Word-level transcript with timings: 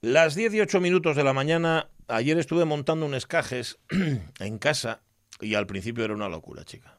Las 0.00 0.36
18 0.36 0.80
minutos 0.80 1.16
de 1.16 1.24
la 1.24 1.32
mañana, 1.32 1.88
ayer 2.06 2.38
estuve 2.38 2.64
montando 2.64 3.04
un 3.04 3.14
escajes 3.14 3.78
en 4.38 4.58
casa 4.58 5.00
y 5.40 5.54
al 5.54 5.66
principio 5.66 6.04
era 6.04 6.14
una 6.14 6.28
locura, 6.28 6.64
chica. 6.64 6.94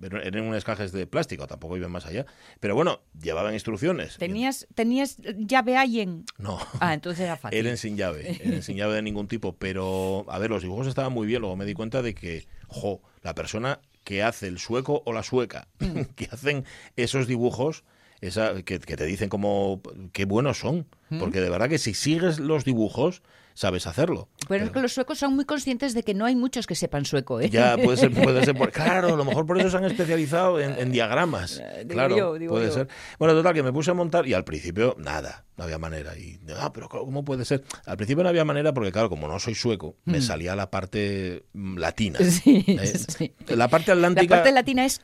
Pero 0.00 0.22
eran 0.22 0.44
un 0.44 0.54
escajes 0.54 0.92
de 0.92 1.06
plástico, 1.06 1.46
tampoco 1.46 1.76
iban 1.76 1.90
más 1.90 2.04
allá. 2.06 2.26
Pero 2.60 2.74
bueno, 2.74 3.00
llevaban 3.18 3.54
instrucciones. 3.54 4.16
¿Tenías, 4.16 4.66
¿Tenías 4.74 5.16
llave 5.38 5.76
ahí 5.76 6.00
en...? 6.00 6.24
No. 6.38 6.58
Ah, 6.80 6.94
entonces 6.94 7.24
era 7.24 7.36
fácil. 7.38 7.58
Eran 7.58 7.76
sin 7.78 7.96
llave, 7.96 8.38
eran 8.42 8.62
sin 8.62 8.76
llave 8.76 8.94
de 8.94 9.02
ningún 9.02 9.26
tipo. 9.26 9.56
Pero, 9.56 10.26
a 10.28 10.38
ver, 10.38 10.50
los 10.50 10.62
dibujos 10.62 10.86
estaban 10.86 11.12
muy 11.12 11.26
bien. 11.26 11.40
Luego 11.40 11.56
me 11.56 11.64
di 11.64 11.74
cuenta 11.74 12.02
de 12.02 12.14
que, 12.14 12.46
jo, 12.66 13.02
la 13.22 13.34
persona 13.34 13.80
que 14.04 14.22
hace 14.22 14.46
el 14.48 14.58
sueco 14.58 15.02
o 15.04 15.12
la 15.12 15.22
sueca, 15.22 15.68
que 16.16 16.28
hacen 16.30 16.64
esos 16.96 17.26
dibujos, 17.26 17.84
esa, 18.20 18.62
que, 18.62 18.78
que 18.80 18.96
te 18.96 19.04
dicen 19.04 19.28
como 19.28 19.80
qué 20.12 20.24
buenos 20.24 20.58
son. 20.58 20.86
Porque 21.18 21.40
de 21.40 21.48
verdad 21.48 21.70
que 21.70 21.78
si 21.78 21.94
sigues 21.94 22.38
los 22.38 22.64
dibujos, 22.66 23.22
sabes 23.54 23.86
hacerlo. 23.86 24.28
Pero 24.46 24.66
es 24.66 24.70
que 24.70 24.80
los 24.80 24.92
suecos 24.92 25.18
son 25.18 25.34
muy 25.34 25.46
conscientes 25.46 25.94
de 25.94 26.02
que 26.02 26.12
no 26.12 26.26
hay 26.26 26.36
muchos 26.36 26.66
que 26.66 26.74
sepan 26.74 27.06
sueco, 27.06 27.40
¿eh? 27.40 27.48
Ya, 27.48 27.78
puede 27.78 27.96
ser, 27.96 28.12
puede 28.12 28.44
ser. 28.44 28.54
por- 28.54 28.70
claro, 28.72 29.14
a 29.14 29.16
lo 29.16 29.24
mejor 29.24 29.46
por 29.46 29.58
eso 29.58 29.70
se 29.70 29.78
han 29.78 29.86
especializado 29.86 30.60
en, 30.60 30.78
en 30.78 30.92
diagramas. 30.92 31.58
Eh, 31.58 31.78
digo 31.84 31.92
Claro, 31.94 32.16
yo, 32.16 32.34
digo 32.34 32.52
puede 32.52 32.66
yo. 32.66 32.72
ser. 32.74 32.88
Bueno, 33.18 33.32
total, 33.34 33.54
que 33.54 33.62
me 33.62 33.72
puse 33.72 33.90
a 33.90 33.94
montar 33.94 34.26
y 34.26 34.34
al 34.34 34.44
principio, 34.44 34.94
nada, 34.98 35.46
no 35.56 35.64
había 35.64 35.78
manera. 35.78 36.14
Y, 36.18 36.38
ah, 36.58 36.70
pero 36.74 36.90
¿cómo 36.90 37.24
puede 37.24 37.46
ser? 37.46 37.64
Al 37.86 37.96
principio 37.96 38.22
no 38.22 38.28
había 38.28 38.44
manera 38.44 38.74
porque, 38.74 38.92
claro, 38.92 39.08
como 39.08 39.28
no 39.28 39.38
soy 39.38 39.54
sueco, 39.54 39.96
me 40.04 40.20
salía 40.20 40.54
la 40.54 40.70
parte 40.70 41.46
mm, 41.54 41.78
latina. 41.78 42.18
Sí, 42.30 42.64
Eh, 42.68 42.86
sí. 42.86 43.32
La 43.48 43.68
parte 43.68 43.92
La 43.94 43.94
atlántica. 43.94 44.34
parte 44.36 44.52
latina 44.52 44.84
es... 44.84 45.00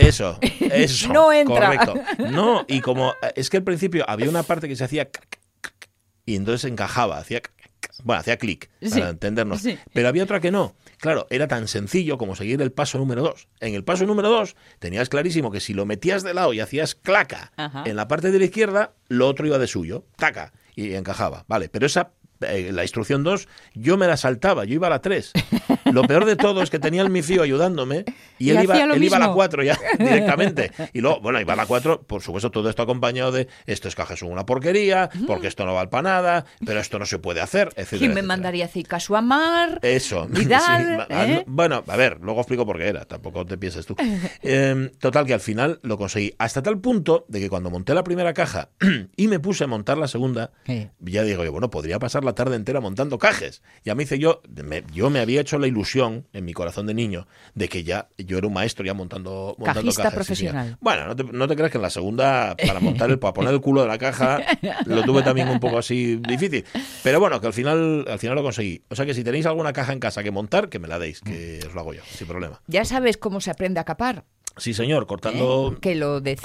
Eso, 0.00 0.38
eso. 0.60 1.12
No 1.12 1.32
entra. 1.32 1.76
Correcto. 1.86 1.94
No, 2.30 2.64
y 2.68 2.80
como 2.80 3.14
es 3.34 3.50
que 3.50 3.56
al 3.58 3.64
principio 3.64 4.04
había 4.08 4.28
una 4.28 4.42
parte 4.42 4.68
que 4.68 4.76
se 4.76 4.84
hacía 4.84 5.08
y 6.26 6.36
entonces 6.36 6.70
encajaba, 6.70 7.18
hacía 7.18 7.40
bueno, 8.02 8.20
hacía 8.20 8.38
clic, 8.38 8.70
Sí, 8.80 8.90
para 8.98 9.10
entendernos. 9.10 9.60
sí. 9.60 9.78
Pero 9.92 10.08
había 10.08 10.24
otra 10.24 10.40
que 10.40 10.50
no. 10.50 10.74
Claro, 10.98 11.26
era 11.28 11.48
tan 11.48 11.68
sencillo 11.68 12.16
como 12.18 12.34
seguir 12.34 12.60
el 12.62 12.72
paso 12.72 12.96
número 12.98 13.22
dos. 13.22 13.48
En 13.60 13.74
el 13.74 13.84
paso 13.84 14.06
número 14.06 14.28
dos 14.30 14.56
tenías 14.78 15.08
clarísimo 15.10 15.50
que 15.50 15.60
si 15.60 15.74
lo 15.74 15.84
metías 15.86 16.22
de 16.22 16.32
lado 16.32 16.52
y 16.54 16.60
hacías 16.60 16.94
claca 16.94 17.52
Ajá. 17.56 17.84
en 17.86 17.96
la 17.96 18.08
parte 18.08 18.30
de 18.30 18.38
la 18.38 18.44
izquierda, 18.46 18.94
lo 19.08 19.28
otro 19.28 19.46
iba 19.46 19.58
de 19.58 19.66
suyo, 19.66 20.06
taca, 20.16 20.52
y 20.74 20.94
encajaba. 20.94 21.44
Vale, 21.48 21.68
pero 21.68 21.84
esa 21.86 22.12
eh, 22.40 22.70
la 22.72 22.82
instrucción 22.82 23.22
2, 23.22 23.48
yo 23.74 23.96
me 23.96 24.06
la 24.06 24.16
saltaba, 24.16 24.64
yo 24.64 24.74
iba 24.74 24.86
a 24.86 24.90
la 24.90 25.00
3. 25.00 25.32
Lo 25.92 26.02
peor 26.02 26.24
de 26.24 26.36
todo 26.36 26.62
es 26.62 26.70
que 26.70 26.78
tenía 26.78 27.02
el 27.02 27.10
mifío 27.10 27.42
ayudándome 27.42 28.04
y, 28.38 28.46
Y 28.46 28.50
él, 28.50 28.64
iba, 28.64 28.74
él 28.80 29.02
iba 29.02 29.16
a 29.16 29.20
la 29.20 29.26
mismo. 29.26 29.34
4 29.34 29.62
ya 29.64 29.78
directamente. 29.98 30.70
Y 30.92 31.00
luego, 31.00 31.20
bueno, 31.20 31.40
iba 31.40 31.52
a 31.52 31.56
la 31.56 31.66
4, 31.66 32.02
por 32.02 32.22
supuesto, 32.22 32.50
todo 32.50 32.68
esto 32.70 32.82
acompañado 32.82 33.32
de 33.32 33.48
estos 33.66 33.94
cajas 33.94 34.18
son 34.20 34.30
una 34.30 34.46
porquería, 34.46 35.10
porque 35.26 35.48
esto 35.48 35.64
no 35.66 35.74
vale 35.74 35.88
para 35.88 36.02
nada, 36.02 36.44
pero 36.64 36.80
esto 36.80 36.98
no 36.98 37.06
se 37.06 37.18
puede 37.18 37.40
hacer, 37.40 37.68
etcétera. 37.76 37.98
¿Quién 37.98 38.00
me 38.00 38.20
etcétera. 38.20 38.26
mandaría 38.26 38.64
a 38.66 38.82
caso 38.88 39.16
a 39.16 39.20
mar? 39.22 39.78
Eso. 39.82 40.26
Vidal, 40.30 41.06
Sí, 41.08 41.14
¿eh? 41.14 41.44
Bueno, 41.46 41.82
a 41.86 41.96
ver, 41.96 42.18
luego 42.22 42.40
explico 42.40 42.64
por 42.64 42.78
qué 42.78 42.88
era, 42.88 43.04
tampoco 43.04 43.44
te 43.46 43.58
pienses 43.58 43.84
tú. 43.86 43.96
Eh, 44.42 44.90
total, 44.98 45.26
que 45.26 45.34
al 45.34 45.40
final 45.40 45.80
lo 45.82 45.98
conseguí. 45.98 46.34
Hasta 46.38 46.62
tal 46.62 46.78
punto 46.80 47.24
de 47.28 47.40
que 47.40 47.48
cuando 47.50 47.70
monté 47.70 47.94
la 47.94 48.04
primera 48.04 48.32
caja 48.34 48.70
y 49.16 49.28
me 49.28 49.40
puse 49.40 49.64
a 49.64 49.66
montar 49.66 49.98
la 49.98 50.08
segunda, 50.08 50.52
Sí. 50.66 50.88
ya 51.00 51.22
digo 51.22 51.44
yo, 51.44 51.52
bueno, 51.52 51.70
podría 51.70 51.98
pasar 51.98 52.24
la 52.24 52.29
tarde 52.34 52.56
entera 52.56 52.80
montando 52.80 53.18
cajes. 53.18 53.62
Ya 53.84 53.94
me 53.94 54.02
hice 54.04 54.18
yo, 54.18 54.42
me- 54.64 54.84
yo 54.92 55.10
me 55.10 55.20
había 55.20 55.40
hecho 55.40 55.58
la 55.58 55.66
ilusión 55.66 56.26
en 56.32 56.44
mi 56.44 56.52
corazón 56.52 56.86
de 56.86 56.94
niño 56.94 57.26
de 57.54 57.68
que 57.68 57.84
ya 57.84 58.08
yo 58.18 58.38
era 58.38 58.46
un 58.46 58.52
maestro 58.54 58.84
ya 58.84 58.94
montando, 58.94 59.54
montando 59.58 59.80
Cajista 59.82 60.10
sí, 60.10 60.14
profesional. 60.14 60.76
bueno, 60.80 61.06
no 61.06 61.16
te, 61.16 61.24
no 61.24 61.48
te 61.48 61.56
creas 61.56 61.70
que 61.70 61.78
en 61.78 61.82
la 61.82 61.90
segunda, 61.90 62.56
para 62.56 62.80
montar 62.80 63.10
el, 63.10 63.18
para 63.18 63.32
poner 63.34 63.52
el 63.54 63.60
culo 63.60 63.82
de 63.82 63.88
la 63.88 63.98
caja, 63.98 64.40
lo 64.86 65.04
tuve 65.04 65.22
también 65.22 65.48
un 65.48 65.60
poco 65.60 65.78
así 65.78 66.16
difícil. 66.16 66.64
Pero 67.02 67.20
bueno, 67.20 67.40
que 67.40 67.46
al 67.46 67.52
final, 67.52 68.04
al 68.08 68.18
final 68.18 68.36
lo 68.36 68.42
conseguí. 68.42 68.82
O 68.88 68.94
sea 68.96 69.06
que 69.06 69.14
si 69.14 69.24
tenéis 69.24 69.46
alguna 69.46 69.72
caja 69.72 69.92
en 69.92 70.00
casa 70.00 70.22
que 70.22 70.30
montar, 70.30 70.68
que 70.68 70.78
me 70.78 70.88
la 70.88 70.98
deis, 70.98 71.20
que 71.20 71.60
os 71.66 71.74
lo 71.74 71.80
hago 71.80 71.94
yo, 71.94 72.02
sin 72.10 72.26
problema. 72.26 72.60
Ya 72.66 72.84
sabes 72.84 73.16
cómo 73.16 73.40
se 73.40 73.50
aprende 73.50 73.80
a 73.80 73.84
capar. 73.84 74.24
Sí, 74.60 74.74
señor, 74.74 75.06
cortando. 75.06 75.72
¿eh? 75.74 75.78
Que 75.80 75.94
lo 75.94 76.20
decía 76.20 76.42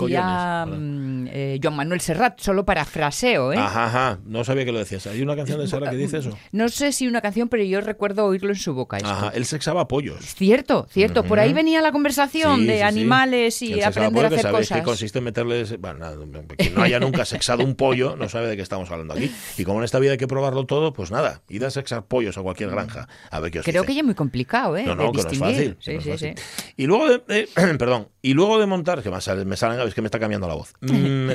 collones, 0.66 0.80
mm, 0.80 1.28
eh, 1.32 1.60
Joan 1.62 1.76
Manuel 1.76 2.02
Serrat, 2.02 2.40
solo 2.40 2.66
para 2.66 2.86
fraseo, 2.86 3.54
¿eh? 3.54 3.58
Ajá, 3.58 3.86
ajá. 3.86 4.20
No 4.26 4.44
sabía 4.44 4.66
que 4.66 4.72
lo 4.72 4.80
decías. 4.80 5.06
¿Hay 5.08 5.22
una 5.22 5.36
canción 5.36 5.60
de 5.60 5.68
Sara 5.68 5.90
que 5.92 5.98
dice 5.98 6.18
eso? 6.20 6.38
No 6.52 6.70
sé 6.70 6.92
si 6.94 7.08
una 7.08 7.22
canción, 7.22 7.50
pero 7.50 7.64
yo 7.64 7.82
recuerdo 7.82 8.26
oírlo 8.26 8.50
en 8.50 8.56
su 8.56 8.74
boca. 8.74 8.98
esto. 8.98 9.10
Ajá. 9.10 9.32
Él 9.36 9.46
sexaba 9.46 9.88
pollos. 9.88 10.24
Cierto, 10.24 10.88
cierto. 10.90 11.24
Por 11.24 11.40
ahí 11.40 11.54
venía 11.54 11.82
la 11.82 11.92
conversación 11.92 12.62
Sí, 12.62 12.66
de 12.68 12.78
sí, 12.78 12.82
animales 12.82 13.62
y 13.62 13.74
el 13.74 13.84
aprender 13.84 14.26
a 14.26 14.30
pollo, 14.30 14.30
que 14.30 14.36
hacer 14.36 14.42
sabéis 14.52 14.68
cosas. 14.70 14.78
que 14.80 14.84
consiste 14.86 15.18
en 15.20 15.26
meterles. 15.26 15.80
Bueno, 15.80 16.00
nada, 16.00 16.16
quien 16.58 16.74
no 16.76 16.82
haya 16.84 17.00
nunca 17.00 17.26
sexado 17.26 17.64
un 17.64 17.76
pollo 17.76 18.16
no 18.16 18.30
sabe 18.30 18.48
de 18.48 18.56
qué 18.56 18.62
estamos 18.62 18.90
hablando 18.92 19.14
aquí. 19.14 19.30
Y 19.58 19.64
como 19.66 19.80
en 19.80 19.86
esta 19.86 20.00
vida 20.00 20.12
hay 20.14 20.18
que 20.18 20.28
probarlo 20.28 20.66
todo, 20.66 20.94
pues 20.94 21.12
nada, 21.12 21.42
id 21.50 21.64
a 21.64 21.70
sexar 21.72 22.06
pollos 22.06 22.38
a 22.38 22.42
cualquier 22.42 22.70
granja. 22.70 23.08
A 23.30 23.40
ver 23.42 23.52
qué 23.52 23.60
os 23.60 23.66
Creo 23.66 23.82
dice. 23.82 23.88
que 23.88 23.94
ya 23.96 24.00
es 24.02 24.06
muy 24.06 24.16
complicado, 24.16 24.78
¿eh? 24.78 24.84
No, 24.84 24.96
de 24.96 25.04
no, 25.04 25.12
que 25.12 25.24
no 25.24 25.30
es 25.30 25.38
fácil. 25.40 25.70
no 25.70 25.94
es 25.94 26.04
sí, 26.04 26.10
fácil. 26.12 26.36
sí. 26.38 26.74
Y 26.78 26.86
luego 26.86 27.10
de, 27.10 27.22
eh, 27.28 27.48
perdón, 27.78 28.05
y 28.22 28.34
luego 28.34 28.60
de 28.60 28.66
montar, 28.66 29.02
que 29.04 29.10
me 29.12 29.22
salen, 29.22 29.48
me 29.48 29.58
salen, 29.58 29.80
es 29.88 29.94
que 29.94 30.02
me 30.02 30.08
está 30.08 30.20
cambiando 30.20 30.48
la 30.48 30.54
voz, 30.56 30.74
Mm, 30.82 31.30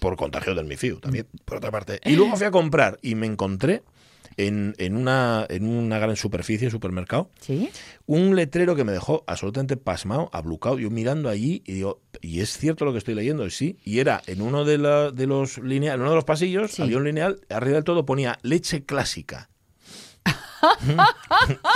por 0.00 0.16
contagio 0.16 0.54
del 0.54 0.66
MIFIU 0.66 1.00
también, 1.00 1.26
por 1.44 1.58
otra 1.58 1.70
parte. 1.70 2.00
Y 2.04 2.16
luego 2.16 2.36
fui 2.36 2.46
a 2.46 2.50
comprar 2.50 2.98
y 3.02 3.14
me 3.14 3.26
encontré 3.26 3.82
en, 4.36 4.74
en 4.78 4.96
una, 4.96 5.46
en 5.48 5.66
una 5.66 5.98
gran 5.98 6.14
superficie, 6.14 6.70
supermercado, 6.70 7.30
¿Sí? 7.40 7.70
un 8.06 8.36
letrero 8.36 8.76
que 8.76 8.84
me 8.84 8.92
dejó 8.92 9.24
absolutamente 9.26 9.76
pasmado, 9.76 10.30
ablucado, 10.32 10.78
yo 10.78 10.90
mirando 10.90 11.28
allí 11.28 11.62
y 11.66 11.72
digo, 11.72 12.00
y 12.20 12.40
es 12.40 12.56
cierto 12.56 12.84
lo 12.84 12.92
que 12.92 12.98
estoy 12.98 13.14
leyendo, 13.14 13.44
y 13.46 13.50
sí, 13.50 13.78
y 13.84 13.98
era 13.98 14.22
en 14.26 14.40
uno 14.42 14.64
de, 14.64 14.78
la- 14.78 15.10
de 15.10 15.26
los 15.26 15.58
lineales, 15.58 15.96
en 15.96 16.00
uno 16.02 16.10
de 16.10 16.16
los 16.16 16.24
pasillos, 16.24 16.70
Sí. 16.72 16.82
había 16.82 16.98
un 16.98 17.04
lineal, 17.04 17.40
arriba 17.50 17.76
del 17.76 17.84
todo 17.84 18.04
ponía 18.06 18.38
leche 18.42 18.84
clásica. 18.84 19.50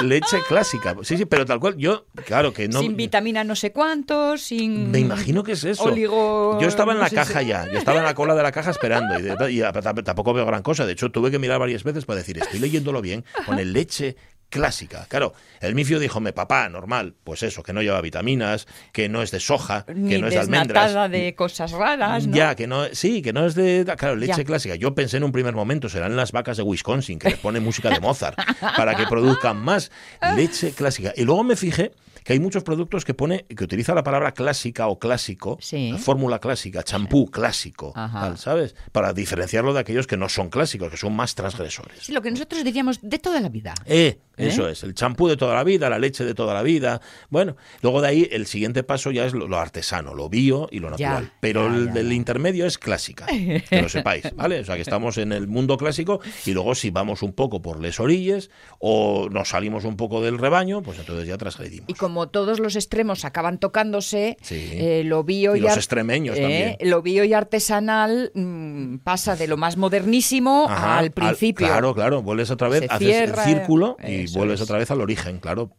Leche 0.02 0.38
clásica. 0.48 0.96
Sí, 1.02 1.16
sí, 1.16 1.24
pero 1.26 1.44
tal 1.46 1.60
cual, 1.60 1.76
yo, 1.76 2.06
claro 2.26 2.52
que 2.52 2.68
no. 2.68 2.80
sin 2.80 2.96
vitamina 2.96 3.44
no 3.44 3.54
sé 3.56 3.72
cuántos, 3.72 4.42
sin... 4.42 4.90
Me 4.90 4.98
imagino 5.00 5.42
que 5.42 5.52
es 5.52 5.64
eso. 5.64 5.84
Oligo- 5.84 6.58
Yo 6.60 6.68
estaba 6.68 6.92
en 6.92 6.98
la 7.00 7.10
caja 7.10 7.40
si- 7.40 7.46
ya, 7.46 7.66
yo 7.70 7.78
estaba 7.78 7.98
en 7.98 8.04
la 8.04 8.14
cola 8.14 8.34
de 8.34 8.42
la 8.42 8.52
caja 8.52 8.70
esperando 8.70 9.18
y, 9.18 9.22
de- 9.22 9.52
y 9.52 10.02
tampoco 10.02 10.32
veo 10.32 10.46
gran 10.46 10.62
cosa. 10.62 10.86
De 10.86 10.92
hecho, 10.92 11.10
tuve 11.10 11.30
que 11.30 11.38
mirar 11.38 11.58
varias 11.58 11.84
veces 11.84 12.04
para 12.04 12.18
decir, 12.18 12.38
estoy 12.38 12.58
leyéndolo 12.60 13.00
bien, 13.02 13.24
pone 13.46 13.64
leche 13.64 14.16
clásica. 14.52 15.06
Claro, 15.08 15.32
el 15.60 15.74
mifio 15.74 15.98
díjome, 15.98 16.32
papá, 16.34 16.68
normal, 16.68 17.14
pues 17.24 17.42
eso, 17.42 17.62
que 17.62 17.72
no 17.72 17.80
lleva 17.82 18.00
vitaminas, 18.02 18.68
que 18.92 19.08
no 19.08 19.22
es 19.22 19.30
de 19.30 19.40
soja, 19.40 19.86
Ni 19.92 20.10
que 20.10 20.18
no 20.18 20.28
es 20.28 20.34
de 20.34 20.40
almendras. 20.40 21.10
de 21.10 21.34
cosas 21.34 21.72
raras, 21.72 22.26
¿no? 22.26 22.36
Ya, 22.36 22.54
que 22.54 22.66
no, 22.66 22.84
sí, 22.92 23.22
que 23.22 23.32
no 23.32 23.46
es 23.46 23.54
de, 23.54 23.84
claro, 23.96 24.14
leche 24.14 24.34
Ya. 24.36 24.44
clásica. 24.44 24.74
Yo 24.76 24.94
pensé 24.94 25.16
en 25.16 25.24
un 25.24 25.32
primer 25.32 25.54
momento, 25.54 25.88
serán 25.88 26.14
las 26.14 26.30
vacas 26.32 26.58
de 26.58 26.62
Wisconsin, 26.62 27.18
que 27.18 27.30
les 27.30 27.38
ponen 27.38 27.64
música 27.64 27.88
de 27.90 27.98
Mozart, 28.00 28.38
para 28.76 28.94
que 28.94 29.06
produzcan 29.06 29.56
más 29.56 29.90
leche 30.36 30.72
clásica. 30.72 31.12
Y 31.16 31.22
luego 31.24 31.42
me 31.44 31.56
fijé 31.56 31.92
que 32.24 32.32
hay 32.32 32.40
muchos 32.40 32.62
productos 32.62 33.04
que 33.04 33.14
pone, 33.14 33.44
que 33.44 33.64
utiliza 33.64 33.94
la 33.94 34.02
palabra 34.02 34.32
clásica 34.32 34.86
o 34.88 34.98
clásico, 34.98 35.58
Sí. 35.60 35.92
la 35.92 35.98
fórmula 35.98 36.38
clásica, 36.38 36.82
champú 36.82 37.30
clásico, 37.30 37.92
tal, 37.94 38.38
¿sabes? 38.38 38.74
Para 38.92 39.12
diferenciarlo 39.12 39.72
de 39.74 39.80
aquellos 39.80 40.06
que 40.06 40.16
no 40.16 40.28
son 40.28 40.48
clásicos, 40.50 40.90
que 40.90 40.96
son 40.96 41.14
más 41.14 41.34
transgresores. 41.34 41.98
Sí, 42.02 42.12
lo 42.12 42.22
que 42.22 42.30
nosotros 42.30 42.64
decíamos 42.64 43.00
de 43.02 43.18
toda 43.18 43.40
la 43.40 43.48
vida. 43.48 43.74
Eh, 43.86 44.18
¿Eh? 44.36 44.48
eso 44.48 44.68
es, 44.68 44.82
el 44.82 44.94
champú 44.94 45.28
de 45.28 45.36
toda 45.36 45.54
la 45.54 45.62
vida, 45.64 45.90
la 45.90 45.98
leche 45.98 46.24
de 46.24 46.34
toda 46.34 46.54
la 46.54 46.62
vida. 46.62 47.00
Bueno, 47.28 47.56
luego 47.82 48.00
de 48.00 48.08
ahí 48.08 48.28
el 48.32 48.46
siguiente 48.46 48.82
paso 48.82 49.10
ya 49.10 49.24
es 49.26 49.34
lo, 49.34 49.46
lo 49.46 49.58
artesano, 49.58 50.14
lo 50.14 50.28
bio 50.28 50.68
y 50.70 50.78
lo 50.78 50.96
Ya, 50.96 51.10
natural. 51.10 51.32
Pero 51.40 51.68
ya, 51.68 51.92
el 52.00 52.08
ya, 52.08 52.14
intermedio 52.14 52.66
es 52.66 52.78
clásica, 52.78 53.26
que 53.26 53.82
lo 53.82 53.88
sepáis, 53.88 54.24
¿vale? 54.36 54.60
O 54.60 54.64
sea, 54.64 54.76
que 54.76 54.82
estamos 54.82 55.18
en 55.18 55.32
el 55.32 55.48
mundo 55.48 55.76
clásico 55.76 56.20
y 56.46 56.52
luego 56.52 56.74
si 56.74 56.90
vamos 56.90 57.22
un 57.22 57.32
poco 57.32 57.60
por 57.62 57.80
les 57.80 58.00
orillas 58.00 58.50
o 58.78 59.28
nos 59.30 59.50
salimos 59.50 59.84
un 59.84 59.96
poco 59.96 60.22
del 60.22 60.38
rebaño, 60.38 60.82
pues 60.82 60.98
entonces 60.98 61.26
ya 61.26 61.36
transgredimos. 61.36 61.88
Y 61.90 61.94
como 62.12 62.28
todos 62.28 62.60
los 62.60 62.76
extremos 62.76 63.24
acaban 63.24 63.56
tocándose, 63.58 64.36
Sí. 64.42 64.68
eh, 64.72 65.02
lo 65.02 65.24
bio 65.24 65.56
Y 65.56 65.60
y, 65.60 65.62
los 65.62 65.72
ar- 65.72 65.78
extremeños 65.78 66.36
eh, 66.36 66.40
también. 66.42 66.76
Lo 66.90 67.00
bio 67.00 67.24
y 67.24 67.32
artesanal 67.32 68.30
mm, 68.34 68.96
pasa 68.98 69.34
de 69.34 69.48
lo 69.48 69.56
más 69.56 69.78
modernísimo 69.78 70.66
Ajá, 70.68 70.98
al 70.98 71.10
principio. 71.10 71.66
claro, 71.66 71.94
claro, 71.94 72.20
vuelves 72.22 72.50
otra 72.50 72.68
vez, 72.68 72.84
haces 72.90 73.08
cierra, 73.08 73.44
el 73.44 73.48
círculo 73.48 73.96
y 74.06 74.26
vuelves 74.36 74.60
es. 74.60 74.64
otra 74.64 74.76
vez 74.76 74.90
al 74.90 75.00
origen, 75.00 75.38
claro. 75.38 75.70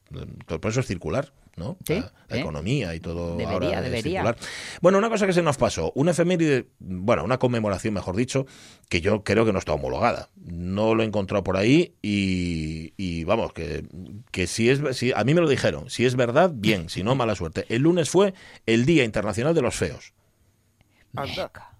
Por 0.47 0.71
eso 0.71 0.79
es 0.79 0.87
circular, 0.87 1.33
¿no? 1.55 1.77
Sí, 1.85 1.95
la 1.95 2.11
la 2.29 2.37
¿eh? 2.37 2.39
economía 2.39 2.95
y 2.95 2.99
todo 2.99 3.37
Debería, 3.37 3.53
ahora 3.53 3.77
es 3.79 3.83
debería. 3.83 4.21
circular. 4.21 4.37
Bueno, 4.81 4.97
una 4.97 5.09
cosa 5.09 5.27
que 5.27 5.33
se 5.33 5.41
nos 5.41 5.57
pasó, 5.57 5.91
una 5.95 6.11
efeméride, 6.11 6.67
bueno, 6.79 7.23
una 7.23 7.37
conmemoración, 7.37 7.93
mejor 7.93 8.15
dicho, 8.15 8.45
que 8.89 9.01
yo 9.01 9.23
creo 9.23 9.45
que 9.45 9.53
no 9.53 9.59
está 9.59 9.73
homologada. 9.73 10.29
No 10.35 10.95
lo 10.95 11.03
he 11.03 11.05
encontrado 11.05 11.43
por 11.43 11.57
ahí 11.57 11.93
y, 12.01 12.93
y 12.97 13.23
vamos, 13.23 13.53
que, 13.53 13.85
que 14.31 14.47
si 14.47 14.69
es, 14.69 14.81
si, 14.97 15.11
a 15.11 15.23
mí 15.23 15.33
me 15.33 15.41
lo 15.41 15.49
dijeron, 15.49 15.89
si 15.89 16.05
es 16.05 16.15
verdad, 16.15 16.51
bien, 16.53 16.89
si 16.89 17.03
no, 17.03 17.15
mala 17.15 17.35
suerte. 17.35 17.65
El 17.69 17.83
lunes 17.83 18.09
fue 18.09 18.33
el 18.65 18.85
Día 18.85 19.03
Internacional 19.03 19.53
de 19.53 19.61
los 19.61 19.75
Feos. 19.75 20.13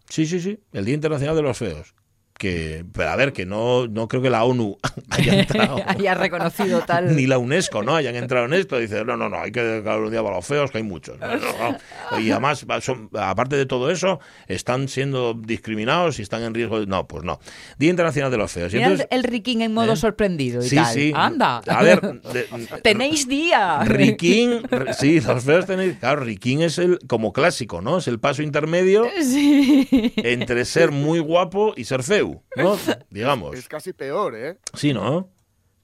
Sí, 0.09 0.25
sí, 0.27 0.39
sí, 0.39 0.59
el 0.73 0.85
Día 0.85 0.93
Internacional 0.93 1.35
de 1.35 1.41
los 1.41 1.57
Feos. 1.57 1.95
Que, 2.37 2.83
pero 2.93 3.09
a 3.09 3.15
ver, 3.15 3.31
que 3.33 3.45
no, 3.45 3.87
no 3.87 4.07
creo 4.07 4.21
que 4.21 4.29
la 4.29 4.43
ONU 4.43 4.77
haya 5.09 5.33
entrado. 5.39 5.77
haya 5.87 6.13
reconocido 6.15 6.81
tal. 6.81 7.15
Ni 7.15 7.25
la 7.27 7.37
UNESCO, 7.37 7.83
¿no? 7.83 7.95
Hayan 7.95 8.15
entrado 8.15 8.45
en 8.45 8.53
esto. 8.53 8.77
Dice, 8.79 9.05
no, 9.05 9.15
no, 9.17 9.29
no, 9.29 9.39
hay 9.39 9.51
que 9.51 9.61
dedicar 9.63 9.99
un 9.99 10.11
día 10.11 10.21
para 10.23 10.35
los 10.35 10.45
feos, 10.45 10.71
que 10.71 10.79
hay 10.79 10.83
muchos. 10.83 11.19
No, 11.19 11.27
no, 11.27 11.77
no. 12.11 12.19
Y 12.19 12.31
además, 12.31 12.65
son- 12.81 13.09
aparte 13.17 13.55
de 13.55 13.65
todo 13.65 13.89
eso, 13.91 14.19
están 14.47 14.87
siendo 14.87 15.33
discriminados 15.33 16.19
y 16.19 16.21
están 16.23 16.43
en 16.43 16.53
riesgo 16.53 16.79
de... 16.79 16.87
No, 16.87 17.07
pues 17.07 17.23
no. 17.23 17.39
Día 17.77 17.89
Internacional 17.89 18.31
de 18.31 18.37
los 18.37 18.51
Feos. 18.51 18.73
Y 18.73 18.77
el- 18.81 19.23
riquín 19.23 19.61
en 19.61 19.73
modo 19.73 19.93
¿Eh? 19.93 19.95
sorprendido 19.97 20.63
y 20.63 20.69
Sí, 20.69 20.75
tal. 20.75 20.93
sí. 20.93 21.11
Anda. 21.15 21.61
A 21.67 21.83
ver, 21.83 22.01
de- 22.33 22.47
Tenéis 22.83 23.27
día. 23.27 23.79
Riquín, 23.83 24.61
sí, 24.97 25.19
los 25.21 25.43
feos 25.43 25.65
tenéis. 25.65 25.97
Claro, 25.99 26.23
Riquín 26.23 26.61
es 26.61 26.77
el 26.77 26.99
como 27.07 27.31
clásico, 27.33 27.81
¿no? 27.81 27.97
Es 27.99 28.07
el 28.07 28.19
paso 28.19 28.41
intermedio 28.43 29.05
Sí. 29.21 29.87
entre 30.17 30.65
ser 30.65 30.91
muy 30.91 31.19
guapo 31.19 31.73
y 31.75 31.85
ser 31.85 32.03
feo, 32.03 32.22
¿no? 32.55 32.77
Digamos. 33.09 33.55
Es 33.55 33.67
casi 33.67 33.93
peor, 33.93 34.35
¿eh? 34.35 34.57
Sí, 34.73 34.93
¿no? 34.93 35.29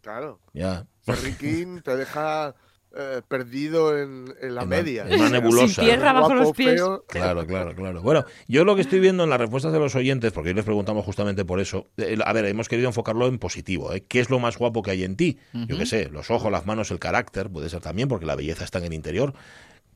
Claro. 0.01 0.39
Ya. 0.53 0.85
Riquín 1.07 1.81
te 1.81 1.95
deja 1.97 2.55
eh, 2.95 3.21
perdido 3.27 3.97
en, 3.97 4.33
en 4.41 4.55
la 4.55 4.63
En 4.63 4.69
la- 4.69 4.75
media. 4.77 5.05
en 5.07 5.19
una 5.19 5.29
nebulosa. 5.29 5.75
Sin 5.81 5.83
tierra 5.85 6.13
bajo 6.13 6.33
los 6.33 6.51
pies. 6.53 6.75
feo, 6.75 7.03
Claro, 7.07 7.45
claro, 7.45 7.75
claro. 7.75 8.01
Bueno, 8.01 8.25
yo 8.47 8.63
lo 8.65 8.75
que 8.75 8.81
estoy 8.81 8.99
viendo 8.99 9.23
en 9.23 9.29
las 9.29 9.39
respuestas 9.39 9.71
de 9.73 9.79
los 9.79 9.95
oyentes, 9.95 10.31
porque 10.31 10.49
hoy 10.49 10.55
les 10.55 10.65
preguntamos 10.65 11.05
justamente 11.05 11.45
por 11.45 11.59
eso, 11.59 11.87
eh, 11.97 12.17
a 12.23 12.33
ver, 12.33 12.45
hemos 12.45 12.67
querido 12.69 12.87
enfocarlo 12.87 13.27
en 13.27 13.37
positivo. 13.39 13.93
¿eh? 13.93 14.05
¿Qué 14.07 14.19
es 14.19 14.29
lo 14.29 14.39
más 14.39 14.57
guapo 14.57 14.81
que 14.81 14.91
hay 14.91 15.03
en 15.03 15.15
ti? 15.15 15.37
Yo 15.53 15.77
qué 15.77 15.85
sé, 15.85 16.09
los 16.09 16.29
ojos, 16.31 16.51
las 16.51 16.65
manos, 16.65 16.89
el 16.91 16.99
carácter, 16.99 17.49
puede 17.49 17.69
ser 17.69 17.81
también, 17.81 18.07
porque 18.07 18.25
la 18.25 18.35
belleza 18.35 18.63
está 18.63 18.79
en 18.79 18.85
el 18.85 18.93
interior. 18.93 19.33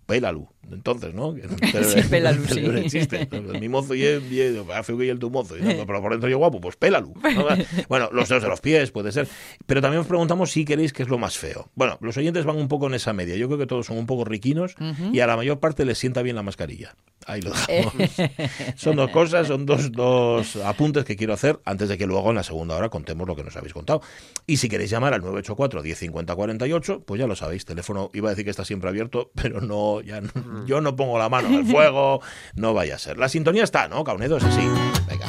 Pélalu, 0.06 0.48
entonces, 0.72 1.14
¿no? 1.14 1.34
Sí, 1.84 2.02
pélalu, 2.10 2.44
sí. 2.46 2.54
Célebre 2.56 2.90
chiste. 2.90 3.28
Mi 3.60 3.70
mozo 3.70 3.96
y 3.96 4.04
el, 4.04 4.32
y 4.32 4.42
el- 4.42 4.64
ah, 4.74 4.84
y 4.88 5.08
el 5.10 5.20
tu 5.20 5.30
mozo, 5.30 5.58
y 5.58 5.62
no, 5.62 5.86
pero 5.86 6.02
por 6.02 6.12
dentro 6.12 6.30
yo 6.30 6.38
guapo, 6.38 6.60
pues 6.60 6.76
pélalu. 6.76 7.14
¿no? 7.16 7.46
Bueno, 7.88 8.10
los 8.12 8.28
dedos 8.30 8.44
de 8.44 8.50
los 8.50 8.60
pies, 8.62 8.92
puede 8.92 9.12
ser. 9.12 9.28
Pero 9.66 9.82
también 9.82 10.02
os 10.02 10.08
preguntamos 10.08 10.52
si 10.52 10.66
queréis 10.66 10.92
que 10.94 11.04
es 11.04 11.10
lo 11.10 11.18
más 11.18 11.38
feo. 11.38 11.70
Bueno, 11.76 11.98
los 12.02 12.18
oyentes 12.18 12.44
van 12.46 12.58
un 12.58 12.68
poco 12.68 12.88
en 12.88 12.96
esa 12.96 13.14
media. 13.14 13.36
Yo 13.36 13.48
creo 13.48 13.58
que 13.60 13.66
todos 13.68 13.86
son 13.86 13.98
un 13.98 14.06
poco 14.06 14.26
riquinos 14.26 14.76
y 15.12 15.20
a 15.22 15.28
la 15.28 15.36
mayor 15.36 15.60
parte 15.60 15.86
les 15.86 15.98
sienta 15.98 16.22
bien 16.22 16.36
la 16.36 16.44
mascarilla. 16.44 16.96
Ahí 17.26 17.42
lo 17.42 17.52
dejamos. 17.52 17.94
son 18.76 18.96
dos 18.98 19.10
cosas, 19.12 19.48
son 19.48 19.66
dos, 19.66 19.92
dos 19.92 20.58
apuntes 20.58 21.06
que 21.06 21.16
quiero 21.16 21.34
hacer 21.34 21.60
antes 21.66 21.88
de 21.88 21.98
que 21.98 22.06
luego 22.06 22.30
en 22.30 22.36
la 22.36 22.44
segunda 22.44 22.76
hora 22.76 22.90
contemos 22.90 23.28
lo 23.28 23.36
que 23.36 23.44
nos 23.44 23.56
habéis 23.56 23.74
contado. 23.74 24.02
Y 24.46 24.58
si 24.58 24.68
queréis 24.68 24.90
llamar 24.90 25.14
al 25.14 25.22
984 25.22 25.82
1050 25.82 26.36
48, 26.36 27.04
pues 27.06 27.20
ya 27.20 27.28
lo 27.28 27.36
sabéis. 27.36 27.66
Teléfono, 27.66 28.10
iba 28.14 28.30
a 28.30 28.32
decir 28.32 28.44
que 28.44 28.52
está 28.52 28.66
siempre 28.66 28.90
abierto, 28.90 29.32
pero 29.36 29.62
no, 29.62 29.93
ya 30.02 30.22
no- 30.22 30.66
yo 30.66 30.82
no 30.82 30.96
pongo 30.96 31.18
la 31.20 31.30
mano 31.30 31.48
al 31.50 31.66
fuego, 31.66 32.22
no 32.56 32.74
vaya 32.74 32.96
a 32.96 33.00
ser. 33.00 33.18
La 33.18 33.30
sintonía 33.30 33.64
está, 33.64 33.88
¿no? 33.88 34.04
Caunedo 34.04 34.38
es 34.38 34.44
así. 34.44 34.68
Venga. 35.10 35.26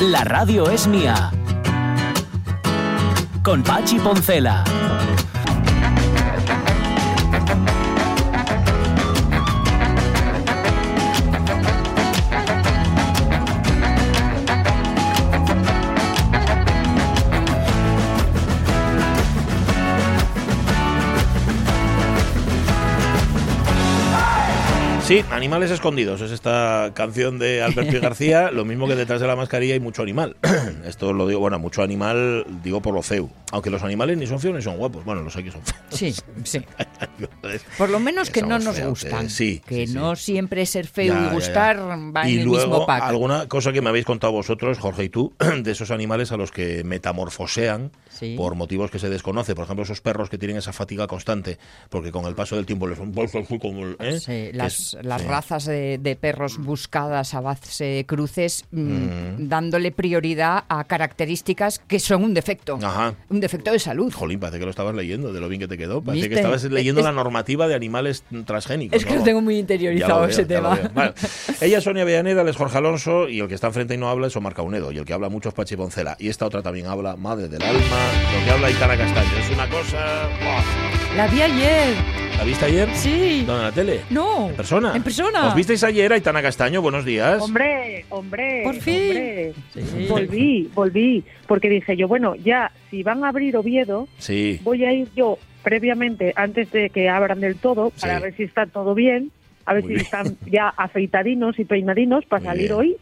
La 0.00 0.24
radio 0.24 0.68
es 0.70 0.86
mía. 0.86 1.30
Con 3.42 3.62
Pachi 3.62 3.98
Poncela. 3.98 4.64
Animales 25.36 25.70
Escondidos 25.70 26.22
es 26.22 26.30
esta 26.30 26.92
canción 26.94 27.38
de 27.38 27.60
Alberto 27.62 27.94
y 27.94 28.00
García, 28.00 28.50
lo 28.50 28.64
mismo 28.64 28.88
que 28.88 28.94
detrás 28.96 29.20
de 29.20 29.26
la 29.26 29.36
mascarilla 29.36 29.74
hay 29.74 29.80
mucho 29.80 30.00
animal. 30.00 30.34
Esto 30.86 31.12
lo 31.12 31.26
digo, 31.28 31.40
bueno, 31.40 31.58
mucho 31.58 31.82
animal 31.82 32.46
digo 32.64 32.80
por 32.80 32.94
lo 32.94 33.02
feo. 33.02 33.28
Aunque 33.52 33.68
los 33.68 33.82
animales 33.82 34.16
ni 34.16 34.26
son 34.26 34.40
feos 34.40 34.54
ni 34.56 34.62
son 34.62 34.78
guapos. 34.78 35.04
Bueno, 35.04 35.20
los 35.20 35.36
hay 35.36 35.44
que 35.44 35.50
son 35.52 35.60
feos. 35.62 35.78
Sí, 35.90 36.14
sí. 36.44 36.62
Por 37.76 37.90
lo 37.90 38.00
menos 38.00 38.30
que 38.30 38.40
no 38.40 38.58
nos 38.58 38.76
feos, 38.76 38.88
gustan. 38.88 39.26
eh, 39.26 39.28
sí, 39.30 39.62
que 39.66 39.86
sí, 39.86 39.88
sí. 39.88 39.94
no 39.94 40.16
siempre 40.16 40.64
ser 40.64 40.86
feo 40.86 41.12
Ya, 41.12 41.20
y 41.20 41.22
ya, 41.24 41.28
ya. 41.28 41.34
gustar 41.34 41.76
va 42.16 42.26
y 42.28 42.34
en 42.34 42.38
el 42.40 42.44
luego, 42.46 42.68
mismo 42.68 42.86
pack. 42.86 43.02
alguna 43.02 43.46
cosa 43.46 43.74
que 43.74 43.82
me 43.82 43.90
habéis 43.90 44.06
contado 44.06 44.32
vosotros, 44.32 44.78
Jorge 44.78 45.04
y 45.04 45.08
tú, 45.10 45.34
de 45.62 45.70
esos 45.70 45.90
animales 45.90 46.32
a 46.32 46.38
los 46.38 46.50
que 46.50 46.82
metamorfosean 46.82 47.90
Sí. 48.18 48.34
por 48.36 48.54
motivos 48.54 48.90
que 48.90 48.98
se 48.98 49.08
desconoce. 49.08 49.54
Por 49.54 49.64
ejemplo, 49.64 49.84
esos 49.84 50.00
perros 50.00 50.28
que 50.30 50.38
tienen 50.38 50.56
esa 50.56 50.72
fatiga 50.72 51.06
constante, 51.06 51.58
porque 51.90 52.10
con 52.10 52.24
el 52.26 52.34
paso 52.34 52.56
del 52.56 52.66
tiempo 52.66 52.86
les 52.86 52.98
¿eh? 54.00 54.20
Sí, 54.20 54.50
las, 54.52 54.94
es- 54.94 55.04
las 55.04 55.22
sí. 55.22 55.28
razas 55.28 55.64
de, 55.66 55.98
de 55.98 56.16
perros 56.16 56.58
buscadas 56.58 57.34
a 57.34 57.40
base 57.40 57.84
de 57.84 58.06
cruces, 58.06 58.64
mm, 58.72 58.80
Mm. 58.96 59.48
dándole 59.48 59.92
prioridad 59.92 60.64
a 60.68 60.84
características 60.84 61.78
que 61.80 61.98
son 62.00 62.24
un 62.24 62.34
defecto. 62.34 62.78
Ajá. 62.82 63.14
Un 63.28 63.40
defecto 63.40 63.70
de 63.72 63.78
salud. 63.78 64.12
Jolín, 64.12 64.40
parece 64.40 64.58
que 64.58 64.64
lo 64.64 64.70
estabas 64.70 64.94
leyendo, 64.94 65.32
de 65.32 65.40
lo 65.40 65.48
bien 65.48 65.60
que 65.60 65.68
te 65.68 65.76
quedó. 65.78 66.02
Parece 66.02 66.28
que 66.28 66.36
estabas 66.36 66.64
leyendo 66.64 67.00
Es- 67.00 67.04
la 67.06 67.12
normativa 67.12 67.68
de 67.68 67.74
animales 67.74 68.24
transgénicos. 68.46 68.96
Es 68.98 69.04
que 69.04 69.12
¿no? 69.12 69.18
lo 69.18 69.24
tengo 69.24 69.40
muy 69.42 69.58
interiorizado 69.58 70.20
veo, 70.20 70.30
ese 70.30 70.44
tema. 70.44 70.78
Vale. 70.94 71.14
Ella 71.60 71.78
es 71.78 71.84
Sonia 71.84 72.04
Villaneda, 72.04 72.42
él 72.42 72.48
es 72.48 72.56
Jorge 72.56 72.78
Alonso 72.78 73.28
y 73.28 73.40
el 73.40 73.48
que 73.48 73.54
está 73.54 73.66
enfrente 73.68 73.94
y 73.94 73.98
no 73.98 74.08
habla 74.08 74.26
es 74.28 74.36
Omar 74.36 74.54
Caunedo 74.54 74.92
y 74.92 74.98
el 74.98 75.04
que 75.04 75.12
habla 75.12 75.28
mucho 75.28 75.48
es 75.48 75.54
Pachi 75.54 75.76
Poncela 75.76 76.16
y 76.18 76.28
esta 76.28 76.46
otra 76.46 76.62
también 76.62 76.86
habla, 76.86 77.16
madre 77.16 77.48
del 77.48 77.62
alma, 77.62 78.05
lo 78.06 78.44
que 78.44 78.50
habla 78.50 78.70
Itana 78.70 78.96
Castaño. 78.96 79.38
Es 79.38 79.50
una 79.50 79.68
cosa... 79.68 80.28
¡buah! 80.42 81.16
La 81.16 81.26
vi 81.28 81.42
ayer. 81.42 81.94
¿La 82.38 82.44
viste 82.44 82.64
ayer? 82.66 82.88
Sí. 82.94 83.44
¿Dónde, 83.46 83.60
en 83.62 83.62
la 83.68 83.72
tele? 83.72 84.00
No. 84.10 84.48
¿En 84.50 84.54
persona? 84.56 84.92
En 84.94 85.02
persona. 85.02 85.48
¿Os 85.48 85.54
visteis 85.54 85.82
ayer, 85.84 86.12
Aitana 86.12 86.42
Castaño? 86.42 86.82
Buenos 86.82 87.04
días. 87.04 87.40
Hombre, 87.42 88.04
hombre, 88.10 88.60
Por 88.64 88.74
fin. 88.76 88.94
hombre. 89.08 89.52
Sí. 89.72 90.06
Volví, 90.08 90.70
volví, 90.74 91.24
porque 91.46 91.68
dije 91.70 91.96
yo, 91.96 92.08
bueno, 92.08 92.34
ya, 92.36 92.70
si 92.90 93.02
van 93.02 93.24
a 93.24 93.28
abrir 93.30 93.56
Oviedo, 93.56 94.06
Sí. 94.18 94.60
voy 94.62 94.84
a 94.84 94.92
ir 94.92 95.08
yo 95.16 95.38
previamente, 95.62 96.32
antes 96.36 96.70
de 96.72 96.90
que 96.90 97.08
abran 97.08 97.40
del 97.40 97.56
todo, 97.56 97.90
para 98.00 98.18
Sí. 98.18 98.22
ver 98.24 98.36
si 98.36 98.42
está 98.44 98.66
todo 98.66 98.94
bien, 98.94 99.30
a 99.64 99.72
ver 99.74 99.82
Muy 99.82 99.92
si 99.92 99.94
bien. 99.94 100.04
están 100.04 100.36
ya 100.46 100.68
afeitadinos 100.76 101.58
y 101.58 101.64
peinadinos 101.64 102.24
para 102.26 102.40
Muy 102.40 102.46
salir 102.48 102.68
bien. 102.68 102.72
hoy. 102.78 102.96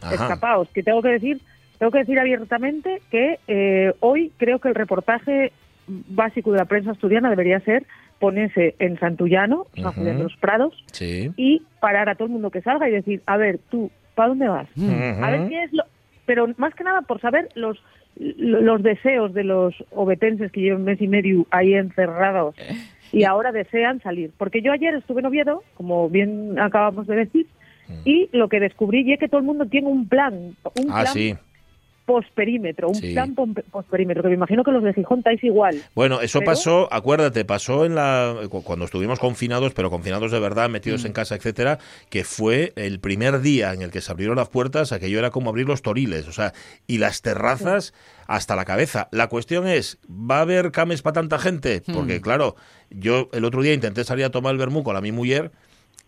Ajá. 0.00 0.14
escapaos, 0.14 0.68
que 0.72 0.82
tengo 0.82 1.02
que 1.02 1.08
decir, 1.08 1.40
tengo 1.78 1.92
que 1.92 1.98
decir 1.98 2.18
abiertamente 2.18 3.00
que 3.10 3.38
eh, 3.48 3.92
hoy 4.00 4.32
creo 4.38 4.58
que 4.58 4.68
el 4.68 4.74
reportaje 4.74 5.52
básico 5.86 6.52
de 6.52 6.58
la 6.58 6.64
prensa 6.64 6.90
asturiana 6.92 7.30
debería 7.30 7.60
ser 7.60 7.84
ponerse 8.18 8.74
en 8.78 8.98
Santullano, 8.98 9.66
San 9.74 9.86
Ujú. 9.86 9.94
Julián 9.96 10.16
de 10.18 10.22
los 10.24 10.36
Prados, 10.36 10.74
Sí. 10.92 11.30
y 11.36 11.62
parar 11.80 12.08
a 12.08 12.14
todo 12.14 12.26
el 12.26 12.32
mundo 12.32 12.50
que 12.50 12.62
salga 12.62 12.88
y 12.88 12.92
decir, 12.92 13.22
a 13.26 13.36
ver, 13.36 13.58
tú, 13.70 13.90
¿para 14.14 14.30
dónde 14.30 14.48
vas? 14.48 14.68
A 15.22 15.30
ver 15.30 15.48
qué 15.48 15.64
es 15.64 15.72
lo... 15.72 15.84
Pero 16.24 16.48
más 16.56 16.74
que 16.74 16.82
nada 16.84 17.02
por 17.02 17.20
saber 17.20 17.48
los 17.54 17.78
los 18.18 18.82
deseos 18.82 19.34
de 19.34 19.44
los 19.44 19.74
obetenses 19.90 20.50
que 20.50 20.62
llevan 20.62 20.84
mes 20.84 20.98
y 21.02 21.06
medio 21.06 21.46
ahí 21.50 21.74
encerrados 21.74 22.54
y 23.12 23.24
ahora 23.24 23.52
desean 23.52 24.00
salir. 24.00 24.30
Porque 24.38 24.62
yo 24.62 24.72
ayer 24.72 24.94
estuve 24.94 25.20
en 25.20 25.26
Oviedo, 25.26 25.62
como 25.74 26.08
bien 26.08 26.58
acabamos 26.58 27.06
de 27.06 27.14
decir, 27.14 27.46
y 28.06 28.30
lo 28.32 28.48
que 28.48 28.58
descubrí 28.58 29.12
es 29.12 29.20
que 29.20 29.28
todo 29.28 29.40
el 29.40 29.46
mundo 29.46 29.66
tiene 29.66 29.88
un 29.88 30.08
plan, 30.08 30.32
un 30.34 30.90
Ah, 30.90 31.02
plan 31.02 31.06
sí. 31.12 31.34
Posperímetro, 32.06 32.88
un 32.88 32.94
Sí. 32.94 33.12
plan 33.12 33.34
posperímetro, 33.34 34.22
que 34.22 34.28
me 34.30 34.34
imagino 34.36 34.64
que 34.64 34.70
los 34.70 34.82
de 34.82 34.94
Gijón 34.94 35.18
estáis 35.18 35.42
igual. 35.44 35.82
Bueno, 35.94 36.20
eso 36.20 36.38
Pero- 36.38 36.52
pasó, 36.52 36.88
acuérdate, 36.92 37.44
pasó 37.44 37.84
en 37.84 37.94
la 37.96 38.34
cu- 38.48 38.62
cuando 38.62 38.84
estuvimos 38.86 39.18
confinados, 39.18 39.74
pero 39.74 39.90
confinados 39.90 40.30
de 40.32 40.38
verdad, 40.40 40.70
metidos 40.70 41.02
Mm. 41.02 41.06
en 41.08 41.12
casa, 41.12 41.34
etcétera, 41.34 41.78
que 42.08 42.24
fue 42.24 42.72
el 42.76 43.00
primer 43.00 43.40
día 43.40 43.74
en 43.74 43.82
el 43.82 43.90
que 43.90 44.00
se 44.00 44.10
abrieron 44.12 44.36
las 44.36 44.48
puertas, 44.48 44.92
aquello 44.92 45.18
era 45.18 45.30
como 45.30 45.50
abrir 45.50 45.66
los 45.66 45.82
toriles, 45.82 46.26
o 46.28 46.32
sea, 46.32 46.52
y 46.86 46.98
las 46.98 47.20
terrazas 47.22 47.92
hasta 48.26 48.56
la 48.56 48.64
cabeza. 48.64 49.08
La 49.10 49.28
cuestión 49.28 49.66
es, 49.66 49.98
¿va 50.08 50.38
a 50.38 50.42
haber 50.42 50.70
cames 50.72 51.02
para 51.02 51.14
tanta 51.14 51.38
gente? 51.38 51.82
Mm. 51.86 51.92
Porque 51.92 52.20
claro, 52.20 52.54
yo 52.90 53.28
el 53.32 53.44
otro 53.44 53.62
día 53.62 53.74
intenté 53.74 54.04
salir 54.04 54.24
a 54.24 54.30
tomar 54.30 54.52
el 54.52 54.58
vermú 54.58 54.82
con 54.84 54.94
la 54.94 55.00
mi 55.00 55.10
mujer 55.12 55.50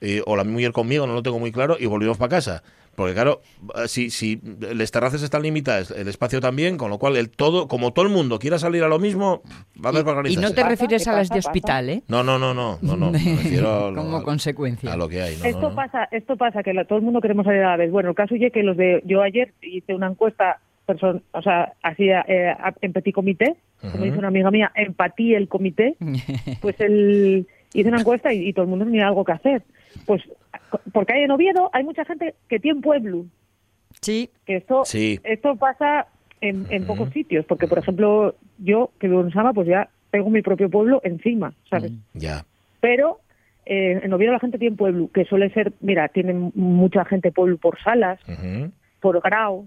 eh, 0.00 0.22
o 0.26 0.36
la 0.36 0.44
mi 0.44 0.52
mujer 0.52 0.70
conmigo, 0.70 1.08
no 1.08 1.12
lo 1.12 1.24
tengo 1.24 1.40
muy 1.40 1.50
claro, 1.50 1.76
y 1.80 1.86
volvimos 1.86 2.18
para 2.18 2.28
casa. 2.28 2.62
Porque 2.98 3.14
claro, 3.14 3.40
eh, 3.76 3.86
si, 3.86 4.10
si 4.10 4.40
las 4.74 4.90
terrazas 4.90 5.22
están 5.22 5.42
limitadas, 5.42 5.92
el 5.92 6.08
espacio 6.08 6.40
también, 6.40 6.76
con 6.76 6.90
lo 6.90 6.98
cual 6.98 7.16
el 7.16 7.30
todo, 7.30 7.68
como 7.68 7.92
todo 7.92 8.04
el 8.04 8.10
mundo 8.10 8.40
quiera 8.40 8.58
salir 8.58 8.82
a 8.82 8.88
lo 8.88 8.98
mismo, 8.98 9.40
va 9.82 9.90
a 9.90 9.96
haber 10.00 10.26
Y, 10.26 10.34
y 10.34 10.36
no 10.36 10.52
te 10.52 10.64
refieres 10.64 11.04
¿qué 11.04 11.10
a 11.10 11.12
las 11.12 11.28
de 11.28 11.38
hospital, 11.38 11.90
¿eh? 11.90 12.02
No, 12.08 12.24
no, 12.24 12.40
no, 12.40 12.52
no, 12.54 12.76
no, 12.82 12.96
no, 12.96 13.12
me 13.12 13.18
refiero 13.36 13.86
a 13.86 13.90
lo, 13.92 14.02
Como 14.02 14.16
a- 14.16 14.24
consecuencia. 14.24 14.92
a 14.92 14.96
lo 14.96 15.08
que 15.08 15.22
hay. 15.22 15.36
no, 15.36 15.44
esto 15.44 15.68
no. 15.70 15.74
pasa, 15.76 16.08
esto 16.10 16.36
pasa 16.36 16.64
que 16.64 16.74
la- 16.74 16.86
todo 16.86 16.98
el 16.98 17.04
mundo 17.04 17.20
queremos 17.20 17.46
salir 17.46 17.62
a 17.62 17.70
la 17.70 17.76
vez. 17.76 17.92
Bueno, 17.92 18.08
el 18.08 18.16
caso 18.16 18.34
es 18.34 18.52
que 18.52 18.62
los 18.64 18.76
de 18.76 19.00
yo 19.06 19.22
ayer 19.22 19.54
hice 19.62 19.94
una 19.94 20.08
encuesta, 20.08 20.58
person, 20.84 21.22
o 21.30 21.40
sea, 21.42 21.74
así 21.84 22.08
eh, 22.10 22.52
en 22.80 22.92
petit 22.92 23.14
comité, 23.14 23.54
como 23.92 24.02
dice 24.04 24.18
una 24.18 24.26
amiga 24.26 24.50
mía, 24.50 24.72
empatí 24.74 25.34
el 25.36 25.46
comité, 25.46 25.94
pues 26.60 26.74
el, 26.80 27.46
hice 27.74 27.88
una 27.90 28.00
encuesta 28.00 28.32
y, 28.32 28.48
y 28.48 28.52
todo 28.52 28.64
el 28.64 28.70
mundo 28.70 28.86
tenía 28.86 29.06
algo 29.06 29.24
que 29.24 29.32
hacer. 29.32 29.62
Pues 30.06 30.22
porque 30.92 31.14
hay 31.14 31.22
en 31.22 31.30
Oviedo 31.30 31.70
hay 31.72 31.84
mucha 31.84 32.04
gente 32.04 32.34
que 32.48 32.58
tiene 32.60 32.80
pueblo, 32.80 33.24
Sí, 34.00 34.30
que 34.46 34.56
esto 34.56 34.84
Sí. 34.84 35.18
esto 35.24 35.56
pasa 35.56 36.06
en, 36.40 36.66
en 36.70 36.86
pocos 36.86 37.10
sitios, 37.10 37.44
porque 37.46 37.66
por 37.66 37.78
ejemplo 37.78 38.34
yo 38.58 38.90
que 39.00 39.08
vivo 39.08 39.22
en 39.22 39.32
Sama, 39.32 39.52
pues 39.52 39.66
ya 39.68 39.88
tengo 40.10 40.30
mi 40.30 40.42
propio 40.42 40.68
pueblo 40.70 41.00
encima, 41.04 41.52
¿sabes? 41.70 41.92
Ya. 42.14 42.44
pero 42.80 43.18
eh, 43.66 44.00
en 44.02 44.12
Oviedo 44.12 44.32
la 44.32 44.38
gente 44.38 44.56
tiene 44.58 44.76
pueblo, 44.76 45.10
que 45.12 45.24
suele 45.26 45.50
ser, 45.52 45.72
mira, 45.80 46.08
tienen 46.08 46.52
mucha 46.54 47.04
gente 47.04 47.32
pueblo 47.32 47.58
por 47.58 47.78
Salas, 47.82 48.18
por 49.00 49.20
Grau, 49.20 49.66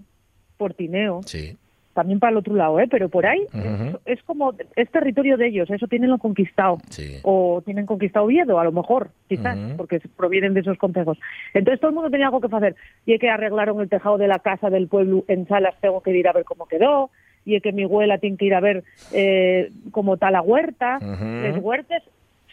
por 0.56 0.74
Tineo, 0.74 1.20
Sí. 1.24 1.56
También 1.94 2.20
para 2.20 2.32
el 2.32 2.38
otro 2.38 2.54
lado, 2.54 2.80
¿eh? 2.80 2.86
pero 2.90 3.08
por 3.08 3.26
ahí 3.26 3.46
es, 3.52 3.96
es 4.18 4.22
como, 4.24 4.54
es 4.76 4.90
territorio 4.90 5.36
de 5.36 5.48
ellos, 5.48 5.70
eso 5.70 5.86
tienen 5.86 6.10
lo 6.10 6.18
conquistado. 6.18 6.78
Sí. 6.90 7.18
O 7.22 7.62
tienen 7.64 7.86
conquistado 7.86 8.26
Oviedo, 8.26 8.58
a 8.58 8.64
lo 8.64 8.72
mejor, 8.72 9.10
quizás, 9.28 9.56
Ujú. 9.56 9.76
porque 9.76 10.00
provienen 10.16 10.54
de 10.54 10.60
esos 10.60 10.78
consejos. 10.78 11.18
Entonces 11.54 11.80
todo 11.80 11.90
el 11.90 11.94
mundo 11.94 12.10
tenía 12.10 12.26
algo 12.26 12.40
que 12.40 12.54
hacer. 12.54 12.76
Y 13.06 13.14
es 13.14 13.20
que 13.20 13.28
arreglaron 13.28 13.80
el 13.80 13.88
tejado 13.88 14.18
de 14.18 14.28
la 14.28 14.38
casa 14.38 14.70
del 14.70 14.88
pueblo 14.88 15.24
en 15.28 15.46
Salas, 15.46 15.74
tengo 15.80 16.00
que 16.00 16.16
ir 16.16 16.28
a 16.28 16.32
ver 16.32 16.44
cómo 16.44 16.66
quedó. 16.66 17.10
Y 17.44 17.56
es 17.56 17.62
que 17.62 17.72
mi 17.72 17.84
abuela 17.84 18.18
tiene 18.18 18.36
que 18.36 18.44
ir 18.44 18.54
a 18.54 18.60
ver 18.60 18.84
eh, 19.12 19.70
cómo 19.90 20.14
está 20.14 20.30
la 20.30 20.42
huerta. 20.42 20.98
Ujú. 21.02 21.24
Los 21.24 21.58
huertes 21.58 22.02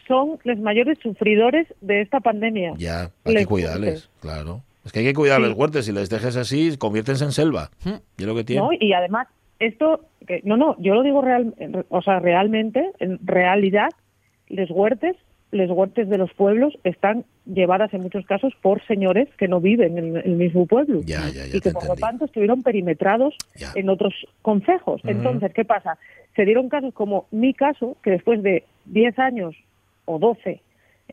son 0.07 0.39
los 0.43 0.59
mayores 0.59 0.97
sufridores 0.99 1.67
de 1.81 2.01
esta 2.01 2.19
pandemia. 2.19 2.73
Ya, 2.77 3.03
hay 3.03 3.09
que 3.23 3.33
Les 3.33 3.47
cuidarles, 3.47 4.09
claro. 4.19 4.63
Es 4.85 4.91
que 4.91 4.99
hay 4.99 5.05
que 5.05 5.13
cuidar 5.13 5.41
Sí. 5.41 5.47
los 5.47 5.57
huertes. 5.57 5.85
Si 5.85 5.91
les 5.91 6.09
dejes 6.09 6.35
así, 6.37 6.77
conviértense 6.77 7.25
en 7.25 7.31
selva. 7.31 7.69
Y 8.17 8.21
es 8.21 8.25
lo 8.27 8.35
que 8.35 8.43
tiene. 8.43 8.61
¿no? 8.61 8.69
Y 8.79 8.93
además, 8.93 9.27
esto, 9.59 10.01
que, 10.25 10.41
no, 10.43 10.57
no, 10.57 10.75
yo 10.79 10.93
lo 10.95 11.03
digo 11.03 11.21
real, 11.21 11.53
o 11.89 12.01
sea, 12.01 12.19
realmente, 12.19 12.91
en 12.99 13.19
realidad, 13.25 13.89
los 14.47 14.69
huertes, 14.71 15.15
los 15.51 15.69
huertes 15.71 16.07
de 16.09 16.17
los 16.17 16.31
pueblos 16.33 16.77
están 16.83 17.25
llevadas 17.45 17.93
en 17.93 18.01
muchos 18.01 18.25
casos 18.25 18.53
por 18.61 18.85
señores 18.85 19.27
que 19.37 19.47
no 19.47 19.59
viven 19.59 19.97
en 19.97 20.17
el 20.17 20.35
mismo 20.35 20.65
pueblo. 20.65 21.01
Ya, 21.03 21.27
ya, 21.29 21.45
ya 21.45 21.57
y 21.57 21.59
que 21.59 21.71
por 21.71 21.87
lo 21.87 21.95
tanto 21.95 22.25
estuvieron 22.25 22.61
perimetrados 22.63 23.35
en 23.75 23.89
otros 23.89 24.13
concejos. 24.43 25.01
Entonces, 25.05 25.51
¿qué 25.53 25.65
pasa? 25.65 25.97
Se 26.35 26.45
dieron 26.45 26.69
casos 26.69 26.93
como 26.93 27.25
mi 27.31 27.53
caso, 27.53 27.97
que 28.03 28.11
después 28.11 28.41
de 28.43 28.63
10 28.85 29.17
años 29.19 29.55
o 30.05 30.19
12, 30.19 30.61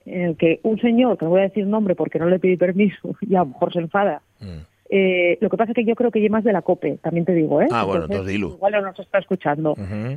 en 0.04 0.20
el 0.22 0.36
que 0.36 0.60
un 0.62 0.78
señor, 0.80 1.16
que 1.18 1.24
no 1.24 1.30
voy 1.32 1.40
a 1.40 1.44
decir 1.44 1.66
nombre 1.66 1.94
porque 1.94 2.18
no 2.18 2.28
le 2.28 2.38
pedí 2.38 2.56
permiso 2.56 3.16
y 3.20 3.34
a 3.34 3.40
lo 3.40 3.46
mejor 3.46 3.72
se 3.72 3.78
enfada, 3.80 4.22
Mm. 4.40 4.58
eh, 4.90 5.38
lo 5.40 5.48
que 5.48 5.56
pasa 5.56 5.72
es 5.72 5.76
que 5.76 5.84
yo 5.84 5.94
creo 5.94 6.10
que 6.10 6.20
lleva 6.20 6.36
más 6.38 6.44
de 6.44 6.52
la 6.52 6.60
COPE, 6.62 6.98
también 7.02 7.24
te 7.24 7.32
digo, 7.32 7.62
¿eh? 7.62 7.68
Ah, 7.72 7.84
bueno, 7.84 8.04
entonces 8.04 8.26
dilo. 8.32 8.48
Igual 8.54 8.72
no 8.74 8.82
nos 8.82 8.98
está 9.00 9.18
escuchando. 9.18 9.74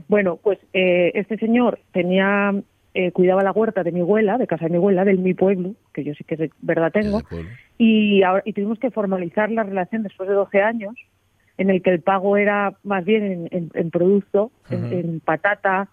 Bueno, 0.10 0.38
pues 0.44 0.60
eh, 0.74 1.12
este 1.16 1.38
señor 1.38 1.80
tenía, 1.94 2.54
eh, 2.94 3.12
cuidaba 3.12 3.42
la 3.44 3.52
huerta 3.54 3.84
de 3.84 3.92
mi 3.94 4.02
abuela, 4.02 4.38
de 4.38 4.46
casa 4.48 4.66
de 4.66 4.72
mi 4.72 4.78
abuela, 4.78 5.06
del 5.06 5.20
mi 5.20 5.34
pueblo, 5.34 5.74
que 5.94 6.04
yo 6.04 6.14
sí 6.16 6.24
que 6.26 6.36
de 6.36 6.52
verdad 6.62 6.92
tengo, 6.92 7.22
y, 7.78 8.22
ahora, 8.24 8.44
y 8.46 8.52
tuvimos 8.54 8.78
que 8.80 8.92
formalizar 8.92 9.50
la 9.52 9.64
relación 9.64 10.04
después 10.04 10.28
de 10.28 10.36
12 10.36 10.62
años, 10.62 10.94
en 11.58 11.70
el 11.70 11.82
que 11.82 11.90
el 11.92 12.02
pago 12.02 12.36
era 12.38 12.74
más 12.84 13.04
bien 13.06 13.24
en, 13.24 13.48
en- 13.52 13.72
en 13.74 13.90
producto, 13.92 14.52
en- 14.70 14.92
en, 14.94 15.20
patata, 15.22 15.88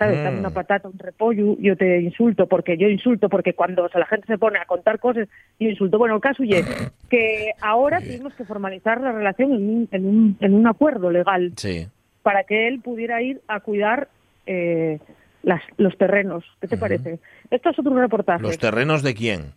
¿sabes? 0.00 0.18
Mm. 0.18 0.24
Dame 0.24 0.38
una 0.40 0.50
patata, 0.50 0.88
un 0.88 0.98
repollo, 0.98 1.56
yo 1.60 1.76
te 1.76 2.00
insulto, 2.00 2.46
porque 2.46 2.78
yo 2.78 2.88
insulto, 2.88 3.28
porque 3.28 3.52
cuando 3.52 3.84
o 3.84 3.88
sea, 3.90 4.00
la 4.00 4.06
gente 4.06 4.26
se 4.26 4.38
pone 4.38 4.58
a 4.58 4.64
contar 4.64 4.98
cosas, 4.98 5.28
yo 5.60 5.68
insulto. 5.68 5.98
Bueno, 5.98 6.14
el 6.14 6.20
caso 6.22 6.42
es 6.42 6.66
que 7.10 7.52
ahora 7.60 8.00
tuvimos 8.00 8.32
que 8.34 8.44
formalizar 8.44 8.98
la 9.00 9.12
relación 9.12 9.52
en 9.52 9.68
un, 9.68 9.88
en 9.92 10.06
un, 10.06 10.36
en 10.40 10.54
un 10.54 10.66
acuerdo 10.66 11.10
legal 11.10 11.52
Sí. 11.56 11.86
para 12.22 12.44
que 12.44 12.66
él 12.66 12.80
pudiera 12.80 13.20
ir 13.20 13.42
a 13.46 13.60
cuidar 13.60 14.08
eh, 14.46 14.98
las, 15.42 15.60
los 15.76 15.96
terrenos. 15.98 16.44
¿Qué 16.62 16.66
te 16.66 16.78
parece? 16.78 17.18
Esto 17.50 17.68
es 17.68 17.78
otro 17.78 17.94
reportaje. 17.94 18.42
¿Los 18.42 18.58
terrenos 18.58 19.02
de 19.02 19.14
quién? 19.14 19.52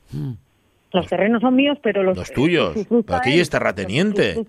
Los 0.91 1.07
terrenos 1.07 1.41
son 1.41 1.55
míos, 1.55 1.77
pero 1.81 2.03
los, 2.03 2.17
Los 2.17 2.31
tuyos. 2.33 2.75
Pero 2.89 3.15
aquí 3.15 3.39
es 3.39 3.50
terrateniente. 3.50 4.31
Él. 4.31 4.47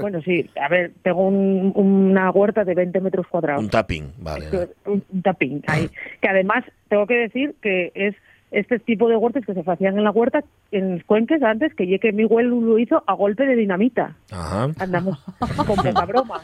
Bueno, 0.00 0.20
sí, 0.22 0.48
a 0.60 0.68
ver, 0.68 0.92
tengo 1.02 1.26
un- 1.28 1.72
una 1.74 2.30
huerta 2.30 2.64
de 2.64 2.74
20 2.74 3.00
metros 3.00 3.26
cuadrados. 3.26 3.62
Un 3.62 3.70
tapping, 3.70 4.12
vale. 4.18 4.44
Esto 4.46 4.68
un, 4.86 5.02
un 5.12 5.22
tapín 5.22 5.62
ahí. 5.66 5.88
Que 6.20 6.28
además, 6.28 6.64
tengo 6.88 7.06
que 7.06 7.14
decir 7.14 7.54
que 7.62 7.92
es 7.94 8.14
este 8.50 8.78
tipo 8.78 9.08
de 9.08 9.16
huertas 9.16 9.44
que 9.44 9.52
se 9.52 9.68
hacían 9.68 9.98
en 9.98 10.04
la 10.04 10.12
huerta, 10.12 10.44
en 10.70 11.00
Cuenques 11.00 11.42
antes, 11.42 11.74
que 11.74 11.88
ya 11.88 11.98
que 11.98 12.12
mi 12.12 12.22
abuelo 12.22 12.60
lo 12.60 12.78
hizo 12.78 13.02
a 13.04 13.12
golpe 13.14 13.44
de 13.46 13.56
dinamita. 13.56 14.14
Ajá. 14.30 14.68
Andamos 14.78 15.18
con 15.66 15.66
poca 15.76 16.04
broma. 16.04 16.40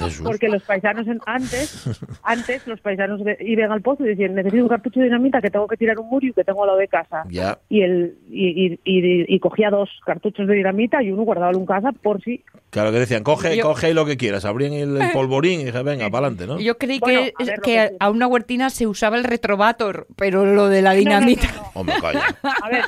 Jesús. 0.00 0.26
Porque 0.26 0.48
los 0.48 0.64
paisanos 0.64 1.06
en- 1.06 1.20
antes, 1.24 1.88
antes 2.24 2.66
los 2.66 2.80
paisanos 2.80 3.22
de- 3.22 3.36
iban 3.42 3.70
al 3.70 3.80
pozo 3.80 4.04
y 4.04 4.08
decían, 4.08 4.34
necesito 4.34 4.64
un 4.64 4.68
cartucho 4.70 4.98
de 4.98 5.06
dinamita 5.06 5.40
que 5.40 5.50
tengo 5.50 5.68
que 5.68 5.76
tirar 5.76 6.00
un 6.00 6.08
murio 6.08 6.34
que 6.34 6.42
tengo 6.42 6.62
al 6.64 6.66
lado 6.68 6.78
de 6.80 6.88
casa. 6.88 7.22
Ya. 7.30 7.56
Y, 7.68 7.82
el, 7.82 8.16
y, 8.28 8.48
y, 8.66 8.78
y- 8.84 9.24
y 9.32 9.38
cogía 9.38 9.70
dos 9.70 9.88
cartuchos 10.04 10.48
de 10.48 10.54
dinamita 10.54 11.00
y 11.00 11.12
uno 11.12 11.22
guardaba 11.22 11.52
en 11.52 11.66
casa 11.66 11.92
por 11.92 12.20
si... 12.22 12.42
Claro 12.72 12.90
que 12.90 13.00
decían, 13.00 13.22
coge, 13.22 13.54
Yo- 13.54 13.64
coge 13.64 13.92
lo 13.92 14.06
que 14.06 14.16
quieras. 14.16 14.46
Abrían 14.46 14.72
el, 14.72 14.96
el 14.96 15.10
polvorín 15.12 15.60
y 15.60 15.64
dije, 15.66 15.82
venga, 15.82 16.08
para 16.08 16.28
adelante, 16.28 16.46
¿no? 16.46 16.58
Yo 16.58 16.78
creí 16.78 17.00
Bueno, 17.00 17.20
que, 17.20 17.34
a 17.38 17.44
ver 17.44 17.60
que 17.60 17.90
a 18.00 18.08
una 18.10 18.26
huertina 18.26 18.70
se 18.70 18.86
usaba 18.86 19.18
el 19.18 19.24
retrovator, 19.24 20.06
pero 20.16 20.46
lo 20.46 20.68
de 20.68 20.80
la 20.80 20.92
dinamita. 20.94 21.48
No, 21.48 21.52
no, 21.52 21.58
no, 21.58 21.64
no. 21.64 21.70
Hombre, 21.80 21.94
calla. 22.00 22.34
A 22.62 22.68
ver, 22.70 22.84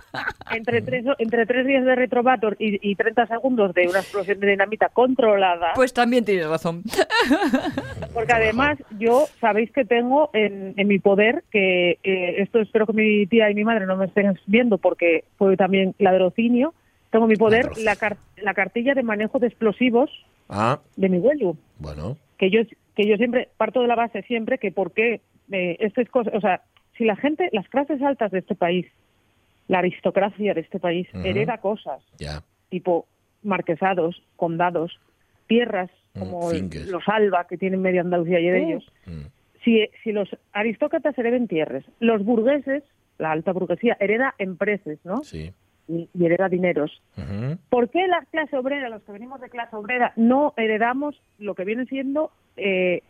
entre 0.52 0.80
tres, 0.80 1.04
entre 1.18 1.44
tres 1.44 1.66
días 1.66 1.84
de 1.84 1.94
retrovator 1.96 2.56
y, 2.58 2.78
y 2.90 2.94
30 2.94 3.26
segundos 3.26 3.74
de 3.74 3.86
una 3.86 3.98
explosión 4.00 4.40
de 4.40 4.46
dinamita 4.46 4.88
controlada, 4.88 5.72
Pues 5.74 5.92
también 5.92 6.24
tienes 6.24 6.48
razón. 6.48 6.82
porque 8.14 8.32
además 8.32 8.78
yo 8.98 9.26
sabéis 9.38 9.70
que 9.70 9.84
tengo 9.84 10.30
en, 10.32 10.72
en 10.78 10.88
mi 10.88 10.98
poder, 10.98 11.44
que 11.50 11.98
eh, 12.02 12.36
esto 12.38 12.58
espero 12.60 12.86
que 12.86 12.94
mi 12.94 13.26
tía 13.26 13.50
y 13.50 13.54
mi 13.54 13.64
madre 13.64 13.84
no 13.84 13.96
me 13.96 14.06
estén 14.06 14.38
viendo 14.46 14.78
porque 14.78 15.24
fue 15.36 15.58
también 15.58 15.94
ladrocinio, 15.98 16.72
tengo 17.14 17.26
en 17.26 17.30
mi 17.30 17.36
poder 17.36 17.78
la, 17.78 17.94
car- 17.94 18.16
la 18.42 18.54
cartilla 18.54 18.92
de 18.92 19.04
manejo 19.04 19.38
de 19.38 19.46
explosivos 19.46 20.10
Ah, 20.48 20.80
de 20.96 21.08
mi 21.08 21.18
abuelo. 21.18 21.56
bueno. 21.78 22.16
que 22.38 22.50
yo 22.50 22.62
que 22.96 23.06
yo 23.06 23.16
siempre 23.16 23.48
parto 23.56 23.80
de 23.82 23.86
la 23.86 23.94
base 23.94 24.22
siempre 24.22 24.58
que 24.58 24.72
por 24.72 24.90
qué 24.92 25.20
eh, 25.52 25.76
estas 25.78 26.08
cosas, 26.08 26.34
o 26.34 26.40
sea, 26.40 26.62
si 26.98 27.04
la 27.04 27.14
gente, 27.14 27.48
las 27.52 27.68
clases 27.68 28.02
altas 28.02 28.32
de 28.32 28.40
este 28.40 28.56
país, 28.56 28.86
la 29.68 29.78
aristocracia 29.78 30.54
de 30.54 30.60
este 30.62 30.80
país 30.80 31.06
Ujú. 31.14 31.24
hereda 31.24 31.58
cosas 31.58 32.02
Ya. 32.18 32.42
tipo 32.68 33.06
marquesados, 33.44 34.20
condados, 34.34 34.98
tierras 35.46 35.90
Mm, 36.14 36.18
como 36.18 36.50
los 36.52 37.02
Alba 37.08 37.46
que 37.48 37.56
tienen 37.58 37.80
media 37.82 38.00
Andalucía 38.00 38.40
y 38.40 38.48
de 38.48 38.58
ellos, 38.64 38.84
Mm. 39.06 39.26
si, 39.64 39.88
si 40.02 40.10
los 40.12 40.28
aristócratas 40.52 41.16
hereden 41.18 41.46
tierras, 41.48 41.84
los 42.00 42.24
burgueses, 42.24 42.82
la 43.18 43.30
alta 43.32 43.52
burguesía 43.52 43.96
hereda 44.00 44.34
empresas, 44.38 44.98
¿no? 45.04 45.22
Sí. 45.22 45.52
Y, 45.86 46.08
y 46.14 46.24
hereda 46.24 46.48
dineros. 46.48 47.02
¿Por 47.68 47.90
qué 47.90 48.06
la 48.06 48.24
clase 48.30 48.56
obrera, 48.56 48.88
los 48.88 49.02
que 49.02 49.12
venimos 49.12 49.40
de 49.40 49.50
clase 49.50 49.76
obrera, 49.76 50.12
no 50.16 50.54
heredamos 50.56 51.20
lo 51.38 51.54
que 51.54 51.64
viene 51.64 51.84
siendo 51.86 52.30
eh, 52.56 53.02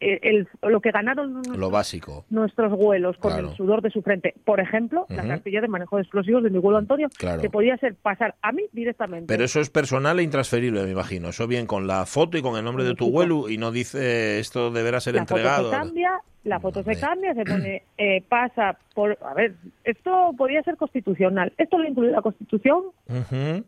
el- 0.00 0.48
lo 0.62 0.80
que 0.80 0.90
ganaron 0.90 1.28
Lo 1.34 1.42
nuestros, 1.42 1.70
básico. 1.70 2.24
nuestros 2.30 2.72
vuelos 2.72 3.16
con 3.18 3.32
Claro. 3.32 3.50
el 3.50 3.56
sudor 3.56 3.82
de 3.82 3.90
su 3.90 4.02
frente? 4.02 4.34
Por 4.44 4.60
ejemplo, 4.60 5.06
la 5.08 5.26
cartilla 5.26 5.60
de 5.60 5.68
manejo 5.68 5.96
de 5.96 6.02
explosivos 6.02 6.42
de 6.42 6.50
mi 6.50 6.58
abuelo 6.58 6.78
Antonio, 6.78 7.08
Claro. 7.18 7.42
que 7.42 7.50
podía 7.50 7.76
ser 7.78 7.94
pasar 7.94 8.34
a 8.42 8.52
mí 8.52 8.62
directamente. 8.72 9.26
Pero 9.26 9.44
eso 9.44 9.60
es 9.60 9.70
personal 9.70 10.18
e 10.18 10.22
intransferible, 10.22 10.82
me 10.84 10.90
imagino. 10.90 11.28
Eso 11.28 11.46
bien 11.46 11.66
con 11.66 11.86
la 11.86 12.06
foto 12.06 12.36
y 12.38 12.42
con 12.42 12.56
el 12.56 12.64
nombre 12.64 12.84
de 12.84 12.94
tu 12.94 13.06
abuelo 13.06 13.48
y 13.48 13.58
no 13.58 13.70
dice 13.72 14.38
esto 14.38 14.70
deberá 14.70 15.00
ser 15.00 15.14
la 15.14 15.20
entregado. 15.20 15.64
foto 15.64 15.70
se 15.70 15.76
cambia, 15.76 16.10
la 16.44 16.60
foto 16.60 16.82
se 16.82 17.00
cambia, 17.00 17.34
se 17.34 17.44
pone, 17.44 17.82
eh, 17.98 18.22
pasa 18.28 18.76
por... 18.94 19.18
A 19.22 19.34
ver, 19.34 19.54
esto 19.84 20.32
podría 20.36 20.62
ser 20.62 20.76
constitucional. 20.76 21.52
Esto 21.58 21.78
lo 21.78 21.88
incluye 21.88 22.10
la 22.10 22.22
Constitución 22.22 22.82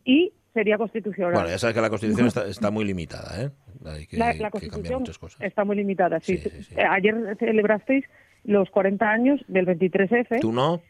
y 0.05 0.33
sería 0.55 0.79
constitucional. 0.79 1.33
Bueno, 1.35 1.49
ya 1.49 1.59
sabes 1.59 1.75
que 1.75 1.81
la 1.83 1.91
Constitución 1.91 2.27
está, 2.29 2.47
está 2.47 2.71
muy 2.71 2.85
limitada, 2.85 3.43
¿eh? 3.43 3.51
Hay 3.85 4.07
que, 4.07 4.17
la, 4.17 4.33
la 4.35 4.35
que 4.35 4.51
Constitución 4.51 5.01
muchas 5.01 5.19
cosas. 5.19 5.41
está 5.43 5.65
muy 5.65 5.77
limitada. 5.77 6.21
Sí. 6.21 6.37
Sí, 6.39 6.49
sí, 6.51 6.63
sí. 6.63 6.75
Eh, 6.77 6.85
Ayer 6.89 7.37
celebrasteis 7.39 8.05
los 8.45 8.71
40 8.71 9.09
años 9.11 9.41
del 9.49 9.67
23F. 9.67 10.41
¿Tú 10.41 10.53
no? 10.53 10.81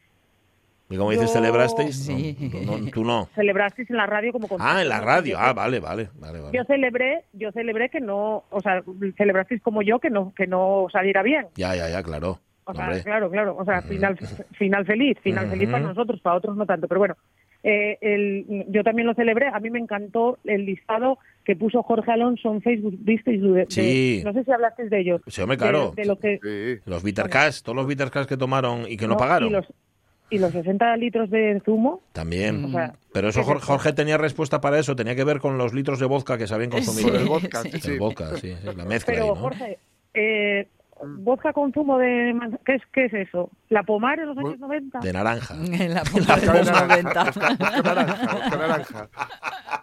¿Y 0.88 0.97
como 0.97 1.11
dices 1.11 1.33
celebrasteis? 1.33 1.97
Sí. 2.07 2.37
No, 2.64 2.78
no, 2.78 2.90
tú 2.93 3.02
no. 3.05 3.28
Celebrasteis 3.35 3.90
en 3.90 3.97
la 3.97 4.07
radio 4.07 4.33
como 4.33 4.47
Ah, 4.61 4.83
en 4.83 4.88
la 4.88 5.00
radio. 5.00 5.37
Ah, 5.37 5.52
vale, 5.52 5.81
vale, 5.81 6.11
vale. 6.14 6.40
vale. 6.40 6.57
Yo 6.57 6.64
celebré, 6.64 7.25
yo 7.33 7.50
celebré 7.50 7.88
que 7.88 8.00
no, 8.00 8.45
o 8.50 8.61
sea, 8.61 8.85
celebrasteis 9.16 9.61
como 9.62 9.83
yo 9.83 9.99
que 9.99 10.11
no 10.11 10.33
que 10.37 10.47
no 10.47 10.87
saliera 10.93 11.25
bien. 11.25 11.47
Ya, 11.57 11.75
ya, 11.75 11.88
ya, 11.88 12.02
claro. 12.05 12.38
O 12.69 12.73
sea, 12.75 12.85
Hombre. 12.87 13.02
claro, 13.02 13.31
claro, 13.31 13.57
o 13.57 13.64
sea, 13.64 13.83
final 13.83 14.16
final 14.59 14.85
feliz, 14.87 15.16
final 15.23 15.49
feliz 15.50 15.69
para 15.71 15.83
nosotros, 15.85 16.21
para 16.21 16.37
otros 16.37 16.57
no 16.57 16.66
tanto, 16.66 16.87
pero 16.88 16.99
bueno. 17.00 17.16
eh, 17.62 17.97
el, 18.00 18.66
yo 18.69 18.83
también 18.85 19.07
lo 19.09 19.14
celebré, 19.14 19.49
a 19.49 19.59
mí 19.61 19.71
me 19.71 19.78
encantó 19.81 20.38
el 20.45 20.66
listado 20.66 21.19
que 21.47 21.55
puso 21.57 21.83
Jorge 21.85 22.11
Alonso 22.11 22.53
en 22.53 22.61
Facebook, 22.61 22.97
¿visteis? 22.99 23.41
De- 23.41 23.49
de- 23.50 23.67
Sí. 23.69 24.23
no 24.25 24.33
sé 24.33 24.43
si 24.45 24.50
hablasteis 24.50 24.91
de 24.91 25.00
ellos. 25.00 25.21
Sí, 25.29 25.41
hombre, 25.41 25.57
claro. 25.57 25.93
De, 25.97 26.05
lo 26.05 26.19
que, 26.19 26.41
Sí. 26.43 26.83
Los 26.91 27.03
Bittercast, 27.05 27.65
todos 27.65 27.76
los 27.76 27.87
Bittercast 27.87 28.29
que 28.29 28.37
tomaron 28.37 28.83
y 28.88 28.97
que 28.97 29.07
no, 29.07 29.12
No, 29.15 29.17
pagaron. 29.19 29.49
Y 29.49 29.53
los, 29.53 29.67
y 30.29 30.38
los 30.38 30.50
60 30.50 30.97
litros 30.97 31.31
de 31.31 31.62
zumo. 31.65 32.00
También. 32.12 32.65
O 32.65 32.71
sea, 32.71 32.95
Pero 33.12 33.29
eso 33.29 33.47
¿qué 33.47 33.53
es 33.59 33.65
Jorge, 33.65 33.93
tenía 33.93 34.19
respuesta 34.19 34.61
para 34.61 34.79
eso. 34.81 34.97
Tenía 34.97 35.15
que 35.15 35.23
ver 35.23 35.38
con 35.38 35.57
los 35.57 35.73
litros 35.73 36.00
de 36.00 36.07
vodka 36.07 36.37
que 36.37 36.49
se 36.49 36.55
habían 36.55 36.71
consumido. 36.71 37.12
Con 37.12 37.21
el 37.21 37.26
vodka, 37.29 37.62
Sí. 37.62 37.71
sí, 37.75 37.81
sí. 37.81 37.91
El 37.93 37.99
vodka, 38.00 38.37
sí, 38.37 38.53
sí, 38.61 38.67
la 38.76 38.85
mezcla 38.85 39.15
ahí, 39.15 39.21
Pero, 39.21 39.35
¿no? 39.35 39.41
Jorge, 39.41 39.79
eh, 40.15 40.67
vodka 41.19 41.53
con 41.53 41.73
zumo 41.75 41.99
de 41.99 42.35
¿qué 42.65 42.75
es, 42.76 42.83
¿qué 42.93 43.05
es 43.05 43.12
eso? 43.15 43.50
¿La 43.69 43.83
pomar 43.83 44.19
en 44.19 44.29
los 44.29 44.38
años 44.38 44.59
90? 44.59 44.99
De 45.00 45.12
naranja. 45.12 45.55
En 45.73 45.95
la 45.95 46.03
Vodka 46.11 46.37
de 46.37 46.47
los 46.47 46.67
naranja, 46.67 46.87
90. 46.87 47.25
vodka- 47.25 47.49
vodka 47.50 47.83
naranja, 47.83 48.57
naranja. 48.57 49.09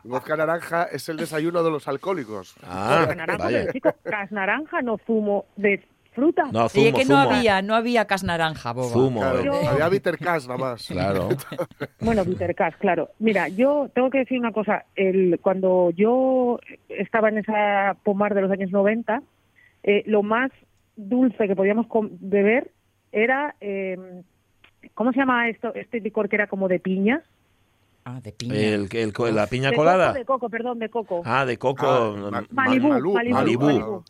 Vodka 0.03 0.36
naranja 0.36 0.83
es 0.91 1.07
el 1.10 1.17
desayuno 1.17 1.63
de 1.63 1.72
los 1.72 1.88
alcohólicos. 1.88 2.55
Ah, 2.63 3.00
Vodka 3.01 3.15
naranja, 3.15 3.43
vaya. 3.43 3.60
pero 3.62 3.72
chico, 3.74 3.89
cas 4.03 4.31
naranja, 4.31 4.81
no 4.81 4.98
zumo 5.05 5.45
de 5.55 5.83
fruta. 6.13 6.43
No, 6.51 6.63
Y 6.63 6.65
es 6.65 6.72
zumo, 6.74 6.98
que 6.98 7.05
no 7.05 7.17
había, 7.17 7.62
no 7.62 7.74
había 7.75 8.05
cas 8.05 8.24
naranja, 8.24 8.72
boba. 8.74 8.89
Zumo, 8.89 9.22
Claro, 9.22 9.39
eh. 9.39 9.45
Yo- 9.45 9.69
había 9.69 9.89
bitter 9.89 10.17
cash 10.19 10.45
nada 10.48 10.57
más. 10.60 10.88
Claro. 10.88 11.29
Bueno, 12.00 12.25
Peter 12.25 12.53
Cash, 12.53 12.74
claro. 12.79 13.10
Mira, 13.19 13.48
yo 13.48 13.89
tengo 13.95 14.10
que 14.10 14.17
decir 14.19 14.38
una 14.38 14.51
cosa. 14.51 14.83
El, 14.95 15.39
cuando 15.41 15.89
yo 15.91 16.60
estaba 16.89 17.29
en 17.29 17.38
esa 17.38 17.95
pomar 18.03 18.33
de 18.36 18.41
los 18.41 18.51
años 18.51 18.72
90, 18.72 19.22
eh, 19.83 20.03
lo 20.05 20.22
más 20.22 20.51
dulce 20.98 21.48
que 21.48 21.55
podíamos 21.55 21.88
beber 22.19 22.72
era, 23.13 23.55
eh, 23.62 23.98
¿cómo 24.93 25.13
se 25.13 25.19
llama 25.19 25.48
esto? 25.50 25.74
Este 25.75 26.01
licor 26.01 26.27
que 26.27 26.36
era 26.36 26.48
como 26.48 26.67
de 26.67 26.79
piña. 26.79 27.22
Ah, 28.05 28.19
de 28.22 28.31
piña. 28.33 28.55
El, 28.55 28.89
el- 28.91 29.13
la 29.36 29.48
piña 29.48 29.69
de 29.69 29.75
colada. 29.77 30.07
Coco, 30.10 30.19
de 30.19 30.25
coco, 30.25 30.50
perdón, 30.50 30.79
de 30.79 30.89
coco. 30.89 31.22
Ah, 31.24 31.45
de 31.45 31.57
coco. 31.57 31.88
Ah, 31.88 32.29
ma- 32.31 32.45
Malibú, 32.51 32.89
Malibú, 32.89 33.13
Malibú, 33.13 33.33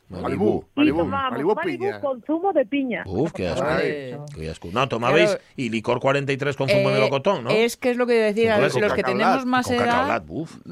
Malibú. 0.09 0.65
Malibú, 0.75 1.05
Malibú. 1.05 1.55
piña. 1.63 1.99
con 2.01 2.21
zumo 2.23 2.51
de 2.53 2.65
piña. 2.65 3.03
Uf, 3.05 3.31
qué 3.33 3.47
asco. 3.49 3.67
Ay. 3.67 4.15
Qué 4.35 4.49
asco. 4.49 4.69
No, 4.73 4.87
tomabais 4.89 5.29
Claro. 5.31 5.43
y 5.55 5.69
licor 5.69 5.99
43 5.99 6.55
con 6.57 6.67
zumo 6.69 6.89
de 6.89 6.95
Eh, 6.95 6.99
melocotón, 6.99 7.43
¿no? 7.43 7.49
Es 7.51 7.77
que 7.77 7.91
es 7.91 7.97
lo 7.97 8.07
que 8.07 8.13
decía, 8.13 8.55
Con 8.55 8.63
los, 8.63 8.79
los 8.81 8.93
que 8.93 9.03
tenemos 9.03 9.45
más 9.45 9.67
con 9.67 9.75
edad, 9.75 10.23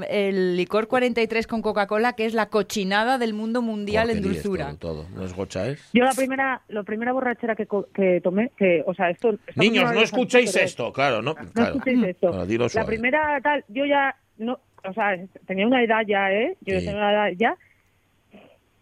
el 0.10 0.58
licor 0.58 0.88
43 0.88 1.46
con 1.48 1.62
Coca-Cola, 1.62 2.14
que 2.14 2.26
es 2.26 2.34
la 2.34 2.50
cochinada 2.50 3.18
del 3.18 3.34
mundo 3.34 3.62
mundial 3.62 4.10
en 4.10 4.22
dulzura. 4.22 4.76
Todo, 4.80 5.04
todo. 5.04 5.06
¿No 5.16 5.24
es 5.26 5.34
gocha, 5.36 5.68
es? 5.68 5.80
Yo 5.94 6.04
la 6.04 6.14
primera, 6.14 6.62
la 6.70 6.84
primera 6.84 7.14
borrachera 7.14 7.56
que, 7.56 7.68
que 7.94 8.20
tomé, 8.22 8.52
que, 8.58 8.84
o 8.86 8.94
sea, 8.94 9.10
esto... 9.10 9.36
Niños, 9.56 9.86
no 9.92 10.00
de 10.00 10.04
escuchéis 10.06 10.52
pero- 10.52 10.66
esto, 10.66 10.92
claro, 10.94 11.22
no. 11.22 11.36
No 11.54 11.64
escuchéis 11.64 12.04
esto. 12.04 12.32
La 12.32 12.46
suave. 12.70 12.86
Primera 13.12 13.42
tal, 13.42 13.66
yo 13.68 13.86
ya 13.86 14.16
no, 14.38 14.60
o 14.84 14.94
sea, 14.94 15.18
tenía 15.46 15.68
una 15.68 15.84
edad 15.84 16.02
ya, 16.08 16.32
¿eh? 16.32 16.58
Yo 16.62 16.80
Sí. 16.80 16.86
tenía 16.86 16.96
una 17.02 17.12
edad 17.12 17.32
ya. 17.38 17.58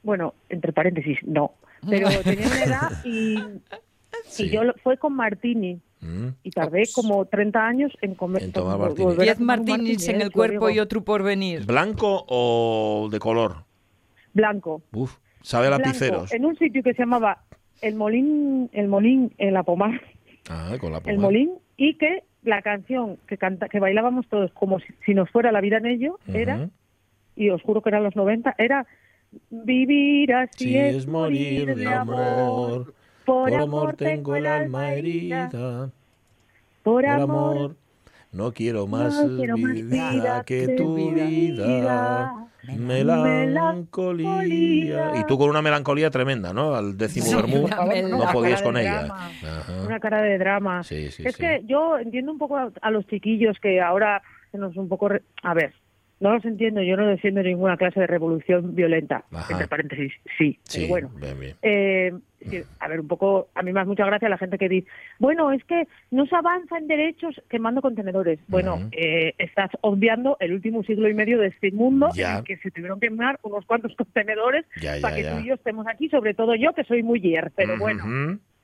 Bueno, 0.03 0.33
entre 0.49 0.71
paréntesis, 0.73 1.17
no. 1.25 1.51
Pero 1.89 2.07
tenía 2.23 2.47
una 2.47 2.63
edad 2.63 2.89
y, 3.05 3.37
Sí. 4.25 4.45
y 4.45 4.49
yo 4.49 4.63
lo- 4.63 4.73
fue 4.83 4.97
con 4.97 5.13
Martini 5.13 5.79
Mm. 6.01 6.27
y 6.43 6.51
tardé 6.51 6.83
como 6.95 7.25
30 7.25 7.65
años 7.67 7.91
en 8.01 8.15
comer 8.15 8.43
En 8.43 8.51
tomar 8.53 8.77
martini. 8.77 9.15
Diez 9.17 9.39
martinis 9.41 9.97
martini, 9.97 10.13
en 10.15 10.21
¿eh? 10.21 10.23
el 10.23 10.31
cuerpo 10.31 10.67
digo. 10.67 10.69
y 10.69 10.79
otro 10.79 11.03
por 11.03 11.23
venir. 11.23 11.65
¿Blanco 11.65 12.25
o 12.27 13.09
de 13.11 13.19
color? 13.19 13.65
blanco. 14.33 14.81
Uf, 14.93 15.17
sabe 15.41 15.67
a 15.67 15.71
lapiceros. 15.71 16.31
En 16.31 16.45
un 16.45 16.55
sitio 16.57 16.81
que 16.83 16.93
se 16.93 16.99
llamaba 17.01 17.43
El 17.81 17.95
Molín, 17.95 18.69
El 18.71 18.87
Molín 18.87 19.33
en 19.37 19.53
la 19.53 19.63
Pomar. 19.63 19.99
Ah, 20.49 20.77
con 20.79 20.91
la 20.93 20.99
El 20.99 21.03
pomada. 21.03 21.21
Molín 21.21 21.51
y 21.75 21.95
que 21.97 22.23
la 22.43 22.61
canción 22.61 23.17
que 23.27 23.37
canta, 23.37 23.69
que 23.69 23.79
bailábamos 23.79 24.27
todos 24.27 24.51
como 24.53 24.79
si, 24.79 24.87
si 25.05 25.13
nos 25.13 25.29
fuera 25.29 25.51
la 25.51 25.61
vida 25.61 25.77
en 25.77 25.85
ello 25.87 26.19
era 26.27 26.69
y 27.35 27.49
os 27.49 27.61
juro 27.61 27.81
que 27.81 27.89
eran 27.89 28.03
los 28.03 28.15
90 28.15 28.55
era 28.57 28.85
vivir 29.49 30.33
así 30.33 30.77
es, 30.77 30.95
es 30.95 31.07
morir 31.07 31.75
de 31.75 31.87
amor, 31.87 32.93
por, 33.25 33.51
por 33.51 33.53
amor 33.53 33.95
tengo 33.95 34.35
el 34.35 34.47
alma 34.47 34.93
herida, 34.93 35.49
por 35.49 35.91
por 36.83 37.05
amor 37.05 37.57
amor 37.57 37.75
no 38.31 38.51
quiero 38.51 38.85
más 38.87 39.15
no 39.23 39.37
quiero 39.37 39.57
más 39.57 39.73
vida 39.73 40.43
que 40.45 40.67
tu 40.75 40.95
vida. 40.95 41.25
vida. 41.25 42.35
Melancolía. 43.79 45.11
Y 45.19 45.23
tú 45.25 45.37
con 45.37 45.49
una 45.49 45.61
melancolía 45.61 46.09
tremenda, 46.09 46.53
¿no? 46.53 46.75
Al 46.75 46.97
décimo 46.97 47.25
Sí, 47.27 47.35
vermú 47.35 47.67
no 47.67 48.31
podías 48.31 48.61
con 48.61 48.77
ella. 48.77 49.07
una 49.85 49.99
cara 49.99 50.21
de 50.21 50.37
drama 50.37 50.83
Sí, 50.83 51.09
sí, 51.11 51.23
es 51.25 51.35
sí. 51.35 51.41
que 51.41 51.61
yo 51.65 51.97
entiendo 51.97 52.31
un 52.31 52.37
poco 52.37 52.57
a, 52.57 52.71
a 52.81 52.91
los 52.91 53.05
chiquillos 53.07 53.57
que 53.61 53.81
ahora 53.81 54.21
se 54.51 54.57
nos 54.57 54.75
un 54.77 54.87
poco 54.89 55.09
re- 55.09 55.23
a 55.43 55.53
ver 55.53 55.73
no 56.19 56.33
los 56.33 56.43
entiendo 56.45 56.81
yo 56.81 56.97
no 56.97 57.07
defiendo 57.07 57.41
ninguna 57.43 57.77
clase 57.77 57.99
de 57.99 58.07
revolución 58.07 58.75
violenta 58.75 59.23
Ajá. 59.31 59.51
entre 59.53 59.67
paréntesis 59.67 60.11
sí, 60.37 60.59
Sí, 60.63 60.79
pero 60.81 60.89
bueno 60.89 61.09
bien, 61.19 61.39
bien. 61.39 61.55
Eh, 61.61 62.13
sí, 62.41 62.61
a 62.79 62.87
ver, 62.87 62.99
un 63.01 63.07
poco, 63.07 63.49
a 63.55 63.61
mí 63.63 63.71
me 63.73 63.79
hace 63.81 63.87
mucha 63.89 64.05
gracia 64.05 64.29
la 64.29 64.37
gente 64.37 64.57
que 64.57 64.69
dice, 64.69 64.87
bueno, 65.19 65.51
es 65.51 65.63
que 65.65 65.87
no 66.11 66.25
se 66.25 66.35
avanza 66.35 66.77
en 66.77 66.87
derechos 66.87 67.41
quemando 67.49 67.81
contenedores. 67.81 68.39
Bueno, 68.47 68.77
eh, 68.93 69.33
estás 69.37 69.69
obviando 69.81 70.37
el 70.39 70.53
último 70.53 70.83
siglo 70.83 71.09
y 71.09 71.13
medio 71.13 71.37
de 71.39 71.47
este 71.47 71.71
mundo 71.71 72.09
Ya. 72.15 72.37
en 72.39 72.43
que 72.45 72.57
se 72.57 72.71
tuvieron 72.71 72.99
que 72.99 73.07
quemar 73.07 73.39
unos 73.43 73.65
cuantos 73.65 73.93
contenedores 73.97 74.65
Ya, 74.81 74.95
ya, 74.95 75.01
para 75.01 75.15
que 75.15 75.23
tú 75.23 75.39
y 75.39 75.47
yo 75.47 75.55
estemos 75.55 75.85
aquí, 75.87 76.09
sobre 76.09 76.33
todo 76.33 76.55
yo 76.55 76.73
que 76.73 76.83
soy 76.85 77.03
muy 77.03 77.19
yer, 77.19 77.51
pero 77.55 77.77
bueno, 77.77 78.03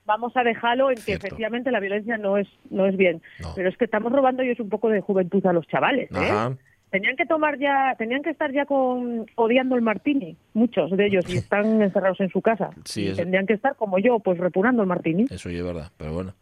vamos 0.06 0.36
a 0.38 0.44
dejarlo 0.44 0.90
en 0.92 0.98
que 1.04 1.14
efectivamente 1.14 1.72
la 1.72 1.80
violencia 1.80 2.18
no 2.18 2.38
es 2.38 2.48
no 2.70 2.86
es 2.86 2.96
bien. 2.96 3.22
No. 3.42 3.50
Pero 3.56 3.70
es 3.70 3.78
que 3.78 3.86
estamos 3.86 4.12
robando 4.12 4.44
ellos 4.44 4.60
un 4.60 4.70
poco 4.70 4.90
de 4.90 5.02
juventud 5.02 5.46
a 5.46 5.54
los 5.54 5.68
chavales, 5.68 6.10
¿eh? 6.12 6.56
Tenían 6.96 7.18
que 7.18 7.26
tomar 7.26 7.60
ya, 7.60 7.94
tenían 7.98 8.24
que 8.24 8.30
estar 8.30 8.54
ya 8.54 8.66
con 8.66 9.26
odiando 9.36 9.76
el 9.76 9.82
martini, 9.82 10.38
muchos 10.54 10.92
de 10.92 11.08
ellos, 11.08 11.26
y 11.28 11.36
están 11.40 11.82
encerrados 11.82 12.22
en 12.22 12.30
su 12.30 12.42
casa. 12.42 12.70
Sí, 12.86 13.10
Y 13.10 13.14
Tendrían 13.14 13.46
que 13.46 13.52
estar 13.52 13.76
como 13.76 14.00
yo, 14.00 14.20
pues 14.20 14.38
repugnando 14.38 14.82
el 14.82 14.88
martini. 14.88 15.26
Eso 15.30 15.50
es 15.50 15.62
verdad, 15.62 15.92
pero 15.98 16.14
bueno. 16.14 16.34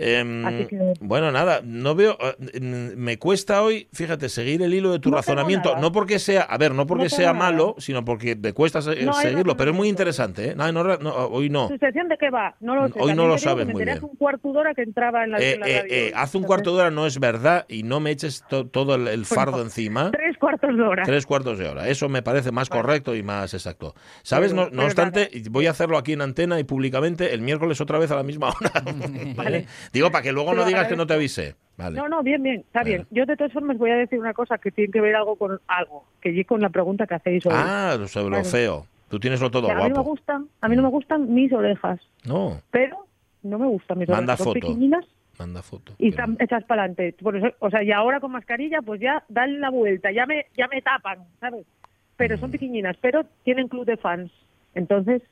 Em, 0.00 0.66
que- 0.68 0.94
Bueno, 1.00 1.32
nada, 1.32 1.60
no 1.64 1.94
veo. 1.96 2.16
eh, 2.20 2.60
Me 2.96 3.18
cuesta 3.18 3.62
hoy, 3.62 3.88
fíjate, 3.92 4.28
seguir 4.28 4.62
el 4.62 4.72
hilo 4.72 4.92
de 4.92 5.00
tu 5.00 5.10
No 5.10 5.16
razonamiento. 5.16 5.76
No 5.78 5.90
porque 5.90 6.18
sea, 6.20 6.42
a 6.42 6.56
ver, 6.56 6.72
no 6.72 6.86
porque 6.86 7.04
No 7.04 7.10
sea 7.10 7.32
nada. 7.32 7.50
malo, 7.50 7.74
sino 7.78 8.04
porque 8.04 8.36
me 8.36 8.52
cuesta 8.52 8.80
se- 8.80 9.04
No 9.04 9.16
hay 9.16 9.26
seguirlo, 9.28 9.56
pero 9.56 9.72
es 9.72 9.76
muy 9.76 9.88
interesante, 9.88 10.50
¿eh? 10.50 10.56
Hoy 11.30 11.50
no. 11.50 11.68
¿Su 11.68 11.76
sección 11.78 12.08
de 12.08 12.16
qué 12.16 12.30
va? 12.30 12.54
No 12.60 12.76
lo 12.76 12.88
sé. 12.88 12.94
Hoy 13.00 13.14
no 13.14 13.26
lo 13.26 13.34
te 13.34 13.40
sabes 13.40 13.66
muy 13.66 13.82
bien. 13.84 13.96
hace 13.96 14.04
un 14.06 14.16
cuarto 14.16 14.52
de 14.52 14.58
hora 14.58 14.74
que 14.74 14.82
entraba 14.82 15.24
en 15.24 15.32
la, 15.32 15.38
Eh, 15.38 15.52
en 15.54 15.60
la 15.60 15.68
eh, 15.68 15.78
radio. 15.82 15.92
eh, 15.94 16.12
hace 16.14 16.36
un 16.38 16.44
Entonces, 16.44 16.46
cuarto 16.46 16.74
de 16.76 16.80
hora 16.82 16.90
no 16.92 17.06
es 17.06 17.18
verdad 17.18 17.66
y 17.68 17.82
no 17.82 17.98
me 17.98 18.12
eches 18.12 18.44
to- 18.48 18.66
todo 18.68 18.94
el, 18.94 19.08
el 19.08 19.26
fardo 19.26 19.60
encima. 19.62 20.12
Tres 20.12 20.36
cuartos 20.38 20.76
de 20.76 20.82
hora. 20.82 21.02
Tres 21.04 21.26
cuartos 21.26 21.58
de 21.58 21.66
hora. 21.68 21.88
Eso 21.88 22.08
me 22.08 22.22
parece 22.22 22.52
más 22.52 22.68
correcto 22.68 23.16
y 23.16 23.22
más 23.24 23.52
exacto. 23.52 23.94
¿Sabes? 24.22 24.52
No, 24.54 24.62
Pero- 24.66 24.70
no 24.70 24.76
pero 24.76 24.86
obstante, 24.86 25.30
voy 25.50 25.66
a 25.66 25.70
hacerlo 25.72 25.98
aquí 25.98 26.12
en 26.12 26.20
antena 26.20 26.60
y 26.60 26.64
públicamente 26.64 27.34
el 27.34 27.40
miércoles 27.42 27.80
otra 27.80 27.98
vez 27.98 28.10
a 28.12 28.16
la 28.16 28.22
misma 28.22 28.48
hora. 28.50 28.70
¿Vale? 29.36 29.66
Digo, 29.92 30.10
para 30.10 30.22
que 30.22 30.32
luego 30.32 30.50
no 30.50 30.56
Pero 30.58 30.66
digas 30.68 30.88
que 30.88 30.96
no 30.96 31.06
te 31.06 31.14
avise. 31.14 31.54
Vale. 31.76 31.96
No, 31.96 32.08
no, 32.08 32.22
bien, 32.22 32.42
bien, 32.42 32.56
está 32.60 32.80
Vale. 32.80 32.90
bien. 32.90 33.06
Yo 33.10 33.24
de 33.24 33.36
todas 33.36 33.52
formas 33.52 33.78
voy 33.78 33.90
a 33.90 33.96
decir 33.96 34.18
una 34.18 34.34
cosa 34.34 34.58
que 34.58 34.70
tiene 34.72 34.90
que 34.92 35.00
ver 35.00 35.14
algo 35.14 35.36
con 35.36 35.60
algo, 35.68 36.04
que 36.20 36.44
con 36.44 36.60
la 36.60 36.70
pregunta 36.70 37.06
que 37.06 37.14
hacéis 37.14 37.46
hoy. 37.46 37.52
Ah, 37.54 37.96
sobre 38.06 38.30
lo 38.30 38.36
Vale. 38.38 38.44
feo. 38.50 38.86
Tú 39.08 39.18
tienes 39.20 39.40
lo 39.40 39.50
todo 39.50 39.68
Que 39.68 39.72
a 39.72 39.76
mí 39.76 39.82
no 39.82 39.88
me 39.88 39.92
guapo. 39.94 40.10
gustan, 40.10 40.48
a 40.60 40.68
mí 40.68 40.76
no 40.76 40.82
me 40.82 40.88
gustan 40.88 41.32
mis 41.32 41.52
orejas, 41.52 42.00
No, 42.24 42.60
pero 42.70 43.06
no 43.42 43.58
me 43.58 43.66
gustan 43.66 43.98
mis 43.98 44.08
Manda 44.08 44.32
orejas. 44.34 44.38
Son 44.38 44.46
foto. 44.54 44.54
pequeñinas 44.66 45.04
manda 45.38 45.62
foto. 45.62 45.94
y 45.98 46.08
están 46.08 46.36
hechas 46.40 46.64
para 46.64 46.82
adelante. 46.82 47.14
O 47.60 47.70
sea, 47.70 47.82
y 47.84 47.92
ahora 47.92 48.18
con 48.20 48.32
mascarilla, 48.32 48.82
pues 48.82 49.00
ya 49.00 49.22
dan 49.28 49.60
la 49.60 49.70
vuelta, 49.70 50.10
ya 50.10 50.26
me, 50.26 50.46
ya 50.56 50.66
me 50.68 50.82
tapan, 50.82 51.20
¿sabes? 51.40 51.64
Pero 52.16 52.36
Mm. 52.36 52.40
son 52.40 52.50
pequeñinas, 52.50 52.96
pero 53.00 53.24
tienen 53.44 53.68
club 53.68 53.86
de 53.86 53.96
fans. 53.96 54.32
Entonces, 54.74 55.22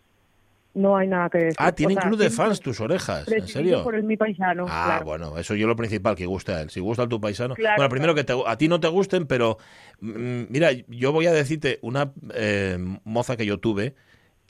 no 0.76 0.96
hay 0.96 1.08
nada 1.08 1.28
que 1.30 1.38
decir. 1.38 1.56
Ah, 1.58 1.72
tienen 1.72 1.98
O 1.98 2.00
sea, 2.00 2.08
club 2.10 2.20
de 2.20 2.30
fans 2.30 2.60
tus 2.60 2.80
orejas. 2.80 3.26
¿En 3.28 3.48
serio? 3.48 3.82
por 3.82 3.94
el 3.94 4.04
mi 4.04 4.16
paisano, 4.16 4.66
Ah, 4.68 4.84
claro. 4.86 5.04
bueno, 5.04 5.38
eso 5.38 5.54
yo 5.54 5.66
lo 5.66 5.74
principal, 5.74 6.14
que 6.14 6.26
guste 6.26 6.52
a 6.52 6.60
él. 6.60 6.70
Si 6.70 6.80
gusta 6.80 7.04
a 7.04 7.08
tu 7.08 7.20
paisano. 7.20 7.54
Claro, 7.54 7.76
bueno, 7.78 7.88
primero 7.90 8.14
claro. 8.14 8.26
que 8.26 8.44
te- 8.44 8.50
a 8.50 8.56
ti 8.58 8.68
no 8.68 8.78
te 8.78 8.88
gusten, 8.88 9.26
pero 9.26 9.58
mm, 10.00 10.42
mira, 10.50 10.70
yo 10.88 11.12
voy 11.12 11.26
a 11.26 11.32
decirte 11.32 11.78
una 11.82 12.12
eh, 12.34 12.78
moza 13.04 13.36
que 13.36 13.46
yo 13.46 13.58
tuve, 13.58 13.94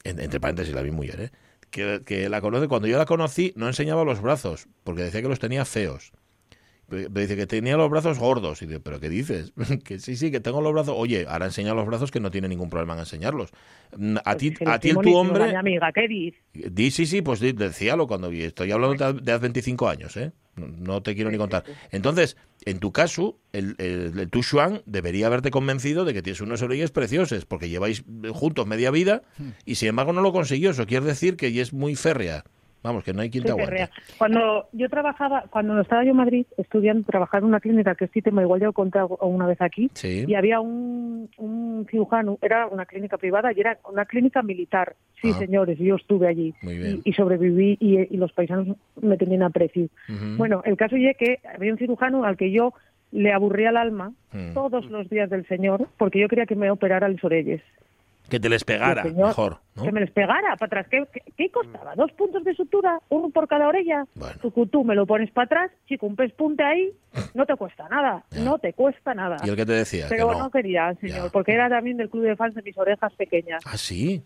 en- 0.05 0.21
entre 0.21 0.41
paréntesis 0.41 0.75
la 0.75 0.83
vi 0.83 0.91
muy 0.91 1.07
bien, 1.07 1.21
¿eh? 1.23 1.31
que, 1.71 2.03
que 2.05 2.29
la 2.29 2.41
conoce. 2.41 2.69
Cuando 2.69 2.89
yo 2.89 2.99
la 2.99 3.07
conocí, 3.07 3.53
no 3.57 3.67
enseñaba 3.67 4.05
los 4.05 4.21
brazos, 4.21 4.69
porque 4.85 5.03
decía 5.03 5.23
que 5.23 5.29
los 5.29 5.39
tenía 5.41 5.65
feos. 5.65 6.13
Pero 6.89 7.09
pero 7.11 7.21
dice 7.23 7.37
que 7.37 7.47
tenía 7.47 7.77
los 7.77 7.91
brazos 7.91 8.19
gordos. 8.19 8.63
Y 8.63 8.67
dice, 8.67 8.81
¿pero 8.81 9.01
qué 9.01 9.09
dices? 9.09 9.53
que 9.85 9.99
sí, 9.99 10.17
sí, 10.17 10.31
que 10.31 10.41
tengo 10.41 10.61
los 10.61 10.73
brazos. 10.73 10.95
Oye, 10.97 11.27
ahora 11.29 11.47
enseña 11.47 11.75
los 11.75 11.87
brazos 11.87 12.11
que 12.11 12.21
no 12.21 12.31
tiene 12.31 12.49
ningún 12.49 12.71
problema 12.71 12.95
en 12.95 13.01
enseñarlos. 13.01 13.51
Mm, 13.97 14.17
A 14.19 14.23
Pues 14.23 14.37
ti, 14.39 14.51
que 14.55 14.65
a 14.69 14.79
ti 14.79 14.91
el 14.91 14.99
tu 14.99 15.15
hombre. 15.17 15.49
Mi 15.49 15.55
amiga, 15.55 15.91
¿qué 15.93 16.07
dices? 16.09 16.41
Di, 16.53 16.91
sí, 16.91 17.07
sí, 17.07 17.23
pues 17.23 17.41
di- 17.41 17.53
decíalo 17.53 18.07
cuando 18.07 18.31
vi. 18.31 18.43
Estoy 18.43 18.71
hablando 18.73 19.13
de, 19.13 19.21
de 19.21 19.33
hace 19.33 19.43
25 19.43 19.89
años, 19.89 20.17
¿eh? 20.17 20.33
No, 20.55 20.69
no 20.69 21.03
te 21.03 21.15
quiero 21.15 21.31
ni 21.31 21.37
contar. 21.37 21.65
Entonces, 21.91 22.37
en 22.65 22.79
tu 22.79 22.91
caso, 22.91 23.39
el, 23.53 23.75
el, 23.79 24.19
el 24.19 24.31
Tu 24.31 24.43
Xuan 24.43 24.81
debería 24.87 25.27
haberte 25.27 25.51
convencido 25.51 26.07
de 26.07 26.15
que 26.15 26.23
tienes 26.23 26.41
unos 26.41 26.63
orejas 26.63 26.93
preciosos, 26.93 27.45
porque 27.45 27.69
lleváis 27.69 28.05
juntos 28.33 28.67
media 28.67 28.91
vida 28.91 29.23
y 29.67 29.75
sin 29.75 29.89
embargo 29.89 30.15
no 30.15 30.23
lo 30.23 30.33
consiguió. 30.33 30.71
Eso 30.71 30.87
quiere 30.87 31.05
decir 31.05 31.37
que 31.37 31.49
ella 31.49 31.61
es 31.63 31.75
muy 31.75 31.95
férrea. 31.95 32.45
Vamos, 32.87 33.03
que 33.03 33.13
no 33.13 33.21
hay 33.21 33.31
quien 33.31 33.43
te 33.43 33.51
aguante. 33.51 33.89
Cuando 34.17 34.69
yo 34.73 34.89
trabajaba, 34.89 35.45
cuando 35.51 35.81
estaba 35.81 36.05
yo 36.05 36.13
en 36.13 36.17
Madrid 36.19 36.47
estudiando, 36.57 37.03
trabajaba 37.05 37.41
en 37.41 37.47
una 37.47 37.59
clínica 37.59 37.97
que 37.97 38.05
este 38.05 38.23
tema 38.23 38.43
igual 38.43 38.61
ya 38.61 38.67
lo 38.67 38.73
conté 38.73 39.01
una 39.21 39.47
vez 39.49 39.61
aquí, 39.61 39.91
Sí. 39.95 40.25
y 40.27 40.35
había 40.37 40.61
un, 40.61 41.29
un 41.37 41.87
cirujano, 41.91 42.39
era 42.41 42.69
una 42.69 42.87
clínica 42.87 43.19
privada 43.19 43.53
y 43.53 43.59
era 43.59 43.77
una 43.91 44.05
clínica 44.05 44.41
militar. 44.43 44.95
Sí, 45.21 45.31
Ah. 45.35 45.39
señores, 45.39 45.79
yo 45.81 45.97
estuve 45.97 46.29
allí 46.29 46.55
y, 46.63 47.01
y 47.03 47.13
sobreviví 47.15 47.77
y, 47.81 48.15
y 48.15 48.17
los 48.19 48.33
paisanos 48.33 48.77
me 49.03 49.17
tenían 49.17 49.43
aprecio. 49.43 49.89
Ujú. 50.09 50.37
Bueno, 50.37 50.63
el 50.65 50.77
caso 50.77 50.95
es 50.95 51.17
que 51.17 51.41
había 51.53 51.73
un 51.73 51.79
cirujano 51.79 52.25
al 52.25 52.37
que 52.37 52.53
yo 52.53 52.73
le 53.11 53.33
aburría 53.33 53.71
el 53.71 53.77
alma 53.79 54.13
Mm. 54.33 54.53
todos 54.55 54.85
los 54.91 55.09
días 55.09 55.31
del 55.31 55.47
señor 55.47 55.89
porque 55.97 56.19
yo 56.21 56.29
quería 56.29 56.45
que 56.47 56.55
me 56.57 56.71
operara 56.71 57.09
los 57.09 57.25
orelles. 57.25 57.63
Que 58.29 58.41
te 58.41 58.49
les 58.49 58.65
pegara, 58.65 59.03
Sí, 59.03 59.11
señor. 59.11 59.29
mejor, 59.29 59.59
¿no? 59.77 59.83
Que 59.85 59.93
me 59.93 60.01
les 60.01 60.11
pegara 60.11 60.57
para 60.57 60.67
atrás. 60.81 60.87
¿Qué, 60.91 61.05
qué, 61.13 61.21
qué 61.37 61.51
costaba? 61.51 61.95
¿Dos 61.95 62.11
puntos 62.13 62.43
de 62.43 62.55
sutura? 62.55 62.99
¿Uno 63.09 63.31
por 63.31 63.47
cada 63.47 63.69
orella? 63.69 64.05
Bueno. 64.17 64.35
Tú, 64.43 64.67
tú 64.67 64.83
me 64.85 64.95
lo 64.97 65.07
pones 65.07 65.31
para 65.31 65.45
atrás, 65.47 65.71
chico, 65.87 66.07
un 66.07 66.17
pespunte 66.17 66.65
ahí, 66.65 66.91
no 67.35 67.47
te 67.47 67.55
cuesta 67.55 67.89
nada. 67.89 68.25
Ya. 68.31 68.41
No 68.43 68.59
te 68.59 68.73
cuesta 68.73 69.15
nada. 69.15 69.37
Y 69.45 69.49
el 69.49 69.55
que 69.57 69.65
te 69.65 69.73
decía, 69.73 70.07
Pero 70.09 70.29
que 70.29 70.35
no. 70.35 70.39
no. 70.45 70.51
quería, 70.51 70.93
señor, 71.01 71.25
Ya. 71.27 71.29
porque 71.31 71.53
era 71.53 71.69
también 71.69 71.97
del 71.99 72.11
club 72.11 72.25
de 72.25 72.35
fans 72.35 72.55
de 72.57 72.63
mis 72.63 72.77
orejas 72.77 73.13
pequeñas. 73.15 73.63
Ah, 73.65 73.77
sí. 73.77 74.23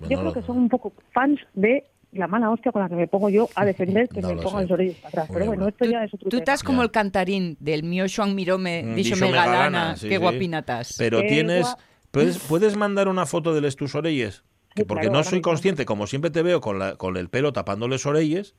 Yo 0.00 0.06
Bueno, 0.08 0.20
creo 0.22 0.32
que 0.34 0.40
lo- 0.40 0.46
son 0.46 0.56
un 0.58 0.68
poco 0.70 0.92
fans 1.12 1.38
de 1.52 1.84
la 2.12 2.26
mala 2.28 2.48
hostia 2.48 2.70
con 2.72 2.80
la 2.80 2.88
que 2.88 2.94
me 2.94 3.08
pongo 3.08 3.28
yo 3.28 3.48
a 3.56 3.64
defender 3.64 4.08
que 4.08 4.20
No 4.22 4.34
me 4.34 4.40
pongan 4.40 4.62
los 4.62 4.70
orillos 4.70 4.96
para 4.96 5.08
atrás. 5.08 5.26
Pero 5.28 5.38
Oye, 5.40 5.46
bueno, 5.48 5.62
bueno. 5.64 5.68
esto 5.68 5.84
ya 5.84 6.04
es 6.04 6.14
otro 6.14 6.24
Tú 6.24 6.30
tema. 6.30 6.38
estás 6.40 6.62
como 6.62 6.78
Ya. 6.78 6.84
el 6.84 6.90
cantarín 6.92 7.56
del 7.60 7.82
mío 7.82 8.04
Joan 8.14 8.34
Mirome, 8.34 8.82
Mm, 8.84 8.94
dicho 8.94 9.16
me 9.16 9.30
galana, 9.30 9.96
sí, 9.96 10.08
qué 10.08 10.14
sí. 10.16 10.20
guapinatas. 10.20 10.94
Pero 10.96 11.20
Qué 11.20 11.26
tienes. 11.28 11.66
¿Puedes, 12.14 12.38
¿Puedes 12.38 12.76
mandar 12.76 13.08
una 13.08 13.26
foto 13.26 13.54
de 13.54 13.60
les 13.60 13.76
tus 13.76 13.94
orelles? 13.94 14.44
Que 14.74 14.84
porque 14.84 15.02
claro, 15.08 15.18
no 15.18 15.24
soy 15.24 15.40
consciente, 15.40 15.84
como 15.84 16.06
siempre 16.06 16.30
te 16.30 16.42
veo 16.42 16.60
con, 16.60 16.78
la, 16.78 16.96
con 16.96 17.16
el 17.16 17.28
pelo 17.28 17.52
tapándoles 17.52 18.04
orelles. 18.06 18.54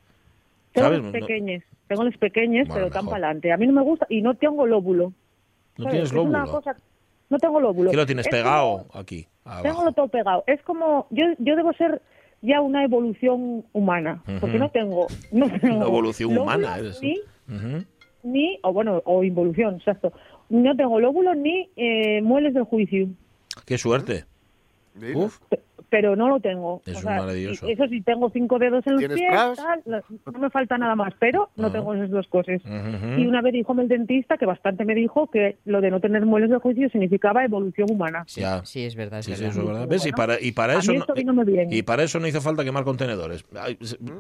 Tengo 0.71 0.89
los 0.89 1.11
pequeños, 1.11 1.63
tengo 1.87 2.03
los 2.03 2.17
pequeños, 2.17 2.67
Bueno, 2.67 2.83
pero 2.85 2.93
tan 2.93 3.05
para 3.05 3.17
adelante. 3.27 3.51
A 3.51 3.57
mí 3.57 3.65
no 3.67 3.73
me 3.73 3.81
gusta 3.81 4.05
y 4.09 4.21
no 4.21 4.35
tengo 4.35 4.65
lóbulo. 4.65 5.13
No 5.77 5.83
¿sabes? 5.83 5.91
tienes 5.91 6.09
Es 6.11 6.17
una 6.17 6.39
lóbulo. 6.39 6.51
cosa- 6.51 6.75
no 7.29 7.37
tengo 7.39 7.59
lóbulo. 7.59 7.91
¿Qué 7.91 7.97
lo 7.97 8.05
tienes 8.05 8.27
Es 8.27 8.31
pegado 8.31 8.85
como- 8.87 8.99
aquí? 9.01 9.27
Tengo 9.63 9.91
todo 9.93 10.07
pegado. 10.07 10.43
Es 10.47 10.61
como, 10.63 11.07
yo, 11.09 11.25
yo 11.39 11.55
debo 11.55 11.73
ser 11.73 12.01
ya 12.41 12.61
una 12.61 12.83
evolución 12.83 13.65
humana, 13.73 14.21
porque 14.39 14.57
no 14.59 14.69
tengo, 14.69 15.07
no 15.31 15.47
tengo 15.59 15.75
Una 15.77 15.85
evolución 15.85 16.33
lóbulo 16.33 16.43
humana 16.55 16.77
eres. 16.77 17.01
Ni, 17.01 17.15
ni, 18.23 18.59
o 18.63 18.73
bueno, 18.73 19.01
o 19.05 19.23
involución, 19.23 19.75
exacto. 19.75 20.11
No 20.49 20.75
tengo 20.75 20.99
lóbulos 20.99 21.35
ni 21.37 21.69
eh, 21.75 22.21
mueles 22.21 22.53
del 22.53 22.63
juicio, 22.63 23.07
Qué 23.63 23.77
suerte. 23.77 24.25
Uf. 25.13 25.39
Pe- 25.95 26.01
pero 26.01 26.15
no 26.15 26.27
lo 26.29 26.39
tengo. 26.39 26.81
Es 26.85 26.97
O 26.97 27.01
sea, 27.01 27.17
maravilloso. 27.21 27.67
y- 27.67 27.71
Eso 27.71 27.87
sí, 27.87 28.01
tengo 28.01 28.29
cinco 28.29 28.59
dedos 28.59 28.85
en 28.87 28.93
los 28.93 28.99
¿Tienes 28.99 29.17
pies, 29.17 29.31
tal, 29.55 30.03
no, 30.33 30.39
me 30.39 30.49
falta 30.49 30.77
nada 30.77 30.95
más, 30.95 31.13
pero 31.19 31.49
no 31.55 31.67
Ajá. 31.67 31.77
tengo 31.77 31.93
esas 31.93 32.09
dos 32.09 32.27
cosas. 32.27 32.61
Ujú. 32.65 33.19
Y 33.21 33.27
una 33.27 33.41
vez 33.41 33.53
dijo 33.53 33.73
el 33.79 33.87
dentista, 33.87 34.37
que 34.37 34.45
bastante 34.45 34.83
me 34.85 34.93
dijo, 34.95 35.27
que 35.27 35.57
lo 35.65 35.81
de 35.81 35.91
no 35.91 35.99
tener 35.99 36.25
mueles 36.25 36.49
del 36.49 36.59
juicio 36.59 36.89
significaba 36.89 37.43
evolución 37.45 37.87
humana. 37.89 38.23
Sí, 38.27 38.41
Ya. 38.41 38.63
sí, 38.65 38.83
es 38.85 38.95
verdad, 38.95 39.19
es 39.19 39.25
Sí, 39.25 39.31
eso 39.33 39.45
es 39.45 39.55
verdad. 39.57 39.71
Bueno, 39.71 39.87
¿Ves? 39.87 40.05
Y 40.05 40.11
para, 40.11 40.35
y 40.41 40.51
para 40.51 40.73
eso 40.77 40.91
no, 40.93 41.45
bien. 41.45 41.71
y 41.71 41.81
para 41.83 42.03
eso 42.03 42.19
no 42.19 42.27
hizo 42.27 42.41
falta 42.41 42.63
quemar 42.63 42.83
contenedores. 42.83 43.45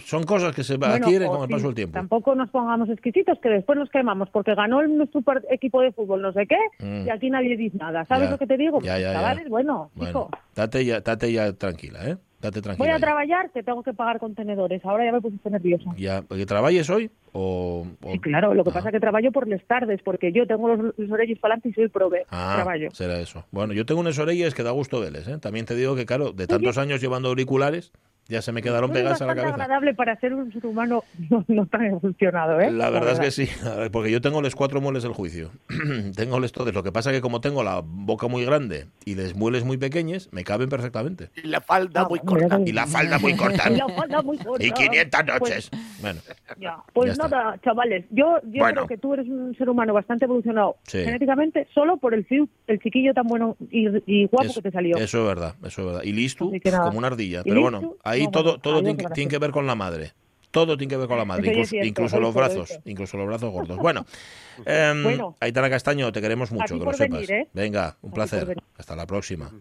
Son 0.05 0.23
cosas 0.23 0.55
que 0.55 0.63
se 0.63 0.77
Bueno, 0.77 0.95
adquieren 0.95 1.27
con 1.29 1.41
el 1.41 1.47
sí, 1.47 1.53
paso 1.53 1.65
del 1.67 1.75
tiempo. 1.75 1.93
Tampoco 1.93 2.35
nos 2.35 2.49
pongamos 2.49 2.89
exquisitos, 2.89 3.37
que 3.39 3.49
después 3.49 3.77
nos 3.77 3.89
quemamos, 3.89 4.29
porque 4.29 4.55
ganó 4.55 4.81
el, 4.81 4.97
nuestro 4.97 5.21
equipo 5.49 5.81
de 5.81 5.91
fútbol 5.91 6.21
no 6.21 6.31
sé 6.33 6.47
qué, 6.47 6.57
Mm. 6.79 7.07
y 7.07 7.09
aquí 7.09 7.29
nadie 7.29 7.55
dice 7.57 7.77
nada. 7.77 8.05
¿Sabes 8.05 8.25
Ya. 8.27 8.31
lo 8.31 8.37
que 8.37 8.47
te 8.47 8.57
digo? 8.57 8.79
Ya, 8.81 8.97
ya, 8.99 9.07
ya. 9.11 9.13
Chavales, 9.13 9.49
bueno, 9.49 9.89
Bueno, 9.95 10.09
hijo, 10.11 10.29
date 10.55 10.85
ya, 10.85 11.01
date 11.01 11.31
ya 11.31 11.53
tranquila, 11.67 11.99
¿eh? 12.09 12.17
Date 12.41 12.61
tranquila. 12.61 12.77
voy 12.85 12.89
a 12.93 12.97
ya. 12.97 12.99
trabajar, 12.99 13.51
que 13.51 13.63
tengo 13.63 13.81
que 13.81 13.93
pagar 13.93 14.19
contenedores. 14.19 14.83
Ahora 14.85 15.05
ya 15.05 15.11
me 15.11 15.21
pusiste 15.21 15.49
nerviosa. 15.49 15.89
Ya, 15.97 16.21
¿que 16.21 16.45
trabajes 16.45 16.89
hoy? 16.89 17.09
O, 17.31 17.87
o- 18.03 18.11
Sí, 18.11 18.19
claro, 18.19 18.53
lo 18.53 18.63
que 18.63 18.69
Ah. 18.69 18.73
pasa 18.73 18.89
es 18.89 18.93
que 18.93 18.99
trabajo 18.99 19.31
por 19.31 19.47
las 19.47 19.63
tardes, 19.65 19.99
porque 20.03 20.31
yo 20.31 20.45
tengo 20.45 20.67
los, 20.75 20.93
los 20.97 21.11
orellos 21.11 21.39
para 21.39 21.55
adelante 21.55 21.69
y 21.69 21.73
soy 21.73 21.87
prove. 21.89 22.25
Ah, 22.29 22.61
Trabajo. 22.63 22.93
será 22.93 23.19
eso. 23.19 23.45
Bueno, 23.51 23.73
yo 23.73 23.85
tengo 23.85 24.01
unas 24.01 24.19
orellas 24.19 24.53
que 24.53 24.63
da 24.63 24.71
gusto 24.71 24.99
verles, 24.99 25.27
¿eh? 25.27 25.37
También 25.39 25.65
te 25.65 25.75
digo 25.75 25.95
que, 25.95 26.05
claro, 26.05 26.31
de 26.33 26.45
tantos 26.47 26.77
años 26.77 27.01
llevando 27.01 27.29
auriculares, 27.29 27.91
ya 28.27 28.41
se 28.41 28.51
me 28.51 28.61
quedaron 28.61 28.89
Pues 28.89 28.99
es 28.99 29.03
pegadas 29.03 29.21
a 29.21 29.25
la 29.27 29.35
cabeza. 29.35 29.53
agradable 29.55 29.93
para 29.93 30.15
ser 30.19 30.33
un 30.33 30.51
ser 30.51 30.65
humano 30.65 31.03
no, 31.29 31.43
no 31.47 31.65
tan 31.67 31.85
evolucionado, 31.85 32.59
¿eh? 32.59 32.71
La 32.71 32.89
verdad 32.89 33.13
es 33.13 33.19
que 33.19 33.31
sí, 33.31 33.47
a 33.65 33.75
ver, 33.75 33.91
porque 33.91 34.11
yo 34.11 34.21
tengo 34.21 34.41
los 34.41 34.55
cuatro 34.55 34.81
mueles 34.81 35.03
del 35.03 35.13
juicio. 35.13 35.51
tengo 36.15 36.39
les 36.39 36.51
todos. 36.51 36.73
Lo 36.73 36.83
que 36.83 36.91
pasa 36.91 37.11
es 37.11 37.17
que 37.17 37.21
como 37.21 37.41
tengo 37.41 37.63
la 37.63 37.81
boca 37.83 38.27
muy 38.27 38.45
grande 38.45 38.87
y 39.05 39.15
les 39.15 39.35
mueles 39.35 39.63
muy 39.63 39.77
pequeños, 39.77 40.29
me 40.31 40.43
caben 40.43 40.69
perfectamente. 40.69 41.29
Y 41.35 41.47
la 41.47 41.61
falda 41.61 42.01
Ah, 42.01 42.07
muy 42.09 42.19
corta. 42.19 42.59
Y 42.65 42.71
la 42.71 42.87
falda 42.87 43.19
muy 43.19 43.35
corta. 43.35 43.69
Y 43.71 43.75
la 43.77 43.87
falda 43.89 44.21
muy 44.21 44.37
corta. 44.37 44.63
y 44.65 44.71
500 44.71 45.21
Pues- 45.23 45.39
noches. 45.41 45.71
Bueno, 46.01 46.19
Ya, 46.59 46.77
pues 46.93 47.07
Ya 47.07 47.11
está. 47.23 47.27
nada, 47.27 47.59
chavales, 47.63 48.05
yo, 48.11 48.37
yo 48.43 48.59
Bueno. 48.59 48.85
creo 48.85 48.87
que 48.87 48.97
tú 48.97 49.13
eres 49.13 49.27
un 49.27 49.55
ser 49.57 49.69
humano 49.69 49.93
bastante 49.93 50.25
evolucionado 50.25 50.75
Sí. 50.83 50.99
genéticamente 51.03 51.67
solo 51.73 51.97
por 51.97 52.13
el 52.13 52.25
el 52.67 52.79
chiquillo 52.79 53.13
tan 53.13 53.27
bueno 53.27 53.55
y, 53.69 53.87
y 54.07 54.25
guapo 54.25 54.45
eso, 54.49 54.61
que 54.61 54.69
te 54.69 54.71
salió. 54.71 54.97
eso 54.97 55.19
es 55.21 55.25
verdad, 55.27 55.53
eso 55.63 55.81
es 55.81 55.87
verdad. 55.87 56.01
Y 56.03 56.11
listo, 56.11 56.49
como 56.83 56.97
una 56.97 57.07
ardilla. 57.07 57.41
¿Y 57.41 57.43
Pero 57.43 57.55
listo? 57.55 57.71
bueno, 57.79 57.95
ahí 58.15 58.25
No, 58.25 58.31
todo, 58.31 58.57
todo 58.59 58.81
tiene, 58.81 59.29
que 59.29 59.37
ver 59.37 59.51
con 59.51 59.67
la 59.67 59.75
madre. 59.75 60.13
Todo 60.51 60.77
tiene 60.77 60.89
que 60.91 60.97
ver 60.97 61.07
con 61.07 61.17
la 61.17 61.25
madre, 61.25 61.47
incluso, 61.51 61.69
cierto, 61.69 61.87
incluso 61.87 62.19
los 62.19 62.33
brazos, 62.33 62.79
incluso 62.85 63.17
los 63.17 63.27
brazos 63.27 63.51
gordos. 63.51 63.77
Bueno, 63.77 64.05
em, 64.65 65.03
Bueno. 65.03 65.35
Aitana 65.39 65.69
Castaño, 65.69 66.11
te 66.11 66.21
queremos 66.21 66.51
mucho, 66.51 66.79
que 66.79 66.85
lo 66.85 66.93
sepas. 66.93 67.19
venir, 67.27 67.31
¿eh? 67.31 67.49
Venga, 67.53 67.97
un 68.01 68.11
placer. 68.11 68.55
Hasta 68.77 68.95
la 68.95 69.05
próxima. 69.05 69.51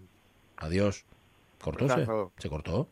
Adiós. 0.56 1.04
¿Cortóse? 1.60 2.06
¿Se 2.38 2.48
cortó? 2.48 2.88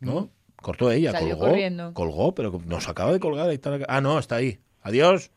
¿No? 0.00 0.28
Cortó 0.56 0.90
ella, 0.92 1.12
Salió 1.12 1.36
colgó. 1.36 1.50
corriendo. 1.50 1.94
Colgó, 1.94 2.34
pero 2.34 2.60
nos 2.66 2.88
acaba 2.88 3.12
de 3.12 3.20
colgar 3.20 3.48
Aitana. 3.48 3.84
Ah, 3.88 4.00
no, 4.00 4.18
está 4.18 4.36
ahí. 4.36 4.58
Adiós. 4.82 5.30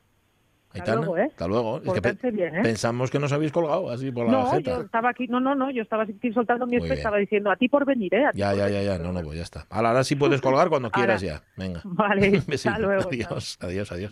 Hasta 0.80 0.92
Aitana, 0.92 0.98
luego, 1.06 1.18
¿eh? 1.18 1.28
hasta 1.32 1.48
luego. 1.48 1.78
Es 1.78 1.84
que 1.84 2.02
pe- 2.02 2.10
Portarse 2.14 2.32
bien, 2.32 2.56
¿eh? 2.56 2.62
pensamos 2.64 3.10
que 3.12 3.20
nos 3.20 3.32
habéis 3.32 3.52
colgado 3.52 3.90
así 3.90 4.12
por 4.12 4.26
la 4.26 4.32
No, 4.32 4.52
jeta. 4.52 4.72
yo 4.78 4.82
estaba 4.82 5.10
aquí, 5.10 5.28
no, 5.28 5.40
no, 5.40 5.56
no, 5.56 5.72
yo 5.72 5.82
estaba 5.82 6.04
aquí 6.04 6.32
soltando 6.34 6.66
mi 6.66 6.74
Muy 6.78 6.82
espe- 6.82 6.90
bien. 6.90 6.98
estaba 6.98 7.18
diciendo 7.18 7.52
a 7.52 7.56
ti 7.56 7.68
por 7.70 7.86
venir, 7.86 8.14
¿eh? 8.14 8.26
A 8.28 8.32
Ya, 8.34 8.54
ya, 8.54 8.70
ya, 8.70 8.82
ya. 8.82 8.98
No, 9.00 9.12
no, 9.12 9.22
pues 9.22 9.38
ya 9.38 9.44
está. 9.44 9.66
Ahora, 9.70 9.90
ahora 9.90 10.04
sí 10.04 10.16
puedes 10.16 10.42
colgar 10.42 10.70
cuando 10.70 10.90
quieras 10.92 11.24
Ahora. 11.24 11.36
ya. 11.40 11.44
Venga. 11.56 11.82
Vale, 11.86 12.42
hasta 12.54 12.80
luego. 12.80 13.10
Adiós, 13.10 13.58
adiós, 13.62 13.92
adiós. 13.92 14.12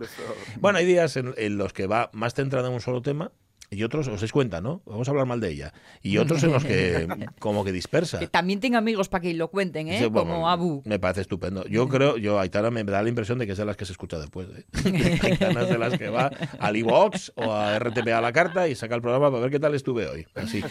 Bueno, 0.59 0.79
hay 0.79 0.85
días 0.85 1.15
en, 1.17 1.33
en 1.37 1.57
los 1.57 1.73
que 1.73 1.87
va 1.87 2.09
más 2.13 2.33
centrada 2.33 2.67
en 2.69 2.73
un 2.73 2.81
solo 2.81 3.01
tema 3.01 3.31
y 3.69 3.83
otros, 3.83 4.07
os 4.07 4.21
dais 4.21 4.31
cuenta, 4.31 4.61
¿no? 4.61 4.81
Vamos 4.85 5.07
a 5.07 5.11
hablar 5.11 5.25
mal 5.25 5.39
de 5.39 5.49
ella. 5.49 5.73
Y 6.01 6.17
otros 6.19 6.43
en 6.43 6.51
los 6.51 6.63
que 6.63 7.07
como 7.39 7.63
que 7.63 7.71
dispersa. 7.71 8.19
Que 8.19 8.27
también 8.27 8.59
tenga 8.59 8.77
amigos 8.77 9.09
para 9.09 9.21
que 9.21 9.33
lo 9.33 9.49
cuenten, 9.49 9.87
¿eh? 9.87 10.07
Bueno, 10.07 10.31
Como 10.31 10.49
Abu. 10.49 10.81
Me 10.85 10.99
parece 10.99 11.21
estupendo. 11.21 11.65
Yo 11.65 11.87
creo, 11.89 12.17
yo, 12.17 12.39
Aitana 12.39 12.71
me 12.71 12.83
da 12.83 13.01
la 13.01 13.09
impresión 13.09 13.39
de 13.39 13.45
que 13.45 13.53
es 13.53 13.57
de 13.57 13.65
las 13.65 13.77
que 13.77 13.85
se 13.85 13.91
escucha 13.91 14.19
después. 14.19 14.47
¿eh? 14.55 14.65
Aitana 15.23 15.63
es 15.63 15.69
de 15.69 15.77
las 15.77 15.97
que 15.97 16.09
va 16.09 16.31
al 16.59 16.75
iVox 16.77 17.33
o 17.35 17.51
a 17.51 17.77
RTP 17.79 18.07
a 18.09 18.21
la 18.21 18.31
carta 18.31 18.67
y 18.67 18.75
saca 18.75 18.95
el 18.95 19.01
programa 19.01 19.29
para 19.29 19.41
ver 19.41 19.51
qué 19.51 19.59
tal 19.59 19.73
estuve 19.75 20.07
hoy. 20.07 20.25
Así. 20.35 20.63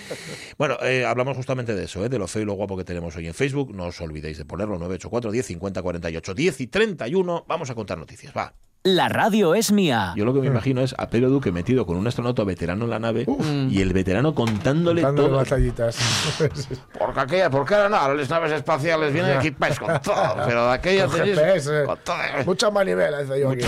Bueno, 0.58 0.76
eh, 0.82 1.04
hablamos 1.04 1.36
justamente 1.36 1.74
de 1.74 1.84
eso, 1.84 2.04
¿eh? 2.04 2.08
de 2.08 2.18
lo 2.18 2.26
feo 2.26 2.42
y 2.42 2.44
lo 2.44 2.54
guapo 2.54 2.76
que 2.76 2.84
tenemos 2.84 3.16
hoy 3.16 3.26
en 3.26 3.34
Facebook. 3.34 3.74
No 3.74 3.86
os 3.86 4.00
olvidéis 4.00 4.38
de 4.38 4.44
ponerlo 4.44 4.74
984 4.74 5.30
10 5.30 5.46
50 5.46 5.82
48 5.82 6.34
10 6.34 6.60
y 6.60 6.66
31. 6.66 7.44
Vamos 7.48 7.70
a 7.70 7.74
contar 7.74 7.98
noticias. 7.98 8.32
Va. 8.36 8.54
La 8.84 9.08
radio 9.08 9.54
es 9.54 9.70
mía. 9.70 10.12
Yo 10.16 10.24
lo 10.24 10.34
que 10.34 10.40
me 10.40 10.48
imagino 10.48 10.80
es 10.80 10.92
a 10.98 11.08
Pedro 11.08 11.30
Duque 11.30 11.52
metido 11.52 11.86
con 11.86 11.96
un 11.96 12.04
astronauta 12.08 12.42
veterano 12.42 12.82
en 12.84 12.90
la 12.90 12.98
nave 12.98 13.26
y 13.70 13.80
el 13.80 13.92
veterano 13.92 14.34
contándole 14.34 15.02
Dándole 15.02 15.28
todo. 15.28 15.36
batallitas. 15.38 15.96
Porque 16.98 17.20
aquella, 17.20 17.48
porque 17.50 17.74
ahora 17.76 17.88
no, 17.88 18.14
las 18.14 18.28
naves 18.28 18.50
espaciales 18.50 19.12
vienen 19.12 19.38
equipadas 19.38 19.78
con 19.78 20.00
todo, 20.02 20.34
pero 20.46 20.66
de 20.66 20.72
aquella 20.72 21.06
Con 21.06 21.14
tenéis 21.16 21.36
GPS. 21.38 21.84
con 21.84 21.98
todo. 22.04 22.16
Mucha 22.44 22.70
manivela, 22.72 23.20
dice 23.22 23.40
yo 23.40 23.50
aquí. 23.50 23.64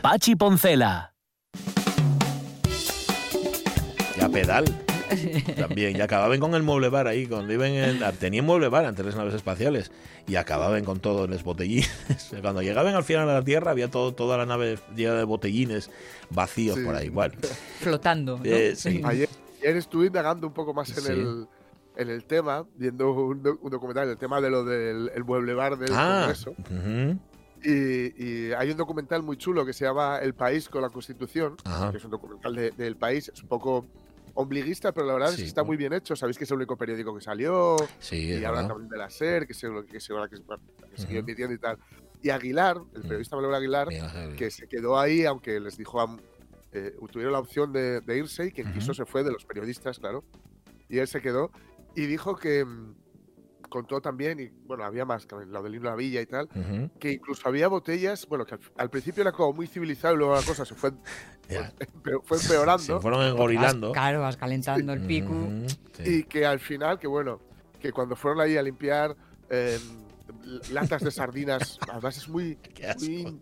Pachi 0.00 0.36
Poncela. 0.36 1.12
Ya 4.16 4.28
pedal. 4.28 4.64
También, 5.56 5.96
y 5.96 6.00
acababan 6.00 6.38
con 6.40 6.54
el 6.54 6.62
mueble 6.62 6.88
bar 6.88 7.06
ahí, 7.06 7.26
cuando 7.26 7.52
iban 7.52 7.70
en, 7.72 8.00
tenían 8.18 8.44
mueble 8.44 8.68
bar 8.68 8.84
antes 8.84 9.04
las 9.06 9.16
naves 9.16 9.34
espaciales 9.34 9.90
y 10.26 10.36
acababan 10.36 10.84
con 10.84 11.00
todo 11.00 11.24
en 11.24 11.30
los 11.30 11.42
botellines. 11.42 11.88
Cuando 12.42 12.60
llegaban 12.62 12.94
al 12.94 13.04
final 13.04 13.28
a 13.30 13.34
la 13.34 13.42
Tierra 13.44 13.70
había 13.70 13.90
todo, 13.90 14.12
toda 14.14 14.36
la 14.36 14.46
nave 14.46 14.78
llena 14.94 15.14
de 15.14 15.24
botellines 15.24 15.90
vacíos 16.30 16.76
Sí. 16.76 16.84
por 16.84 16.94
ahí. 16.94 17.08
Bueno, 17.08 17.34
Flotando. 17.80 18.38
¿no? 18.38 18.44
eh, 18.44 18.74
sí. 18.76 19.00
Ayer, 19.04 19.28
ayer 19.62 19.76
estuve 19.76 20.06
indagando 20.08 20.46
un 20.46 20.52
poco 20.52 20.74
más 20.74 20.90
en, 20.90 21.02
Sí. 21.04 21.12
el, 21.12 21.46
en 21.96 22.08
el 22.10 22.24
tema, 22.24 22.66
viendo 22.76 23.10
un, 23.12 23.42
doc- 23.42 23.58
un 23.62 23.70
documental, 23.70 24.08
el 24.08 24.18
tema 24.18 24.40
de 24.40 24.50
lo 24.50 24.64
del 24.64 25.10
el 25.14 25.24
mueble 25.24 25.54
bar 25.54 25.78
del 25.78 25.90
Ah, 25.92 26.20
Congreso. 26.26 26.54
Y, 27.64 27.72
y 28.24 28.52
hay 28.52 28.70
un 28.70 28.76
documental 28.76 29.22
muy 29.24 29.36
chulo 29.36 29.66
que 29.66 29.72
se 29.72 29.84
llama 29.84 30.18
El 30.18 30.32
país 30.34 30.68
con 30.68 30.80
la 30.82 30.90
Constitución, 30.90 31.56
Ajá. 31.64 31.90
que 31.90 31.96
es 31.96 32.04
un 32.04 32.10
documental 32.12 32.54
de- 32.54 32.70
del 32.70 32.94
país, 32.96 33.28
es 33.34 33.42
un 33.42 33.48
poco 33.48 33.84
ombliguista, 34.42 34.92
pero 34.92 35.06
la 35.06 35.14
verdad 35.14 35.30
es 35.30 35.36
Sí. 35.36 35.42
que 35.42 35.48
está 35.48 35.64
muy 35.64 35.76
bien 35.76 35.92
hecho. 35.92 36.14
Sabéis 36.14 36.38
que 36.38 36.44
es 36.44 36.50
el 36.50 36.58
único 36.58 36.76
periódico 36.76 37.14
que 37.14 37.20
salió, 37.20 37.76
sí, 37.98 38.32
es 38.32 38.40
y 38.40 38.44
habla 38.44 38.60
verdad. 38.62 38.68
también 38.74 38.88
de 38.88 38.96
la 38.98 39.10
SER, 39.10 39.46
que 39.46 39.52
es 39.52 39.58
que, 39.60 39.66
se- 39.66 39.86
que, 39.90 40.00
se- 40.00 40.12
que 40.90 40.96
sigue 40.96 41.18
Ujú. 41.18 41.18
emitiendo 41.18 41.54
y 41.54 41.58
tal. 41.58 41.76
Y 42.22 42.30
Aguilar, 42.30 42.76
el 42.94 43.00
Mm. 43.00 43.02
periodista 43.02 43.36
Manuel 43.36 43.54
Aguilar, 43.56 43.88
que 44.36 44.50
se 44.50 44.68
quedó 44.68 44.98
ahí, 44.98 45.24
aunque 45.24 45.58
les 45.58 45.76
dijo 45.76 46.00
a, 46.00 46.16
eh, 46.72 46.94
tuvieron 47.10 47.32
la 47.32 47.40
opción 47.40 47.72
de, 47.72 48.00
de 48.00 48.18
irse 48.18 48.46
y 48.46 48.52
quien 48.52 48.68
Ujú. 48.68 48.78
quiso 48.78 48.94
se 48.94 49.04
fue 49.06 49.24
de 49.24 49.32
los 49.32 49.44
periodistas, 49.44 49.98
claro. 49.98 50.22
Y 50.88 50.98
él 50.98 51.08
se 51.08 51.20
quedó 51.20 51.50
y 51.96 52.06
dijo 52.06 52.36
que 52.36 52.64
mm, 52.64 52.94
contó 53.68 54.00
también, 54.00 54.40
y 54.40 54.48
bueno, 54.66 54.84
había 54.84 55.04
más, 55.04 55.26
que 55.26 55.36
lo 55.46 55.62
del 55.62 55.74
himno 55.74 55.88
a 55.88 55.92
la 55.92 55.96
villa 55.96 56.20
y 56.20 56.26
tal, 56.26 56.48
que 56.98 57.12
incluso 57.12 57.46
había 57.48 57.68
botellas, 57.68 58.26
bueno, 58.28 58.44
que 58.46 58.54
al, 58.54 58.60
al 58.76 58.90
principio 58.90 59.22
era 59.22 59.32
como 59.32 59.52
muy 59.52 59.66
civilizado 59.66 60.14
y 60.14 60.18
luego 60.18 60.34
la 60.34 60.42
cosa 60.42 60.64
se 60.64 60.74
fue, 60.74 60.90
empe- 61.48 62.20
fue 62.24 62.38
Se 62.38 62.46
empeorando. 62.46 63.00
fueron 63.00 63.20
Vas, 63.20 63.30
engorilando. 63.32 63.92
claro, 63.92 64.20
vas 64.20 64.36
calentando 64.36 64.92
el 64.92 65.00
pico. 65.06 65.34
Sí. 65.92 66.02
Y 66.18 66.22
que 66.24 66.46
al 66.46 66.60
final, 66.60 66.98
que 66.98 67.06
bueno, 67.06 67.40
que 67.80 67.92
cuando 67.92 68.16
fueron 68.16 68.40
ahí 68.40 68.56
a 68.56 68.62
limpiar 68.62 69.16
eh, 69.50 69.78
latas 70.70 71.02
de 71.02 71.10
sardinas, 71.10 71.78
además 71.90 72.16
es 72.16 72.28
muy, 72.28 72.58
muy 73.00 73.40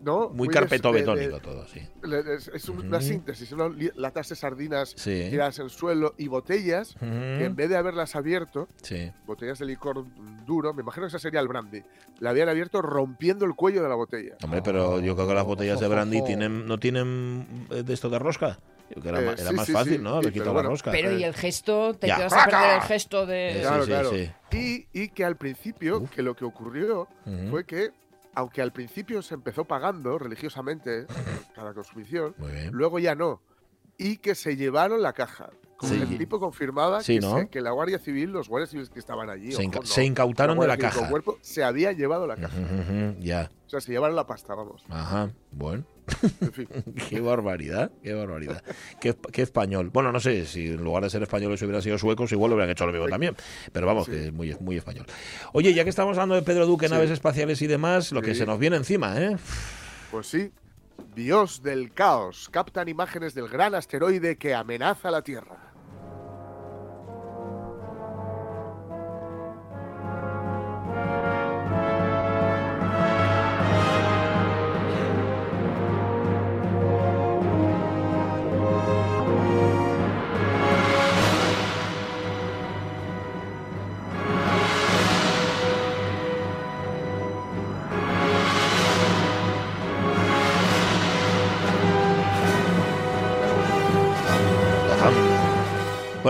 ¿no? 0.00 0.30
Muy 0.30 0.48
des- 0.48 0.54
carpeto 0.56 0.92
de- 0.92 1.00
de- 1.02 1.06
betónico 1.06 1.40
todo, 1.40 1.66
sí. 1.66 1.80
le- 2.02 2.34
Es, 2.36 2.48
es 2.48 2.68
una 2.68 2.98
Ujú. 2.98 3.06
síntesis, 3.06 3.52
¿no? 3.52 3.74
Latas 3.96 4.28
de 4.30 4.36
sardinas 4.36 4.94
Sí. 4.96 5.26
tiradas 5.30 5.58
en 5.58 5.64
el 5.66 5.70
suelo 5.70 6.14
y 6.18 6.28
botellas 6.28 6.94
que 6.98 7.44
en 7.44 7.54
vez 7.56 7.68
de 7.68 7.76
haberlas 7.76 8.16
abierto, 8.16 8.68
Sí. 8.82 9.12
botellas 9.26 9.58
de 9.58 9.66
licor 9.66 10.04
duro, 10.46 10.72
me 10.74 10.82
imagino 10.82 11.04
que 11.06 11.08
esa 11.08 11.18
sería 11.18 11.40
el 11.40 11.48
brandy, 11.48 11.82
la 12.20 12.30
habían 12.30 12.48
abierto 12.48 12.80
rompiendo 12.82 13.44
el 13.44 13.54
cuello 13.54 13.82
de 13.82 13.88
la 13.88 13.94
botella. 13.94 14.36
Hombre, 14.42 14.62
pero 14.62 15.00
yo 15.00 15.14
creo 15.14 15.28
que 15.28 15.34
las 15.34 15.44
botellas 15.44 15.80
de 15.80 15.88
brandy 15.88 16.20
Oh. 16.20 16.24
tienen, 16.24 16.66
no 16.66 16.78
tienen 16.78 17.66
eh, 17.70 17.82
de 17.82 17.94
esto 17.94 18.08
de 18.08 18.18
rosca. 18.18 18.58
Que 19.00 19.08
era, 19.08 19.20
Eh, 19.20 19.24
ma- 19.24 19.32
era 19.34 19.50
sí, 19.50 19.54
más 19.54 19.70
fácil, 19.70 19.92
sí, 19.98 20.02
¿no? 20.02 20.18
pero 20.18 20.32
quitado 20.32 20.52
bueno. 20.52 20.68
la 20.68 20.72
rosca. 20.72 20.90
Pero 20.90 21.16
y 21.16 21.22
el 21.22 21.32
gesto, 21.32 21.94
te 21.94 22.08
Ya. 22.08 22.18
vas 22.18 22.32
a 22.32 22.44
perder 22.46 22.74
el 22.74 22.80
gesto 22.82 23.24
de... 23.24 23.58
Claro, 23.60 23.84
sí, 23.84 23.88
claro. 23.88 24.10
sí. 24.10 24.30
Y, 24.50 24.86
y 24.92 25.08
que 25.10 25.24
al 25.24 25.36
principio, 25.36 26.04
que 26.12 26.22
lo 26.22 26.34
que 26.34 26.44
ocurrió 26.44 27.06
fue 27.50 27.64
que, 27.64 27.90
aunque 28.34 28.62
al 28.62 28.72
principio 28.72 29.22
se 29.22 29.34
empezó 29.34 29.64
pagando 29.64 30.18
religiosamente 30.18 31.06
cada 31.54 31.74
consumición, 31.74 32.34
Muy 32.38 32.52
bien. 32.52 32.70
luego 32.72 32.98
ya 32.98 33.14
no. 33.14 33.40
Y 34.00 34.16
que 34.16 34.34
se 34.34 34.56
llevaron 34.56 35.02
la 35.02 35.12
caja. 35.12 35.50
Como 35.76 35.94
Sí. 35.94 36.00
El 36.02 36.18
tipo 36.18 36.38
confirmaba 36.38 37.02
Sí, 37.02 37.14
que, 37.14 37.20
¿no? 37.20 37.38
se- 37.38 37.48
que 37.48 37.62
la 37.62 37.70
Guardia 37.70 37.98
Civil, 37.98 38.30
los 38.30 38.50
guardias 38.50 38.68
civiles 38.68 38.90
que 38.90 38.98
estaban 38.98 39.30
allí, 39.30 39.50
Se, 39.50 39.56
ojo, 39.56 39.62
inca- 39.62 39.80
no, 39.80 39.86
se 39.86 40.04
incautaron 40.04 40.58
de 40.58 40.66
la 40.66 40.74
Civil 40.74 40.90
con 40.90 40.98
caja. 40.98 41.10
cuerpo, 41.10 41.38
se 41.40 41.64
había 41.64 41.92
llevado 41.92 42.26
la 42.26 42.36
caja. 42.36 42.54
Ya. 43.18 43.50
O 43.66 43.70
sea, 43.70 43.80
se 43.80 43.92
llevaron 43.92 44.14
la 44.14 44.26
pasta, 44.26 44.54
vamos. 44.54 44.84
Ajá. 44.90 45.30
Bueno. 45.52 45.84
En 46.42 46.52
fin. 46.52 46.68
Qué 47.08 47.20
barbaridad, 47.20 47.92
qué 48.02 48.12
barbaridad. 48.12 48.62
Qué, 49.00 49.16
qué 49.32 49.42
español. 49.42 49.90
Bueno, 49.90 50.10
no 50.12 50.18
sé, 50.20 50.44
si 50.44 50.66
en 50.66 50.82
lugar 50.84 51.02
de 51.04 51.08
ser 51.10 51.22
españoles 51.22 51.62
hubieran 51.62 51.80
sido 51.82 51.96
suecos, 51.98 52.30
igual 52.32 52.50
lo 52.50 52.56
hubieran 52.56 52.70
hecho 52.72 52.84
lo 52.84 52.92
mismo 52.92 53.08
también. 53.08 53.34
Pero 53.72 53.86
vamos, 53.86 54.06
que 54.08 54.26
es 54.26 54.32
muy, 54.32 54.54
muy 54.60 54.76
español. 54.76 55.06
Oye, 55.52 55.72
ya 55.72 55.84
que 55.84 55.90
estamos 55.90 56.18
hablando 56.18 56.34
de 56.34 56.42
Pedro 56.42 56.66
Duque, 56.66 56.88
naves 56.90 57.10
espaciales 57.10 57.62
y 57.62 57.66
demás, 57.68 58.12
lo 58.12 58.20
que 58.22 58.34
se 58.34 58.44
nos 58.44 58.58
viene 58.58 58.76
encima, 58.76 59.18
¿eh? 59.20 59.36
Pues 60.10 60.26
sí. 60.26 60.50
Dios 61.14 61.62
del 61.62 61.92
caos. 61.92 62.48
Captan 62.50 62.88
imágenes 62.88 63.34
del 63.34 63.48
gran 63.48 63.74
asteroide 63.74 64.36
que 64.36 64.54
amenaza 64.54 65.10
la 65.10 65.22
Tierra. 65.22 65.69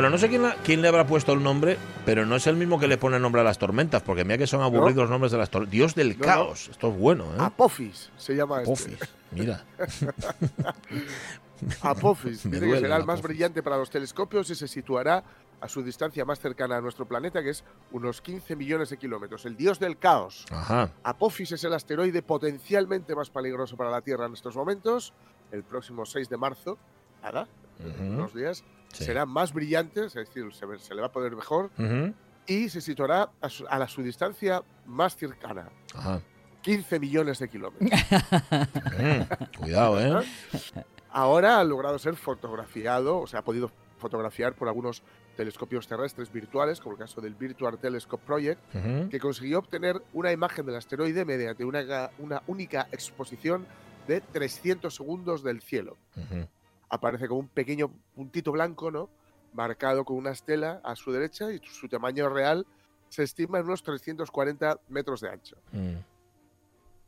Bueno, 0.00 0.12
no 0.12 0.16
sé 0.16 0.30
quién, 0.30 0.40
la- 0.40 0.54
quién 0.64 0.80
le 0.80 0.88
habrá 0.88 1.06
puesto 1.06 1.34
el 1.34 1.42
nombre, 1.42 1.76
pero 2.06 2.24
no 2.24 2.34
es 2.34 2.46
el 2.46 2.56
mismo 2.56 2.80
que 2.80 2.88
le 2.88 2.96
pone 2.96 3.16
el 3.16 3.22
nombre 3.22 3.42
a 3.42 3.44
las 3.44 3.58
tormentas, 3.58 4.00
porque 4.02 4.24
mira 4.24 4.38
que 4.38 4.46
son 4.46 4.62
aburridos 4.62 5.02
los 5.02 5.10
nombres 5.10 5.30
de 5.30 5.36
las 5.36 5.50
tormentas. 5.50 5.72
Dios 5.72 5.94
del 5.94 6.12
No, 6.12 6.20
no. 6.20 6.24
caos. 6.24 6.68
Esto 6.70 6.88
es 6.88 6.96
bueno, 6.96 7.24
¿eh? 7.34 7.36
Apophis 7.38 8.08
se 8.16 8.34
llama 8.34 8.62
este. 8.62 8.72
Apophis, 8.72 8.98
Mira. 9.32 9.62
Apophis. 11.82 12.44
Dice 12.50 12.66
que 12.66 12.80
será 12.80 12.96
el 12.96 13.04
más 13.04 13.20
brillante 13.20 13.62
para 13.62 13.76
los 13.76 13.90
telescopios 13.90 14.48
y 14.48 14.54
se 14.54 14.68
situará 14.68 15.22
a 15.60 15.68
su 15.68 15.82
distancia 15.82 16.24
más 16.24 16.40
cercana 16.40 16.78
a 16.78 16.80
nuestro 16.80 17.04
planeta, 17.04 17.42
que 17.42 17.50
es 17.50 17.62
unos 17.92 18.22
15 18.22 18.56
millones 18.56 18.88
de 18.88 18.96
kilómetros. 18.96 19.44
El 19.44 19.54
dios 19.54 19.78
del 19.78 19.98
caos. 19.98 20.46
Ajá. 20.50 20.92
Apophis 21.02 21.52
es 21.52 21.62
el 21.64 21.74
asteroide 21.74 22.22
potencialmente 22.22 23.14
más 23.14 23.28
peligroso 23.28 23.76
para 23.76 23.90
la 23.90 24.00
Tierra 24.00 24.24
en 24.24 24.32
estos 24.32 24.56
momentos. 24.56 25.12
El 25.52 25.62
próximo 25.62 26.06
6 26.06 26.30
de 26.30 26.38
marzo, 26.38 26.78
nada, 27.22 27.46
en 27.84 27.90
Ujú. 27.90 28.02
unos 28.20 28.34
días, 28.34 28.64
Sí. 28.92 29.04
será 29.04 29.24
más 29.26 29.52
brillante, 29.52 30.04
es 30.06 30.14
decir, 30.14 30.52
se, 30.52 30.66
se 30.78 30.94
le 30.94 31.00
va 31.00 31.06
a 31.08 31.12
poder 31.12 31.36
mejor 31.36 31.70
Ujú. 31.78 32.12
y 32.46 32.68
se 32.68 32.80
situará 32.80 33.30
a, 33.40 33.48
su- 33.48 33.66
a 33.68 33.78
la 33.78 33.86
su 33.88 34.02
distancia 34.02 34.62
más 34.86 35.16
cercana, 35.16 35.68
Ajá. 35.94 36.20
15 36.62 36.98
millones 36.98 37.38
de 37.38 37.48
kilómetros. 37.48 37.88
Ujú. 37.90 39.60
Cuidado, 39.60 40.00
¿eh? 40.22 40.26
Ahora 41.12 41.58
ha 41.58 41.64
logrado 41.64 41.98
ser 41.98 42.14
fotografiado, 42.16 43.18
o 43.18 43.26
sea, 43.26 43.40
ha 43.40 43.44
podido 43.44 43.70
fotografiar 43.98 44.54
por 44.54 44.68
algunos 44.68 45.02
telescopios 45.36 45.86
terrestres 45.86 46.32
virtuales, 46.32 46.80
como 46.80 46.94
el 46.94 46.98
caso 46.98 47.20
del 47.20 47.34
Virtual 47.34 47.78
Telescope 47.78 48.24
Project, 48.26 48.60
Ujú. 48.74 49.08
que 49.08 49.18
consiguió 49.20 49.58
obtener 49.58 50.02
una 50.12 50.32
imagen 50.32 50.66
del 50.66 50.76
asteroide 50.76 51.24
mediante 51.24 51.64
una, 51.64 52.10
una 52.18 52.42
única 52.46 52.88
exposición 52.92 53.66
de 54.06 54.20
300 54.20 54.94
segundos 54.94 55.42
del 55.42 55.60
cielo. 55.62 55.96
Ujú. 56.16 56.46
Aparece 56.90 57.28
como 57.28 57.40
un 57.40 57.48
pequeño 57.48 57.90
puntito 58.14 58.52
blanco, 58.52 58.90
¿no? 58.90 59.08
Marcado 59.54 60.04
con 60.04 60.16
una 60.16 60.30
estela 60.30 60.80
a 60.84 60.94
su 60.96 61.10
derecha 61.12 61.50
y 61.52 61.60
su 61.64 61.88
tamaño 61.88 62.28
real 62.28 62.66
se 63.08 63.22
estima 63.22 63.58
en 63.58 63.64
unos 63.66 63.82
340 63.82 64.80
metros 64.88 65.20
de 65.20 65.30
ancho. 65.30 65.56
Mm. 65.72 65.94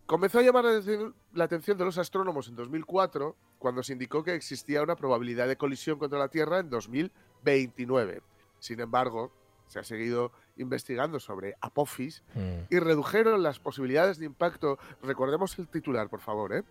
Comenzó 0.07 0.39
a 0.41 0.43
llamar 0.43 0.65
la 0.65 0.71
atención- 0.73 1.15
la 1.33 1.45
atención 1.45 1.79
de 1.79 1.85
los 1.85 1.99
astrónomos 1.99 2.49
en 2.49 2.57
2004, 2.57 3.37
cuando 3.59 3.83
se 3.83 3.93
indicó 3.93 4.25
que 4.25 4.35
existía 4.35 4.83
una 4.83 4.97
probabilidad 4.97 5.47
de 5.47 5.57
colisión 5.57 5.99
contra 5.99 6.19
la 6.19 6.29
Tierra 6.29 6.59
en 6.59 6.69
2029. 6.71 8.23
Sin 8.59 8.81
embargo, 8.81 9.33
se 9.73 9.79
ha 9.79 9.85
seguido 9.85 10.31
investigando 10.59 11.19
sobre 11.19 11.55
Apophis 11.63 12.23
Mm. 12.35 12.67
y 12.69 12.79
redujeron 12.79 13.43
las 13.43 13.59
posibilidades 13.59 14.19
de 14.19 14.27
impacto. 14.27 14.79
Recordemos 15.03 15.59
el 15.59 15.67
titular, 15.67 16.11
por 16.11 16.21
favor, 16.21 16.53
¿eh? 16.55 16.63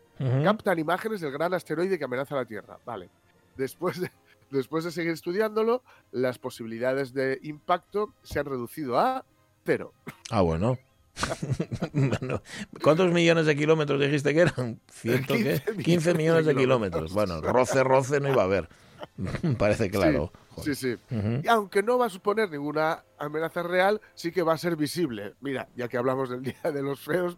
Captan 0.43 0.77
imágenes 0.77 1.19
del 1.19 1.31
gran 1.31 1.51
asteroide 1.55 1.97
que 1.97 2.05
amenaza 2.05 2.35
la 2.35 2.45
Tierra. 2.45 2.77
Vale. 2.85 3.09
Después 3.57 3.99
de, 3.99 4.11
después 4.51 4.83
de 4.83 4.91
seguir 4.91 5.11
estudiándolo, 5.13 5.81
las 6.11 6.37
posibilidades 6.37 7.11
de 7.13 7.39
impacto 7.41 8.13
se 8.21 8.39
han 8.39 8.45
reducido 8.45 8.99
a 8.99 9.25
cero. 9.65 9.93
Ah, 10.29 10.41
bueno. 10.41 10.77
Bueno, 11.93 12.41
¿Cuántos 12.81 13.11
millones 13.11 13.45
de 13.45 13.55
kilómetros 13.55 13.99
dijiste 13.99 14.33
que 14.33 14.41
eran? 14.41 14.79
¿Ciento 14.91 15.33
qué? 15.35 15.61
15 15.61 15.73
millones 15.73 15.85
15 15.85 16.13
millones 16.13 16.45
de 16.45 16.55
kilómetros. 16.55 17.13
Bueno, 17.13 17.41
roce, 17.41 17.83
roce 17.83 18.19
no 18.19 18.29
iba 18.31 18.41
a 18.41 18.45
haber. 18.45 18.69
Parece 19.57 19.89
claro. 19.89 20.31
Sí, 20.63 20.75
sí. 20.75 20.95
Ujú. 21.09 21.41
Y 21.43 21.47
aunque 21.47 21.81
no 21.81 21.97
va 21.97 22.07
a 22.07 22.09
suponer 22.09 22.49
ninguna 22.49 23.03
amenaza 23.17 23.63
real, 23.63 24.01
sí 24.13 24.31
que 24.31 24.41
va 24.43 24.53
a 24.53 24.57
ser 24.57 24.75
visible. 24.75 25.35
Mira, 25.41 25.67
ya 25.75 25.87
que 25.87 25.97
hablamos 25.97 26.29
del 26.29 26.43
Día 26.43 26.71
de 26.71 26.81
los 26.81 26.99
Feos, 26.99 27.37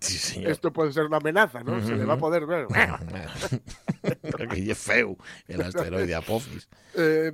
Sí, 0.00 0.18
señor. 0.18 0.50
esto 0.50 0.72
puede 0.72 0.92
ser 0.92 1.04
una 1.04 1.18
amenaza, 1.18 1.62
¿no? 1.62 1.80
Se 1.84 1.94
le 1.94 2.04
va 2.04 2.14
a 2.14 2.18
poder 2.18 2.46
ver. 2.46 2.66
es 4.50 4.78
feo 4.78 5.16
el 5.48 5.62
asteroide 5.62 6.14
Apophis. 6.14 6.68
Eh, 6.96 7.32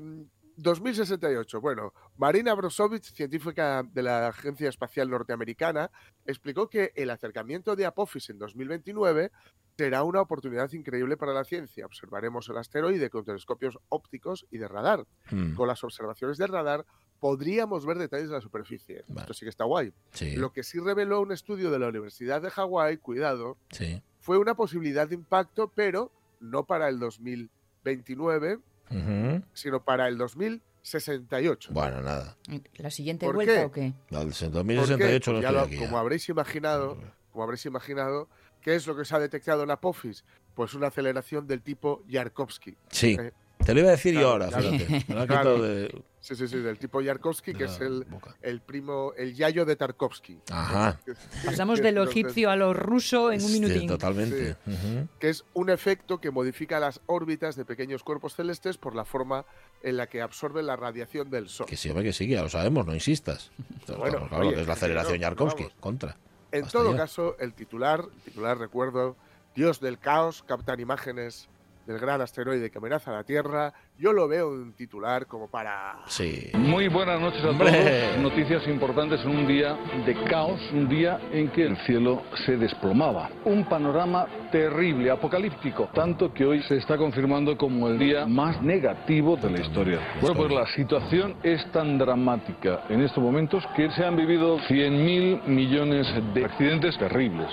2068. 0.63 1.61
Bueno, 1.61 1.93
Marina 2.17 2.53
Brosovich, 2.55 3.13
científica 3.13 3.83
de 3.83 4.03
la 4.03 4.29
Agencia 4.29 4.69
Espacial 4.69 5.09
Norteamericana, 5.09 5.91
explicó 6.27 6.69
que 6.69 6.93
el 6.97 7.11
acercamiento 7.11 7.77
de 7.77 7.87
Apophis 7.87 8.29
en 8.31 8.39
2029 8.39 9.31
será 9.77 10.03
una 10.03 10.21
oportunidad 10.21 10.73
increíble 10.73 11.17
para 11.17 11.33
la 11.33 11.45
ciencia. 11.45 11.87
Observaremos 11.87 12.49
el 12.49 12.57
asteroide 12.59 13.09
con 13.11 13.25
telescopios 13.25 13.79
ópticos 13.89 14.45
y 14.51 14.59
de 14.59 14.67
radar. 14.67 15.07
Mm, 15.31 15.55
Con 15.55 15.69
las 15.69 15.85
observaciones 15.85 16.37
del 16.39 16.49
radar 16.49 16.85
podríamos 17.21 17.87
ver 17.87 17.99
detalles 17.99 18.29
de 18.29 18.35
la 18.35 18.41
superficie. 18.41 19.05
Vale. 19.07 19.21
Esto 19.21 19.35
sí 19.35 19.45
que 19.45 19.51
está 19.51 19.65
guay. 19.65 19.93
Sí, 20.13 20.35
Lo 20.37 20.53
que 20.53 20.65
sí 20.65 20.81
reveló 20.81 21.21
un 21.21 21.31
estudio 21.33 21.71
de 21.71 21.79
la 21.79 21.89
Universidad 21.89 22.43
de 22.43 22.51
Hawái, 22.51 22.97
cuidado, 22.99 23.57
sí. 23.71 24.03
fue 24.21 24.39
una 24.39 24.55
posibilidad 24.57 25.09
de 25.09 25.15
impacto, 25.15 25.71
pero 25.73 26.11
no 26.41 26.65
para 26.65 26.89
el 26.89 26.99
2029, 26.99 28.59
Ujú. 28.91 29.43
sino 29.53 29.83
para 29.85 30.09
el 30.09 30.17
2068. 30.19 31.71
Bueno, 31.73 32.03
nada. 32.03 32.37
¿La 32.77 32.91
siguiente 32.91 33.27
¿Por 33.27 33.35
vuelta 33.37 33.55
qué? 33.55 33.65
o 33.65 33.73
qué? 33.73 33.93
¿Por 34.09 34.11
qué? 34.11 34.17
2068 34.17 35.33
no 35.33 35.39
Pues 35.39 35.43
ya 35.43 35.53
lo- 35.53 35.61
aquí. 35.61 35.75
ya. 35.77 35.81
como 35.81 35.99
habréis 35.99 36.29
imaginado, 36.29 36.99
como 37.33 37.45
habréis 37.45 37.67
imaginado, 37.67 38.29
¿qué 38.63 38.75
es 38.75 38.87
lo 38.87 38.97
que 38.97 39.05
se 39.05 39.15
ha 39.15 39.19
detectado 39.19 39.63
en 39.63 39.71
Apophis? 39.71 40.25
Pues 40.55 40.75
una 40.75 40.89
aceleración 40.89 41.47
del 41.47 41.63
tipo 41.63 42.03
Yarkovsky. 42.09 42.77
Sí, 42.91 43.17
Eh, 43.19 43.33
te 43.65 43.75
lo 43.75 43.81
iba 43.81 43.89
a 43.89 43.93
decir 43.93 44.15
yo 44.15 44.21
claro, 44.21 44.33
ahora, 44.45 44.49
claro. 44.49 44.71
fíjate. 44.71 45.05
Me 45.09 45.15
lo 45.15 45.21
ha 45.23 45.27
Claro. 45.27 45.55
quitado 45.55 45.63
de, 45.63 46.03
Sí, 46.21 46.35
sí, 46.35 46.49
sí, 46.49 46.59
del 46.59 46.79
tipo 46.79 47.01
Yarkovsky, 47.01 47.53
de 47.53 47.59
que 47.59 47.65
es 47.65 47.81
el, 47.81 48.05
boca. 48.05 48.35
el 48.43 48.61
primo, 48.61 49.13
el 49.17 49.35
yayo 49.35 49.65
de 49.65 49.77
Tarkovsky. 49.77 50.41
Ajá. 50.51 50.99
Pasamos 51.45 51.81
de 51.81 51.93
lo 51.93 52.03
egipcio 52.05 52.51
a 52.51 52.57
lo 52.57 52.75
ruso 52.75 53.31
en 53.31 53.41
un 53.41 53.49
Sí, 53.49 53.61
minutín. 53.61 53.89
totalmente. 53.89 54.57
Ujú. 54.67 55.07
que 55.21 55.29
es 55.31 55.45
un 55.55 55.71
efecto 55.71 56.21
que 56.21 56.31
modifica 56.33 56.81
las 56.81 57.01
órbitas 57.07 57.55
de 57.55 57.65
pequeños 57.65 58.03
cuerpos 58.03 58.35
celestes 58.35 58.79
por 58.79 58.97
la 58.97 59.05
forma 59.05 59.45
en 59.83 59.97
la 59.97 60.09
que 60.09 60.21
absorben 60.21 60.67
la 60.67 60.75
radiación 60.75 61.31
del 61.31 61.49
Sol. 61.49 61.67
Que 61.67 61.77
sí, 61.77 61.89
hombre, 61.89 62.05
que 62.05 62.13
sí, 62.13 62.27
ya 62.27 62.43
lo 62.43 62.49
sabemos, 62.49 62.85
no 62.85 62.95
insistas. 62.95 63.53
Bueno, 63.87 64.27
claro, 64.29 64.47
oye, 64.47 64.55
que 64.57 64.61
es 64.63 64.67
la 64.67 64.73
aceleración 64.73 65.15
no, 65.19 65.23
Yarkovsky, 65.23 65.63
vamos. 65.63 65.77
contra. 65.81 66.17
En 66.51 66.67
todo 66.67 66.91
ya. 66.93 66.97
caso, 66.99 67.37
el 67.39 67.55
titular, 67.55 68.01
el 68.17 68.23
titular 68.23 68.59
recuerdo, 68.59 69.17
Dios 69.55 69.81
del 69.81 69.99
caos, 69.99 70.43
captan 70.43 70.81
imágenes 70.81 71.49
del 71.89 71.99
gran 71.99 72.21
asteroide 72.21 72.71
que 72.71 72.77
amenaza 72.77 73.11
la 73.11 73.25
Tierra. 73.25 73.73
Yo 73.99 74.13
lo 74.13 74.29
veo 74.29 74.51
un 74.51 74.75
titular 74.75 75.27
como 75.27 75.49
para... 75.49 76.01
Sí. 76.05 76.51
Muy 76.53 76.89
buenas 76.89 77.19
noches 77.19 77.43
a 77.43 77.57
todos. 77.57 77.73
Noticias 78.21 78.69
importantes 78.69 79.23
en 79.25 79.31
un 79.31 79.47
día 79.47 79.75
de 80.05 80.15
caos, 80.25 80.61
un 80.75 80.87
día 80.87 81.19
en 81.33 81.49
que 81.49 81.65
el 81.65 81.79
cielo 81.87 82.25
se 82.45 82.59
desplomaba. 82.59 83.31
Un 83.47 83.65
panorama 83.65 84.27
terrible, 84.53 85.11
apocalíptico, 85.11 85.89
tanto 85.95 86.31
que 86.35 86.45
hoy 86.45 86.63
se 86.65 86.77
está 86.77 86.99
confirmando 86.99 87.57
como 87.57 87.89
el 87.89 87.99
día 87.99 88.27
más 88.27 88.61
negativo 88.61 89.39
de 89.39 89.51
la 89.51 89.61
historia. 89.61 89.99
Bueno, 90.21 90.37
pues 90.37 90.53
la 90.53 90.67
situación 90.67 91.37
es 91.43 91.73
tan 91.73 91.97
dramática 91.97 92.83
en 92.91 93.01
estos 93.01 93.25
momentos 93.25 93.65
que 93.75 93.91
se 93.93 94.05
han 94.05 94.15
vivido 94.15 94.59
100.000 94.59 95.47
millones 95.47 96.07
de 96.35 96.45
accidentes 96.45 96.99
terribles. 96.99 97.49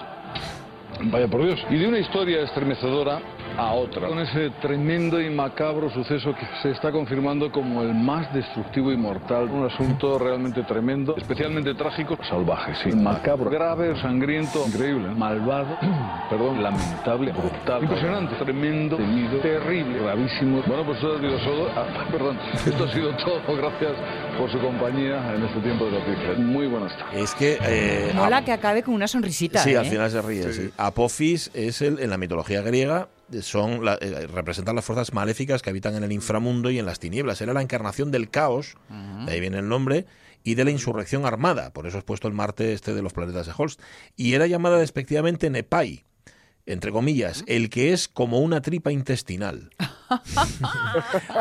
Vaya 1.04 1.28
por 1.28 1.44
Dios. 1.44 1.60
Y 1.70 1.78
de 1.78 1.88
una 1.88 2.00
historia 2.00 2.42
estremecedora 2.42 3.22
a 3.58 3.72
otra. 3.74 4.08
Con 4.08 4.20
ese 4.20 4.50
tremendo 4.62 5.22
y 5.22 5.30
macabro 5.30 5.90
suceso 5.90 6.34
que 6.36 6.46
se 6.62 6.72
está 6.72 6.92
confirmando 6.92 7.52
como 7.52 7.82
el 7.84 7.94
más 7.94 8.34
destructivo 8.34 8.92
y 8.92 8.98
mortal. 8.98 9.50
Un 9.50 9.66
asunto 9.66 10.20
realmente 10.20 10.64
tremendo, 10.64 11.16
especialmente 11.18 11.74
trágico, 11.76 12.18
salvaje, 12.30 12.74
sí. 12.84 12.96
Macabro, 12.96 13.50
grave, 13.50 14.00
sangriento, 14.02 14.64
increíble, 14.68 15.10
malvado, 15.10 15.78
perdón, 16.30 16.62
lamentable, 16.62 17.32
brutal, 17.32 17.84
impresionante, 17.84 18.36
tremendo, 18.44 18.98
temido, 18.98 19.40
terrible, 19.40 20.00
gravísimo. 20.00 20.62
Bueno, 20.68 20.86
pues 20.86 20.98
eso 21.00 21.16
ha 21.16 21.20
sido 21.20 21.38
todo. 21.40 21.70
Ah, 21.76 22.06
perdón, 22.12 22.38
esto 22.54 22.84
ha 22.84 22.94
sido 22.94 23.16
todo. 23.18 23.56
Gracias 23.56 23.92
por 24.38 24.52
su 24.52 24.60
compañía 24.60 25.34
en 25.34 25.44
este 25.46 25.60
tiempo 25.62 25.86
de 25.86 25.92
noticias. 25.92 26.38
Muy 26.40 26.68
buenas 26.68 26.98
tardes. 26.98 27.22
Es 27.24 27.36
que... 27.36 27.58
eh, 27.62 28.12
Mola 28.16 28.38
a- 28.38 28.46
que 28.46 28.52
acabe 28.52 28.84
con 28.84 28.94
una 28.94 29.08
sonrisita. 29.08 29.60
Sí, 29.60 29.72
¿eh? 29.72 29.78
al 29.78 29.86
final 29.86 30.10
se 30.12 30.22
ríe, 30.22 30.52
sí. 30.52 30.70
Apophis 30.78 31.52
es 31.54 31.82
el, 31.82 32.00
en 32.00 32.10
la 32.10 32.18
mitología 32.18 32.62
griega, 32.62 33.08
son 33.42 33.84
la- 33.84 33.98
eh, 34.02 34.28
representan 34.28 34.76
las 34.76 34.86
fuerzas 34.86 35.14
maléficas 35.14 35.62
que 35.62 35.70
habitan 35.70 35.96
en 35.96 36.04
el 36.04 36.12
inframundo 36.12 36.70
y 36.70 36.80
en 36.80 36.86
las 36.86 37.00
tinieblas. 37.00 37.42
Era 37.42 37.54
la 37.54 37.62
encarnación 37.62 38.12
del 38.12 38.30
caos, 38.30 38.76
de 39.26 39.32
ahí 39.32 39.40
viene 39.40 39.58
el 39.60 39.68
nombre, 39.68 40.06
y 40.44 40.54
de 40.56 40.64
la 40.64 40.72
insurrección 40.72 41.26
armada. 41.26 41.74
Por 41.74 41.88
eso 41.88 41.98
has 41.98 42.04
puesto 42.04 42.28
el 42.28 42.34
Marte 42.36 42.74
este 42.74 42.94
de 42.94 43.02
los 43.02 43.14
planetas 43.14 43.48
de 43.48 43.54
Holst. 43.58 43.82
Y 44.16 44.34
era 44.36 44.46
llamada 44.46 44.78
despectivamente 44.78 45.50
Nepai, 45.50 46.05
entre 46.66 46.92
comillas, 46.92 47.44
el 47.48 47.70
que 47.70 47.94
es 47.94 48.08
como 48.08 48.40
una 48.40 48.62
tripa 48.62 48.92
intestinal. 48.92 49.70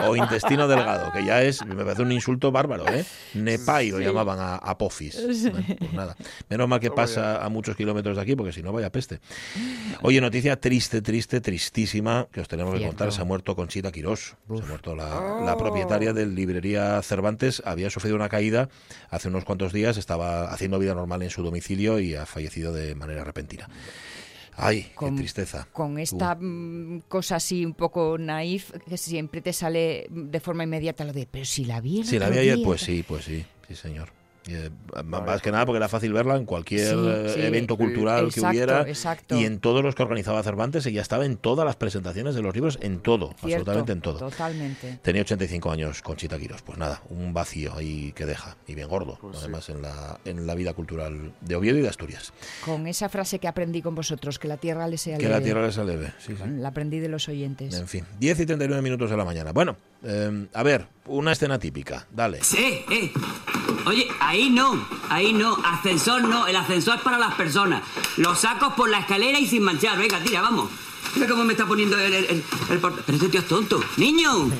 o 0.08 0.16
intestino 0.16 0.66
delgado, 0.68 1.12
que 1.12 1.24
ya 1.24 1.42
es, 1.42 1.64
me 1.66 1.84
parece 1.84 2.02
un 2.02 2.12
insulto 2.12 2.50
bárbaro, 2.50 2.86
¿eh? 2.88 3.04
Nepai 3.34 3.90
lo 3.90 4.00
llamaban 4.00 4.38
a. 4.40 4.74
Bueno, 4.74 5.76
pues 5.78 5.92
nada. 5.92 6.16
Menos 6.48 6.68
mal 6.68 6.80
que 6.80 6.90
pasa 6.90 7.44
a 7.44 7.48
muchos 7.48 7.76
kilómetros 7.76 8.16
de 8.16 8.22
aquí, 8.22 8.36
porque 8.36 8.52
si 8.52 8.62
no, 8.62 8.72
vaya 8.72 8.90
peste. 8.90 9.20
Oye, 10.02 10.20
noticia 10.20 10.60
triste, 10.60 11.02
triste, 11.02 11.40
tristísima, 11.40 12.26
que 12.32 12.40
os 12.40 12.48
tenemos 12.48 12.78
que 12.78 12.86
contar. 12.86 13.12
Se 13.12 13.20
ha 13.20 13.24
muerto 13.24 13.54
Conchita 13.54 13.92
Quirós. 13.92 14.36
Se 14.48 14.62
ha 14.62 14.66
muerto 14.66 14.94
la, 14.94 15.40
la 15.44 15.56
propietaria 15.56 16.12
de 16.12 16.26
librería 16.26 17.00
Cervantes. 17.02 17.62
Había 17.64 17.90
sufrido 17.90 18.16
una 18.16 18.28
caída 18.28 18.68
hace 19.10 19.28
unos 19.28 19.44
cuantos 19.44 19.72
días, 19.72 19.96
estaba 19.96 20.52
haciendo 20.52 20.78
vida 20.78 20.94
normal 20.94 21.22
en 21.22 21.30
su 21.30 21.42
domicilio 21.42 21.98
y 22.00 22.14
ha 22.14 22.26
fallecido 22.26 22.72
de 22.72 22.94
manera 22.94 23.24
repentina. 23.24 23.68
Ay, 24.56 24.90
Con- 24.94 25.10
qué 25.16 25.22
tristeza. 25.22 25.66
Con 25.72 25.98
esta 25.98 26.34
mm, 26.34 27.02
cosa 27.08 27.36
así 27.36 27.64
un 27.64 27.74
poco 27.74 28.16
naif 28.18 28.70
que 28.88 28.96
siempre 28.96 29.40
te 29.40 29.52
sale 29.52 30.06
de 30.10 30.40
forma 30.40 30.64
inmediata 30.64 31.04
lo 31.04 31.12
de, 31.12 31.26
pero 31.30 31.44
si 31.44 31.64
la 31.64 31.80
vi 31.80 32.04
Si 32.04 32.18
la 32.18 32.30
vi 32.30 32.38
ayer, 32.38 32.56
día". 32.56 32.64
pues 32.64 32.80
sí, 32.82 33.04
pues 33.06 33.24
sí, 33.24 33.44
sí 33.68 33.74
señor. 33.74 34.10
Eh, 34.46 34.68
más 35.04 35.40
que 35.40 35.50
nada 35.50 35.64
porque 35.64 35.78
era 35.78 35.88
fácil 35.88 36.12
verla 36.12 36.36
en 36.36 36.44
cualquier 36.44 36.88
Sí, 36.88 36.94
eh, 37.08 37.32
sí. 37.34 37.40
evento 37.40 37.78
cultural 37.78 38.24
que 38.24 38.40
Exacto, 38.40 38.48
hubiera 38.50 38.82
exacto. 38.82 39.40
y 39.40 39.44
en 39.46 39.58
todos 39.58 39.82
los 39.82 39.94
que 39.94 40.02
organizaba 40.02 40.42
Cervantes 40.42 40.84
ella 40.84 41.00
estaba 41.00 41.24
en 41.24 41.38
todas 41.38 41.64
las 41.64 41.76
presentaciones 41.76 42.34
de 42.34 42.42
los 42.42 42.54
libros, 42.54 42.78
en 42.82 43.00
todo, 43.00 43.28
Cierto, 43.28 43.46
absolutamente 43.70 43.92
en 43.92 44.00
todo. 44.02 44.18
Totalmente. 44.18 44.98
Tenía 45.02 45.22
85 45.22 45.70
años 45.70 46.02
Conchita 46.02 46.38
Quirós, 46.38 46.60
pues 46.60 46.76
nada, 46.76 47.00
un 47.08 47.32
vacío 47.32 47.74
ahí 47.74 48.12
que 48.12 48.26
deja, 48.26 48.56
y 48.66 48.74
bien 48.74 48.88
gordo, 48.88 49.16
Pues 49.20 49.36
sí. 49.36 49.42
además 49.44 49.68
en, 49.70 49.80
la, 49.80 50.20
en 50.26 50.46
la 50.46 50.54
vida 50.54 50.74
cultural 50.74 51.32
de 51.40 51.56
Oviedo 51.56 51.78
y 51.78 51.82
de 51.82 51.88
Asturias. 51.88 52.32
Con 52.66 52.86
esa 52.86 53.08
frase 53.08 53.38
que 53.38 53.48
aprendí 53.48 53.80
con 53.80 53.94
vosotros, 53.94 54.38
que 54.38 54.48
la 54.48 54.58
tierra 54.58 54.86
le 54.88 54.98
sea 54.98 55.16
Que 55.16 55.24
la 55.24 55.36
leve. 55.38 55.44
tierra 55.44 55.66
les 55.66 55.78
aleve, 55.78 56.12
sí, 56.18 56.34
sí. 56.36 56.42
La 56.58 56.68
aprendí 56.68 56.98
de 56.98 57.08
los 57.08 57.28
oyentes. 57.30 57.74
En 57.74 57.88
fin, 57.88 58.04
10 58.20 58.40
y 58.40 58.46
39 58.46 58.82
minutos 58.82 59.08
de 59.08 59.16
la 59.16 59.24
mañana. 59.24 59.52
Bueno, 59.52 59.76
eh, 60.02 60.48
a 60.52 60.62
ver, 60.62 60.86
una 61.06 61.32
escena 61.32 61.58
típica, 61.58 62.06
dale. 62.12 62.42
Sí, 62.42 62.84
eh. 62.90 63.10
Oye, 63.86 64.08
ahí 64.18 64.48
no, 64.48 64.78
ahí 65.10 65.32
no, 65.32 65.58
ascensor 65.64 66.22
no, 66.22 66.46
el 66.46 66.56
ascensor 66.56 66.96
es 66.96 67.02
para 67.02 67.18
las 67.18 67.34
personas. 67.34 67.82
Los 68.16 68.40
sacos 68.40 68.72
por 68.74 68.88
la 68.88 68.98
escalera 68.98 69.38
y 69.38 69.46
sin 69.46 69.62
manchar, 69.62 69.98
venga, 69.98 70.20
tira, 70.20 70.40
vamos. 70.40 70.70
Mira 71.14 71.28
cómo 71.28 71.44
me 71.44 71.52
está 71.52 71.66
poniendo 71.66 71.98
el, 71.98 72.14
el, 72.14 72.44
Pero 72.68 73.02
este 73.08 73.28
tío 73.28 73.40
es 73.40 73.46
tonto. 73.46 73.84
¡Niño! 73.96 74.50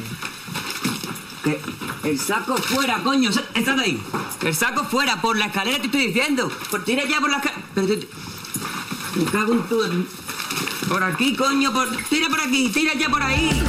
Que 1.43 1.61
el 2.05 2.19
saco 2.19 2.57
fuera, 2.57 3.03
coño, 3.03 3.31
estás 3.31 3.79
ahí. 3.79 4.01
El 4.43 4.55
saco 4.55 4.85
fuera, 4.85 5.21
por 5.21 5.39
la 5.39 5.47
escalera 5.47 5.79
te 5.79 5.87
estoy 5.87 6.09
diciendo. 6.09 6.51
Por, 6.71 6.85
tira 6.85 7.05
ya 7.05 7.21
por 7.21 7.31
la 7.31 7.39
escalera. 7.39 8.07
Me 9.17 9.25
cago 9.25 9.53
en 9.55 9.63
tu... 9.63 10.07
Por 10.89 11.03
aquí, 11.03 11.35
coño, 11.35 11.73
por... 11.73 11.89
tira 12.09 12.29
por 12.29 12.41
aquí, 12.41 12.69
tira 12.69 12.95
ya 12.95 13.09
por 13.09 13.23
ahí. 13.23 13.63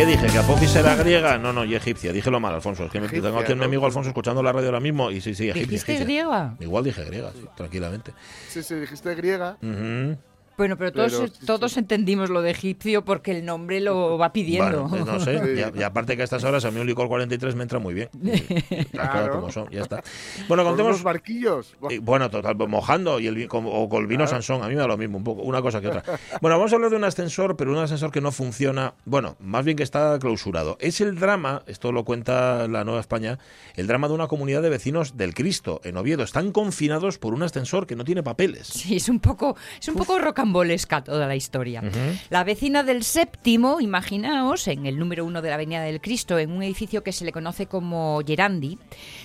¿Qué 0.00 0.06
dije? 0.06 0.28
¿Que 0.28 0.38
Apophis 0.38 0.74
era 0.76 0.94
griega? 0.94 1.36
No, 1.36 1.52
no, 1.52 1.62
y 1.62 1.74
egipcia. 1.74 2.10
Díjelo 2.10 2.40
mal, 2.40 2.54
Alfonso. 2.54 2.84
Es 2.86 2.90
que 2.90 3.00
me- 3.00 3.04
Egipcia, 3.04 3.28
tengo 3.28 3.38
aquí 3.40 3.52
a 3.52 3.64
amigo 3.66 3.84
Alfonso 3.84 4.08
escuchando 4.08 4.42
la 4.42 4.50
radio 4.50 4.68
ahora 4.68 4.80
mismo 4.80 5.10
y 5.10 5.20
sí, 5.20 5.34
sí, 5.34 5.50
egipcia. 5.50 5.62
¿Dijiste 5.62 5.92
egipcia. 5.92 6.04
griega? 6.06 6.54
Igual 6.58 6.84
dije 6.84 7.04
griega, 7.04 7.30
sí, 7.34 7.44
tranquilamente. 7.54 8.12
Sí, 8.48 8.62
sí, 8.62 8.76
dijiste 8.76 9.14
griega. 9.14 9.58
Ujú. 9.60 10.16
Bueno, 10.60 10.76
pero 10.76 10.92
todos, 10.92 11.14
Pero, 11.14 11.26
sí, 11.28 11.46
todos 11.46 11.72
sí. 11.72 11.78
entendimos 11.78 12.28
lo 12.28 12.42
de 12.42 12.50
egipcio 12.50 13.02
porque 13.02 13.30
el 13.30 13.46
nombre 13.46 13.80
lo 13.80 14.18
va 14.18 14.30
pidiendo. 14.30 14.90
Eh, 14.94 15.02
no 15.06 15.18
sé. 15.18 15.40
Y, 15.74 15.78
y 15.80 15.82
aparte 15.82 16.16
que 16.16 16.20
a 16.20 16.24
estas 16.24 16.44
horas 16.44 16.66
a 16.66 16.70
mí 16.70 16.78
un 16.80 16.86
licor 16.86 17.08
43 17.08 17.54
me 17.54 17.62
entra 17.62 17.78
muy 17.78 17.94
bien. 17.94 18.10
Claro. 18.92 19.32
como 19.32 19.50
son, 19.50 19.70
ya 19.70 19.80
está. 19.82 20.02
Bueno, 20.48 20.62
Con 20.64 20.72
contemos... 20.72 20.90
unos 20.92 21.02
barquillos. 21.02 21.74
Eh, 21.88 21.98
Bueno, 22.00 22.28
total, 22.30 22.56
mojando 22.68 23.18
y 23.20 23.26
el, 23.26 23.48
como- 23.48 23.70
o 23.72 23.88
con 23.88 24.02
el 24.02 24.06
vino 24.06 24.26
Sansón, 24.26 24.62
a 24.62 24.68
mí 24.68 24.74
me 24.74 24.80
da 24.82 24.86
lo 24.86 24.98
mismo, 24.98 25.16
un 25.16 25.24
poco, 25.24 25.42
una 25.42 25.62
cosa 25.62 25.80
que 25.80 25.88
otra. 25.88 26.02
Bueno, 26.42 26.58
vamos 26.58 26.72
a 26.72 26.76
hablar 26.76 26.90
de 26.90 26.96
un 26.96 27.04
ascensor, 27.04 27.56
pero 27.56 27.70
un 27.72 27.78
ascensor 27.78 28.10
que 28.10 28.20
no 28.20 28.30
funciona, 28.30 28.92
bueno, 29.06 29.36
más 29.40 29.64
bien 29.64 29.76
que 29.78 29.82
está 29.82 30.18
clausurado. 30.18 30.76
Es 30.80 31.00
el 31.00 31.18
drama, 31.18 31.62
esto 31.66 31.90
lo 31.92 32.04
cuenta 32.04 32.68
la 32.68 32.84
Nueva 32.84 33.00
España, 33.00 33.38
el 33.76 33.86
drama 33.86 34.08
de 34.08 34.14
una 34.14 34.26
comunidad 34.28 34.60
de 34.60 34.68
vecinos 34.68 35.16
del 35.16 35.32
Cristo 35.34 35.80
en 35.84 35.96
Oviedo. 35.96 36.22
Están 36.22 36.52
confinados 36.52 37.16
por 37.18 37.32
un 37.32 37.42
ascensor 37.42 37.86
que 37.86 37.96
no 37.96 38.04
tiene 38.04 38.22
papeles. 38.22 38.66
Sí, 38.66 38.96
es 38.96 39.08
un 39.08 39.20
poco, 39.20 39.56
es 39.80 39.88
un 39.88 39.94
poco 39.94 40.18
rocambolesca 40.50 41.04
toda 41.04 41.26
la 41.26 41.36
historia. 41.36 41.82
La 42.28 42.44
vecina 42.44 42.82
del 42.82 43.04
séptimo, 43.04 43.80
imaginaos, 43.80 44.66
en 44.68 44.86
el 44.86 44.98
número 44.98 45.24
uno 45.24 45.42
de 45.42 45.48
la 45.48 45.54
Avenida 45.54 45.82
del 45.82 46.00
Cristo, 46.00 46.38
en 46.38 46.50
un 46.50 46.62
edificio 46.62 47.02
que 47.02 47.12
se 47.12 47.24
le 47.24 47.32
conoce 47.32 47.66
como 47.66 48.20
Gerandi, 48.26 48.78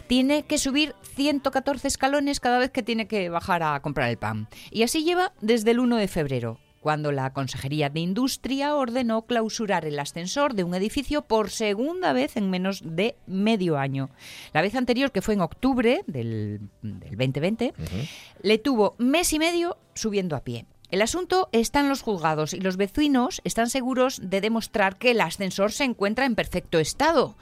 tiene 0.07 0.43
que 0.43 0.57
subir 0.57 0.93
114 1.15 1.87
escalones 1.87 2.39
cada 2.39 2.59
vez 2.59 2.69
que 2.71 2.83
tiene 2.83 3.07
que 3.07 3.29
bajar 3.29 3.63
a 3.63 3.79
comprar 3.81 4.09
el 4.09 4.17
pan. 4.17 4.47
Y 4.71 4.83
así 4.83 5.03
lleva 5.03 5.33
desde 5.41 5.71
el 5.71 5.79
1 5.79 5.97
de 5.97 6.07
febrero 6.07 6.59
cuando 6.81 7.11
la 7.11 7.33
Consejería 7.33 7.89
de 7.89 7.99
Industria 7.99 8.75
ordenó 8.75 9.25
clausurar 9.25 9.85
el 9.85 9.97
ascensor 9.97 10.53
de 10.53 10.63
un 10.63 10.75
edificio 10.75 11.23
por 11.23 11.49
segunda 11.49 12.13
vez 12.13 12.37
en 12.37 12.51
menos 12.51 12.83
de 12.85 13.15
medio 13.25 13.79
año. 13.79 14.11
La 14.53 14.61
vez 14.61 14.75
anterior, 14.75 15.11
que 15.11 15.23
fue 15.23 15.33
en 15.33 15.41
octubre 15.41 16.03
del, 16.05 16.69
del 16.83 17.17
2020, 17.17 17.73
le 18.43 18.57
tuvo 18.59 18.93
mes 18.99 19.33
y 19.33 19.39
medio 19.39 19.79
subiendo 19.95 20.35
a 20.35 20.43
pie. 20.43 20.67
El 20.95 21.01
asunto 21.01 21.49
está 21.51 21.81
en 21.81 21.89
los 21.89 22.01
juzgados 22.01 22.53
y 22.53 22.61
los 22.61 22.77
vecinos 22.77 23.41
están 23.43 23.69
seguros 23.69 24.21
de 24.23 24.39
demostrar 24.39 24.95
que 24.95 25.11
el 25.11 25.19
ascensor 25.19 25.73
se 25.73 25.83
encuentra 25.83 26.25
en 26.25 26.35
perfecto 26.35 26.79
estado, 26.79 27.35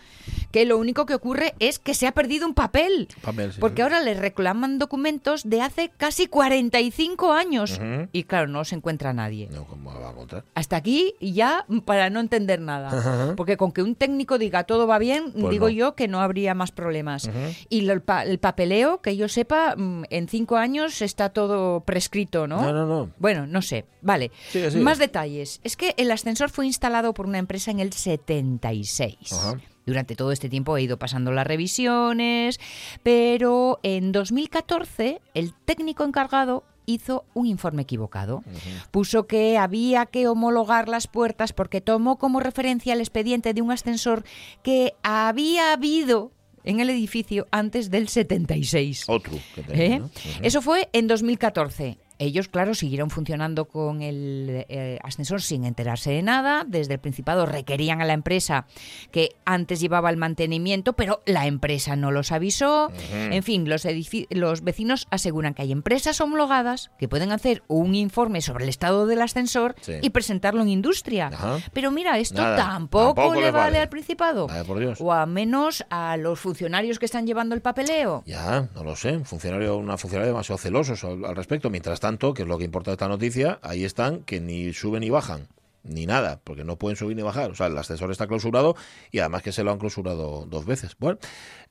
que 0.51 0.65
lo 0.65 0.79
único 0.79 1.05
que 1.05 1.13
ocurre 1.13 1.53
es 1.59 1.77
que 1.77 1.93
se 1.93 2.07
ha 2.07 2.13
perdido 2.13 2.47
un 2.47 2.55
papel, 2.55 3.09
Papel, 3.21 3.53
sí, 3.53 3.59
porque 3.59 3.75
sí. 3.75 3.81
ahora 3.83 3.99
le 4.01 4.15
reclaman 4.15 4.79
documentos 4.79 5.47
de 5.47 5.61
hace 5.61 5.91
casi 5.95 6.25
45 6.25 7.31
años 7.31 7.73
Ujú. 7.77 8.07
y 8.11 8.23
claro, 8.23 8.47
no 8.47 8.63
se 8.65 8.73
encuentra 8.73 9.13
nadie. 9.13 9.49
No, 9.51 9.65
¿cómo 9.65 9.93
va 9.93 10.07
a 10.07 10.11
encontrar? 10.13 10.45
Hasta 10.55 10.75
aquí 10.77 11.13
ya 11.21 11.67
para 11.85 12.09
no 12.09 12.21
entender 12.21 12.59
nada. 12.59 13.35
Porque 13.37 13.55
con 13.55 13.71
que 13.71 13.83
un 13.83 13.93
técnico 13.93 14.39
diga 14.39 14.63
todo 14.63 14.87
va 14.87 14.97
bien, 14.97 15.31
Pues 15.31 15.51
digo 15.51 15.67
no. 15.67 15.69
yo 15.69 15.93
que 15.93 16.07
no 16.07 16.21
habría 16.21 16.55
más 16.55 16.71
problemas. 16.71 17.29
Y 17.69 17.87
el, 17.87 18.01
pa- 18.01 18.23
el 18.25 18.39
papeleo, 18.39 18.99
que 19.01 19.15
yo 19.15 19.27
sepa, 19.29 19.75
mm, 19.77 20.05
en 20.09 20.27
cinco 20.27 20.57
años 20.57 21.03
está 21.03 21.29
todo 21.29 21.81
prescrito, 21.81 22.47
¿no? 22.47 22.59
No, 22.59 22.73
no, 22.73 22.87
no. 22.87 23.09
Bueno, 23.19 23.42
no 23.47 23.61
sé. 23.61 23.85
Vale. 24.01 24.31
Sigue, 24.49 24.71
sigue. 24.71 24.83
Más 24.83 24.97
detalles. 24.97 25.59
Es 25.63 25.77
que 25.77 25.93
el 25.97 26.11
ascensor 26.11 26.49
fue 26.49 26.65
instalado 26.65 27.13
por 27.13 27.25
una 27.25 27.39
empresa 27.39 27.71
en 27.71 27.79
el 27.79 27.93
76. 27.93 29.33
Ajá. 29.33 29.57
Durante 29.85 30.15
todo 30.15 30.31
este 30.31 30.49
tiempo 30.49 30.77
he 30.77 30.83
ido 30.83 30.97
pasando 30.97 31.31
las 31.31 31.45
revisiones, 31.45 32.59
pero 33.03 33.79
en 33.83 34.11
2014 34.11 35.21
el 35.33 35.53
técnico 35.65 36.05
encargado 36.05 36.63
hizo 36.85 37.25
un 37.33 37.47
informe 37.47 37.83
equivocado. 37.83 38.43
Puso 38.91 39.27
que 39.27 39.57
había 39.57 40.05
que 40.05 40.27
homologar 40.27 40.89
las 40.89 41.07
puertas 41.07 41.53
porque 41.53 41.81
tomó 41.81 42.17
como 42.17 42.39
referencia 42.39 42.93
el 42.93 42.99
expediente 42.99 43.53
de 43.53 43.61
un 43.61 43.71
ascensor 43.71 44.23
que 44.63 44.93
había 45.03 45.73
habido 45.73 46.31
en 46.63 46.79
el 46.79 46.89
edificio 46.89 47.47
antes 47.51 47.89
del 47.89 48.07
76. 48.07 49.05
Otro. 49.07 49.33
que 49.55 49.95
¿Eh? 49.95 50.01
Eso 50.41 50.61
fue 50.61 50.89
en 50.93 51.07
2014. 51.07 51.97
Ellos, 52.19 52.47
claro, 52.47 52.73
siguieron 52.75 53.09
funcionando 53.09 53.65
con 53.65 54.01
el 54.01 54.65
eh, 54.69 54.99
ascensor 55.03 55.41
sin 55.41 55.65
enterarse 55.65 56.11
de 56.11 56.21
nada. 56.21 56.63
Desde 56.67 56.93
el 56.93 56.99
Principado 56.99 57.45
requerían 57.45 58.01
a 58.01 58.05
la 58.05 58.13
empresa 58.13 58.65
que 59.11 59.35
antes 59.45 59.79
llevaba 59.79 60.09
el 60.09 60.17
mantenimiento, 60.17 60.93
pero 60.93 61.21
la 61.25 61.47
empresa 61.47 61.95
no 61.95 62.11
los 62.11 62.31
avisó. 62.31 62.91
En 63.11 63.43
fin, 63.43 63.67
los, 63.69 63.85
los 64.29 64.61
vecinos 64.63 65.07
aseguran 65.11 65.53
que 65.53 65.63
hay 65.63 65.71
empresas 65.71 66.19
homologadas 66.21 66.91
que 66.97 67.07
pueden 67.07 67.31
hacer 67.31 67.63
un 67.67 67.95
informe 67.95 68.41
sobre 68.41 68.63
el 68.63 68.69
estado 68.69 69.05
del 69.07 69.21
ascensor 69.21 69.75
Sí. 69.81 69.93
y 70.01 70.09
presentarlo 70.11 70.61
en 70.61 70.69
industria. 70.69 71.27
Ajá. 71.27 71.57
Pero 71.73 71.91
mira, 71.91 72.17
esto 72.19 72.41
Nada, 72.41 72.55
tampoco, 72.57 73.15
tampoco 73.15 73.35
le 73.35 73.51
vale 73.51 73.63
vale. 73.63 73.77
al 73.79 73.89
Principado. 73.89 74.47
Por 74.65 74.79
Dios. 74.79 74.99
O 75.01 75.11
a 75.11 75.25
menos 75.25 75.85
a 75.89 76.17
los 76.17 76.39
funcionarios 76.39 76.99
que 76.99 77.05
están 77.05 77.25
llevando 77.27 77.55
el 77.55 77.61
papeleo. 77.61 78.23
Ya, 78.25 78.67
no 78.75 78.83
lo 78.83 78.95
sé. 78.95 79.11
Un 79.17 79.25
funcionario, 79.25 79.77
una 79.77 79.97
funcionaria 79.97 80.31
demasiado 80.31 80.57
celosos 80.57 81.03
al, 81.03 81.23
al 81.25 81.35
respecto. 81.35 81.69
Mientras 81.69 81.99
tanto, 82.03 82.33
que 82.33 82.41
es 82.41 82.47
lo 82.49 82.57
que 82.57 82.65
importa 82.65 82.91
esta 82.91 83.07
noticia, 83.07 83.59
ahí 83.61 83.85
están 83.85 84.23
que 84.25 84.41
ni 84.41 84.73
suben 84.73 84.99
ni 84.99 85.09
bajan 85.09 85.47
ni 85.83 86.05
nada, 86.05 86.39
porque 86.43 86.63
no 86.63 86.77
pueden 86.77 86.95
subir 86.97 87.15
ni 87.15 87.23
bajar. 87.23 87.51
O 87.51 87.55
sea, 87.55 87.67
el 87.67 87.77
ascensor 87.77 88.11
está 88.11 88.27
clausurado 88.27 88.75
y 89.11 89.19
además 89.19 89.41
que 89.41 89.51
se 89.51 89.63
lo 89.63 89.71
han 89.71 89.79
clausurado 89.79 90.45
dos 90.45 90.65
veces. 90.65 90.95
Bueno, 90.99 91.19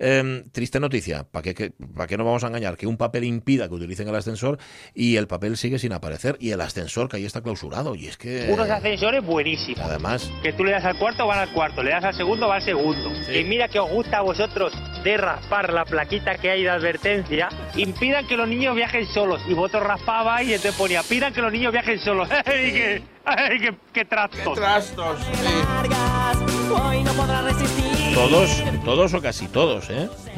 em, 0.03 0.51
triste 0.51 0.81
noticia. 0.81 1.25
¿Para 1.25 1.55
qué, 1.55 1.73
¿Para 1.95 2.07
qué 2.07 2.17
nos 2.17 2.27
vamos 2.27 2.45
a 2.45 2.49
engañar? 2.49 2.77
Que 2.77 2.87
un 2.87 2.97
papel 2.97 3.25
impida 3.25 3.69
que 3.69 3.75
utilicen 3.75 4.09
el 4.09 4.15
ascensor 4.15 4.59
y 4.95 5.17
el 5.17 5.27
papel 5.27 5.57
sigue 5.57 5.79
sin 5.79 5.93
aparecer 5.93 6.37
y 6.41 6.51
el 6.51 6.61
ascensor 6.61 7.09
que 7.09 7.17
ahí 7.17 7.25
está 7.25 7.41
clausurado. 7.43 7.95
Y 7.95 8.07
es 8.07 8.17
que... 8.17 8.49
Unos 8.51 8.69
ascensores 8.69 9.25
buenísimos. 9.25 9.81
Además... 9.81 10.31
Que 10.43 10.53
tú 10.53 10.65
le 10.65 10.73
das 10.73 10.85
al 10.85 10.99
cuarto, 10.99 11.27
van 11.27 11.39
al 11.39 11.53
cuarto. 11.53 11.83
Le 11.83 11.91
das 11.91 12.05
al 12.05 12.15
segundo, 12.15 12.49
va 12.49 12.57
al 12.57 12.63
segundo. 12.63 13.11
Y 13.33 13.45
mira 13.45 13.69
que 13.69 13.79
os 13.79 13.91
gusta 13.91 14.19
a 14.19 14.23
vosotros 14.23 14.73
de 15.05 15.17
raspar 15.17 15.73
la 15.73 15.85
plaquita 15.85 16.37
que 16.37 16.51
hay 16.51 16.63
de 16.63 16.71
advertencia. 16.71 17.49
Impidan 17.77 18.27
que 18.27 18.37
los 18.37 18.49
niños 18.49 18.75
viajen 18.75 19.07
solos. 19.07 19.41
Y 19.49 19.55
vosotros 19.55 19.85
raspaba 19.85 20.43
y 20.43 20.59
te 20.59 20.73
ponía, 20.73 21.03
pidan 21.03 21.33
que 21.33 21.41
los 21.41 21.53
niños 21.53 21.73
viajen 21.73 21.99
solos. 22.01 22.29
¡Ay, 23.25 23.61
qué, 23.61 23.75
qué, 23.93 24.05
trastos! 24.05 24.55
trastos! 24.55 25.21
Todos, 28.15 28.63
todos 28.85 29.15
o 29.15 29.23
casi 29.23 29.47
todos, 29.49 29.89
¿eh? 29.91 29.92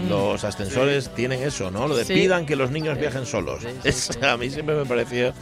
Los 0.09 0.45
ascensores 0.45 1.11
tienen 1.15 1.43
eso, 1.43 1.71
¿no? 1.71 1.89
Lo 1.89 1.97
de 1.97 2.05
pidan 2.05 2.47
que 2.47 2.57
los 2.57 2.71
niños 2.71 2.99
viajen 2.99 3.27
solos. 3.27 3.63
a 4.23 4.37
mí 4.37 4.51
siempre 4.51 4.75
me 4.75 4.85
pareció 4.85 5.33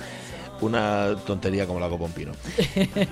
una 0.60 1.16
tontería 1.26 1.66
como 1.66 1.80
la 1.80 1.88
copa 1.88 2.04
un 2.04 2.12
pino. 2.12 2.32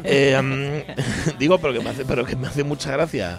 Eh, 0.04 0.84
digo, 1.38 1.58
pero 1.58 1.72
que 1.72 1.80
me 1.80 1.90
hace, 1.90 2.04
pero 2.04 2.24
que 2.24 2.36
me 2.36 2.46
hace 2.46 2.64
mucha 2.64 2.92
gracia 2.92 3.38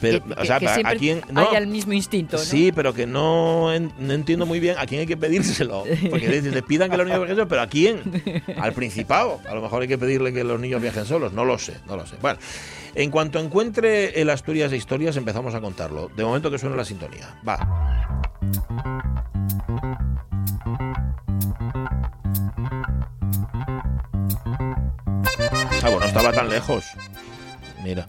pero, 0.00 0.24
o 0.36 0.44
sea, 0.44 0.56
a 0.56 0.94
quién 0.94 1.22
no, 1.30 1.40
haya 1.40 1.58
el 1.58 1.66
mismo 1.66 1.92
instinto. 1.92 2.36
¿no? 2.36 2.42
Sí, 2.42 2.72
pero 2.72 2.94
que 2.94 3.06
no, 3.06 3.72
entiendo 3.72 4.46
muy 4.46 4.60
bien 4.60 4.76
a 4.78 4.86
quién 4.86 5.00
hay 5.00 5.06
que 5.06 5.16
pedírselo. 5.16 5.84
Porque 6.10 6.28
le 6.28 6.62
pidan 6.62 6.90
que 6.90 6.96
los 6.96 7.06
niños 7.06 7.20
viajen 7.20 7.36
solos, 7.36 7.48
pero 7.48 7.62
¿a 7.62 7.66
quién? 7.66 8.00
Al 8.58 8.72
Principado. 8.72 9.40
A 9.48 9.54
lo 9.54 9.62
mejor 9.62 9.82
hay 9.82 9.88
que 9.88 9.98
pedirle 9.98 10.32
que 10.32 10.44
los 10.44 10.58
niños 10.58 10.80
viajen 10.80 11.04
solos. 11.04 11.32
No 11.32 11.44
lo 11.44 11.58
sé, 11.58 11.74
no 11.86 11.96
lo 11.96 12.06
sé. 12.06 12.16
Bueno, 12.20 12.38
en 12.94 13.10
cuanto 13.10 13.38
encuentre 13.38 14.20
el 14.20 14.30
Asturias 14.30 14.70
de 14.70 14.76
Historias, 14.76 15.16
empezamos 15.16 15.54
a 15.54 15.60
contarlo. 15.60 16.10
De 16.16 16.24
momento 16.24 16.50
que 16.50 16.58
suena 16.58 16.76
la 16.76 16.84
sintonía. 16.84 17.38
Va. 17.46 17.58
Ah, 25.82 25.88
bueno, 25.88 26.04
estaba 26.04 26.32
tan 26.32 26.48
lejos. 26.48 26.84
Mira. 27.82 28.06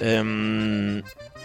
Em, 0.00 1.02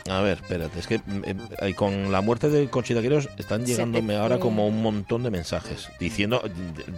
a 0.09 0.21
ver, 0.21 0.37
espérate, 0.37 0.79
es 0.79 0.87
que 0.87 1.01
em, 1.23 1.73
con 1.73 2.11
la 2.11 2.21
muerte 2.21 2.49
de 2.49 2.69
Conchita 2.69 3.01
Queiroz 3.01 3.27
están 3.37 3.65
llegándome 3.65 4.15
ahora 4.15 4.39
como 4.39 4.67
un 4.67 4.81
montón 4.81 5.23
de 5.23 5.31
mensajes 5.31 5.89
diciendo, 5.99 6.43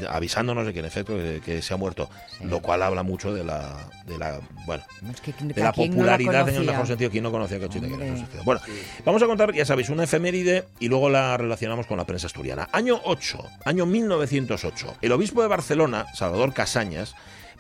avisándonos 0.10 0.66
de 0.66 0.74
que 0.74 0.80
en 0.80 0.86
efecto 0.86 1.16
que, 1.44 1.62
se 1.62 1.74
ha 1.74 1.78
muerto, 1.78 2.10
lo 2.44 2.62
cual 2.62 2.84
habla 2.84 3.04
mucho 3.04 3.34
de 3.34 3.44
la, 3.46 3.90
de 4.06 4.18
la 4.18 4.40
bueno, 4.66 4.84
de 5.40 5.62
la 5.62 5.72
popularidad 5.72 6.50
en 6.50 6.56
el 6.56 6.66
mejor 6.66 6.86
sentido. 6.86 7.10
¿Quién 7.10 7.24
no 7.24 7.32
conocía 7.32 7.58
a 7.58 7.60
Conchita 7.62 7.88
Queiroz? 7.88 8.26
Bueno, 8.44 8.62
vamos 9.06 9.24
a 9.24 9.26
contar, 9.26 9.54
ya 9.54 9.66
sabéis, 9.66 9.90
una 9.90 10.04
efeméride 10.04 10.66
y 10.80 10.90
luego 10.90 11.10
la 11.10 11.38
relacionamos 11.38 11.88
con 11.88 11.98
la 11.98 12.06
prensa 12.06 12.28
asturiana. 12.28 12.68
Año 12.74 13.00
8, 13.06 13.42
año 13.66 13.86
1908. 13.86 14.98
El 15.02 15.12
obispo 15.14 15.42
de 15.42 15.48
Barcelona, 15.48 16.06
Salvador 16.14 16.54
Casañas, 16.54 17.16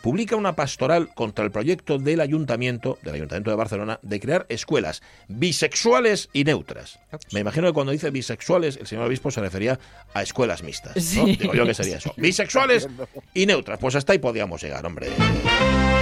publica 0.07 0.37
una 0.37 0.55
pastoral 0.55 1.09
contra 1.13 1.43
el 1.43 1.51
proyecto 1.51 1.97
del 1.97 2.21
ayuntamiento, 2.21 2.97
del 3.01 3.15
ayuntamiento 3.15 3.49
de 3.49 3.57
Barcelona, 3.57 3.99
de 4.03 4.21
crear 4.21 4.45
escuelas 4.47 5.01
bisexuales 5.27 6.29
y 6.31 6.45
neutras. 6.45 6.97
Me 7.33 7.41
imagino 7.41 7.67
que 7.67 7.73
cuando 7.73 7.91
dice 7.91 8.09
bisexuales, 8.09 8.77
el 8.77 8.87
señor 8.87 9.03
obispo 9.07 9.31
se 9.31 9.41
refería 9.41 9.77
a 10.13 10.23
escuelas 10.23 10.63
mixtas. 10.63 10.93
Digo 11.13 11.53
yo 11.53 11.65
que 11.65 11.73
sería 11.73 11.97
eso. 11.97 12.13
Bisexuales 12.17 12.87
y 13.33 13.47
neutras. 13.47 13.79
Pues 13.79 13.95
hasta 13.95 14.13
ahí 14.13 14.19
podíamos 14.19 14.63
llegar, 14.63 14.85
hombre. 14.85 15.09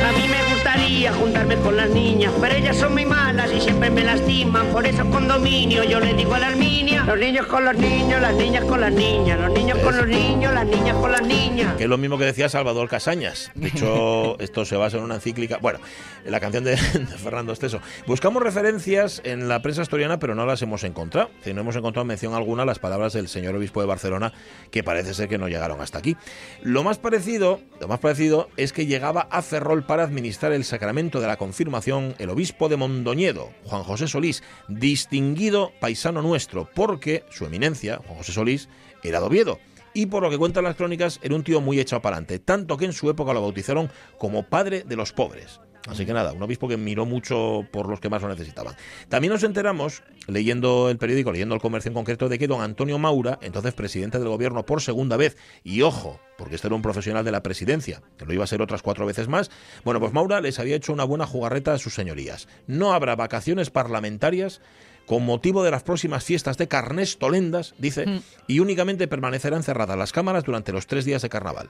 A 0.05 0.11
mí 0.11 0.27
me 0.27 0.53
gustaría 0.53 1.11
juntarme 1.13 1.55
con 1.55 1.75
las 1.75 1.89
niñas, 1.89 2.31
pero 2.39 2.53
ellas 2.53 2.77
son 2.77 2.93
muy 2.93 3.05
malas 3.05 3.51
y 3.51 3.59
siempre 3.59 3.89
me 3.89 4.03
lastiman. 4.03 4.67
Por 4.67 4.85
eso 4.85 5.03
condominio 5.09 5.83
yo 5.83 5.99
le 5.99 6.13
digo 6.13 6.35
a 6.35 6.39
la 6.39 6.47
Arminia, 6.49 7.03
los 7.05 7.17
niños 7.17 7.47
con 7.47 7.65
los 7.65 7.75
niños, 7.75 8.21
las 8.21 8.35
niñas 8.35 8.65
con 8.65 8.81
las 8.81 8.91
niñas, 8.93 9.39
los 9.39 9.51
niños 9.51 9.79
con 9.79 9.97
los 9.97 10.07
niños, 10.07 10.53
las 10.53 10.67
niñas 10.67 10.95
con 10.97 11.11
las 11.11 11.23
niñas. 11.23 11.75
Que 11.77 11.85
es 11.85 11.89
lo 11.89 11.97
mismo 11.97 12.19
que 12.19 12.25
decía 12.25 12.49
Salvador 12.49 12.87
Casañas. 12.87 13.51
De 13.55 13.69
hecho, 13.69 14.37
esto 14.39 14.63
se 14.63 14.75
basa 14.75 14.97
en 14.97 15.03
una 15.03 15.15
encíclica. 15.15 15.57
Bueno, 15.57 15.79
la 16.23 16.39
canción 16.39 16.63
de, 16.63 16.77
Fernando 16.77 17.51
Esteso. 17.51 17.81
Buscamos 18.05 18.43
referencias 18.43 19.21
en 19.23 19.47
la 19.47 19.63
prensa 19.63 19.81
historiana, 19.81 20.19
pero 20.19 20.35
no 20.35 20.45
las 20.45 20.61
hemos 20.61 20.83
encontrado. 20.83 21.31
no 21.51 21.61
hemos 21.61 21.75
encontrado 21.75 22.05
mención 22.05 22.35
alguna 22.35 22.61
a 22.61 22.65
las 22.67 22.77
palabras 22.77 23.13
del 23.13 23.27
señor 23.27 23.55
obispo 23.55 23.81
de 23.81 23.87
Barcelona, 23.87 24.33
que 24.69 24.83
parece 24.83 25.15
ser 25.15 25.29
que 25.29 25.39
no 25.39 25.47
llegaron 25.47 25.81
hasta 25.81 25.97
aquí. 25.97 26.15
Lo 26.61 26.83
más 26.83 26.99
parecido, 26.99 27.59
lo 27.81 27.87
más 27.87 27.97
parecido 27.97 28.49
es 28.55 28.71
que 28.71 28.85
llegaba 28.85 29.27
a 29.31 29.41
Ferrol 29.41 29.83
para 29.83 29.94
administrar 29.99 30.51
el 30.51 30.63
sacramento 30.63 31.19
de 31.19 31.27
la 31.27 31.37
confirmación 31.37 32.15
el 32.19 32.29
obispo 32.29 32.69
de 32.69 32.77
Mondoñedo, 32.77 33.51
Juan 33.63 33.83
José 33.83 34.07
Solís, 34.07 34.43
distinguido 34.67 35.71
paisano 35.79 36.21
nuestro, 36.21 36.69
porque 36.73 37.23
su 37.29 37.45
eminencia, 37.45 38.01
Juan 38.05 38.17
José 38.17 38.31
Solís, 38.33 38.69
era 39.03 39.19
de 39.19 39.25
Oviedo 39.25 39.59
y 39.95 40.07
por 40.07 40.21
lo 40.21 40.29
que 40.29 40.37
cuentan 40.37 40.65
las 40.65 40.75
crónicas 40.75 41.19
era 41.23 41.35
un 41.35 41.43
tío 41.43 41.61
muy 41.61 41.79
echado 41.79 42.01
para 42.01 42.17
adelante, 42.17 42.39
tanto 42.39 42.77
que 42.77 42.85
en 42.85 42.93
su 42.93 43.09
época 43.09 43.33
lo 43.33 43.41
bautizaron 43.41 43.89
como 44.17 44.43
padre 44.43 44.83
de 44.85 44.95
los 44.95 45.13
pobres. 45.13 45.61
Así 45.87 46.05
que 46.05 46.13
nada, 46.13 46.33
un 46.33 46.41
obispo 46.41 46.67
que 46.67 46.77
miró 46.77 47.05
mucho 47.05 47.65
por 47.71 47.87
los 47.87 47.99
que 47.99 48.09
más 48.09 48.21
lo 48.21 48.29
necesitaban. 48.29 48.75
También 49.07 49.33
nos 49.33 49.43
enteramos, 49.43 50.01
leyendo 50.27 50.89
el 50.89 50.97
periódico, 50.97 51.31
leyendo 51.31 51.53
el 51.53 51.61
comercio 51.61 51.89
en 51.89 51.93
concreto, 51.93 52.27
de 52.27 52.39
que 52.39 52.47
don 52.47 52.61
Antonio 52.61 52.97
Maura, 52.97 53.37
entonces 53.41 53.73
presidente 53.73 54.17
del 54.17 54.27
gobierno 54.27 54.65
por 54.65 54.81
segunda 54.81 55.15
vez, 55.17 55.37
y 55.63 55.83
ojo, 55.83 56.19
porque 56.37 56.55
este 56.55 56.67
era 56.67 56.75
un 56.75 56.81
profesional 56.81 57.23
de 57.23 57.31
la 57.31 57.43
presidencia, 57.43 58.01
que 58.17 58.25
lo 58.25 58.33
iba 58.33 58.43
a 58.43 58.47
ser 58.47 58.61
otras 58.61 58.81
cuatro 58.81 59.05
veces 59.05 59.27
más, 59.27 59.51
bueno, 59.83 59.99
pues 59.99 60.13
Maura 60.13 60.41
les 60.41 60.59
había 60.59 60.75
hecho 60.75 60.93
una 60.93 61.03
buena 61.03 61.27
jugarreta 61.27 61.73
a 61.73 61.77
sus 61.77 61.93
señorías. 61.93 62.47
No 62.67 62.93
habrá 62.93 63.15
vacaciones 63.15 63.69
parlamentarias 63.69 64.61
con 65.05 65.23
motivo 65.23 65.63
de 65.63 65.71
las 65.71 65.83
próximas 65.83 66.23
fiestas 66.23 66.57
de 66.57 66.67
Carnés 66.67 67.19
Tolendas, 67.19 67.75
dice, 67.77 68.07
mm. 68.07 68.21
y 68.47 68.59
únicamente 68.59 69.07
permanecerán 69.07 69.61
cerradas 69.61 69.97
las 69.97 70.11
cámaras 70.11 70.43
durante 70.43 70.71
los 70.71 70.87
tres 70.87 71.05
días 71.05 71.21
de 71.21 71.29
carnaval. 71.29 71.69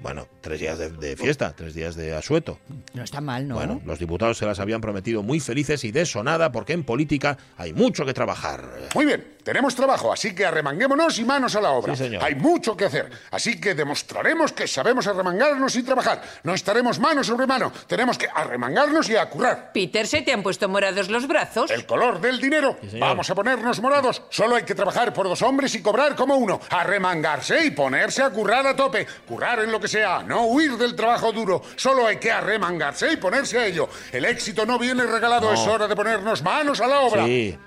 Bueno, 0.00 0.26
tres 0.40 0.60
días 0.60 0.78
de, 0.78 1.16
fiesta, 1.16 1.54
tres 1.56 1.74
días 1.74 1.94
de 1.94 2.14
asueto. 2.14 2.58
No 2.92 3.02
está 3.02 3.20
mal, 3.20 3.48
¿no? 3.48 3.54
Bueno, 3.54 3.80
los 3.84 3.98
diputados 3.98 4.36
se 4.38 4.46
las 4.46 4.58
habían 4.60 4.80
prometido 4.80 5.22
muy 5.22 5.40
felices 5.40 5.84
y 5.84 5.92
de 5.92 6.02
eso 6.02 6.22
nada, 6.22 6.52
porque 6.52 6.72
en 6.72 6.84
política 6.84 7.38
hay 7.56 7.72
mucho 7.72 8.04
que 8.04 8.12
trabajar. 8.12 8.68
Muy 8.94 9.06
bien, 9.06 9.24
tenemos 9.44 9.74
trabajo, 9.74 10.12
así 10.12 10.34
que 10.34 10.44
arremanguémonos 10.44 11.18
y 11.18 11.24
manos 11.24 11.54
a 11.54 11.60
la 11.60 11.70
obra. 11.70 11.94
Sí, 11.94 12.04
señor. 12.04 12.24
Hay 12.24 12.34
mucho 12.34 12.76
que 12.76 12.86
hacer, 12.86 13.10
así 13.30 13.60
que 13.60 13.74
demostraremos 13.74 14.52
que 14.52 14.66
sabemos 14.66 15.06
arremangarnos 15.06 15.76
y 15.76 15.82
trabajar. 15.82 16.22
No 16.42 16.54
estaremos 16.54 16.98
mano 16.98 17.22
sobre 17.22 17.46
mano, 17.46 17.72
tenemos 17.86 18.18
que 18.18 18.26
arremangarnos 18.34 19.08
y 19.10 19.16
acurrar. 19.16 19.70
Peter, 19.72 20.06
¿se 20.06 20.22
te 20.22 20.32
han 20.32 20.42
puesto 20.42 20.68
morados 20.68 21.08
los 21.10 21.28
brazos? 21.28 21.70
El 21.70 21.86
color 21.86 22.20
del 22.20 22.40
dinero. 22.40 22.78
Vamos 22.98 23.28
a 23.30 23.34
ponernos 23.34 23.80
morados. 23.80 24.22
Solo 24.30 24.56
hay 24.56 24.64
que 24.64 24.74
trabajar 24.74 25.12
por 25.12 25.28
dos 25.28 25.42
hombres 25.42 25.74
y 25.74 25.82
cobrar 25.82 26.16
como 26.16 26.36
uno. 26.36 26.60
Arremangarse 26.70 27.66
y 27.66 27.70
ponerse 27.70 28.22
a 28.22 28.30
currar 28.30 28.66
a 28.66 28.74
tope. 28.74 29.06
Currar 29.28 29.60
en 29.60 29.70
lo 29.70 29.78
que 29.80 29.88
sea, 29.88 30.22
no 30.22 30.46
huir 30.46 30.76
del 30.78 30.96
trabajo 30.96 31.32
duro. 31.32 31.62
Solo 31.76 32.06
hay 32.06 32.16
que 32.16 32.32
arremangarse 32.32 33.12
y 33.12 33.16
ponerse 33.16 33.58
a 33.58 33.66
ello. 33.66 33.88
El 34.10 34.24
éxito 34.24 34.64
no 34.64 34.78
viene 34.78 35.04
regalado, 35.04 35.52
es 35.52 35.60
hora 35.60 35.86
de 35.86 35.94
ponernos 35.94 36.42
manos 36.42 36.80
a 36.80 36.86
la 36.86 37.00
obra. 37.00 37.24
Sí. 37.26 37.58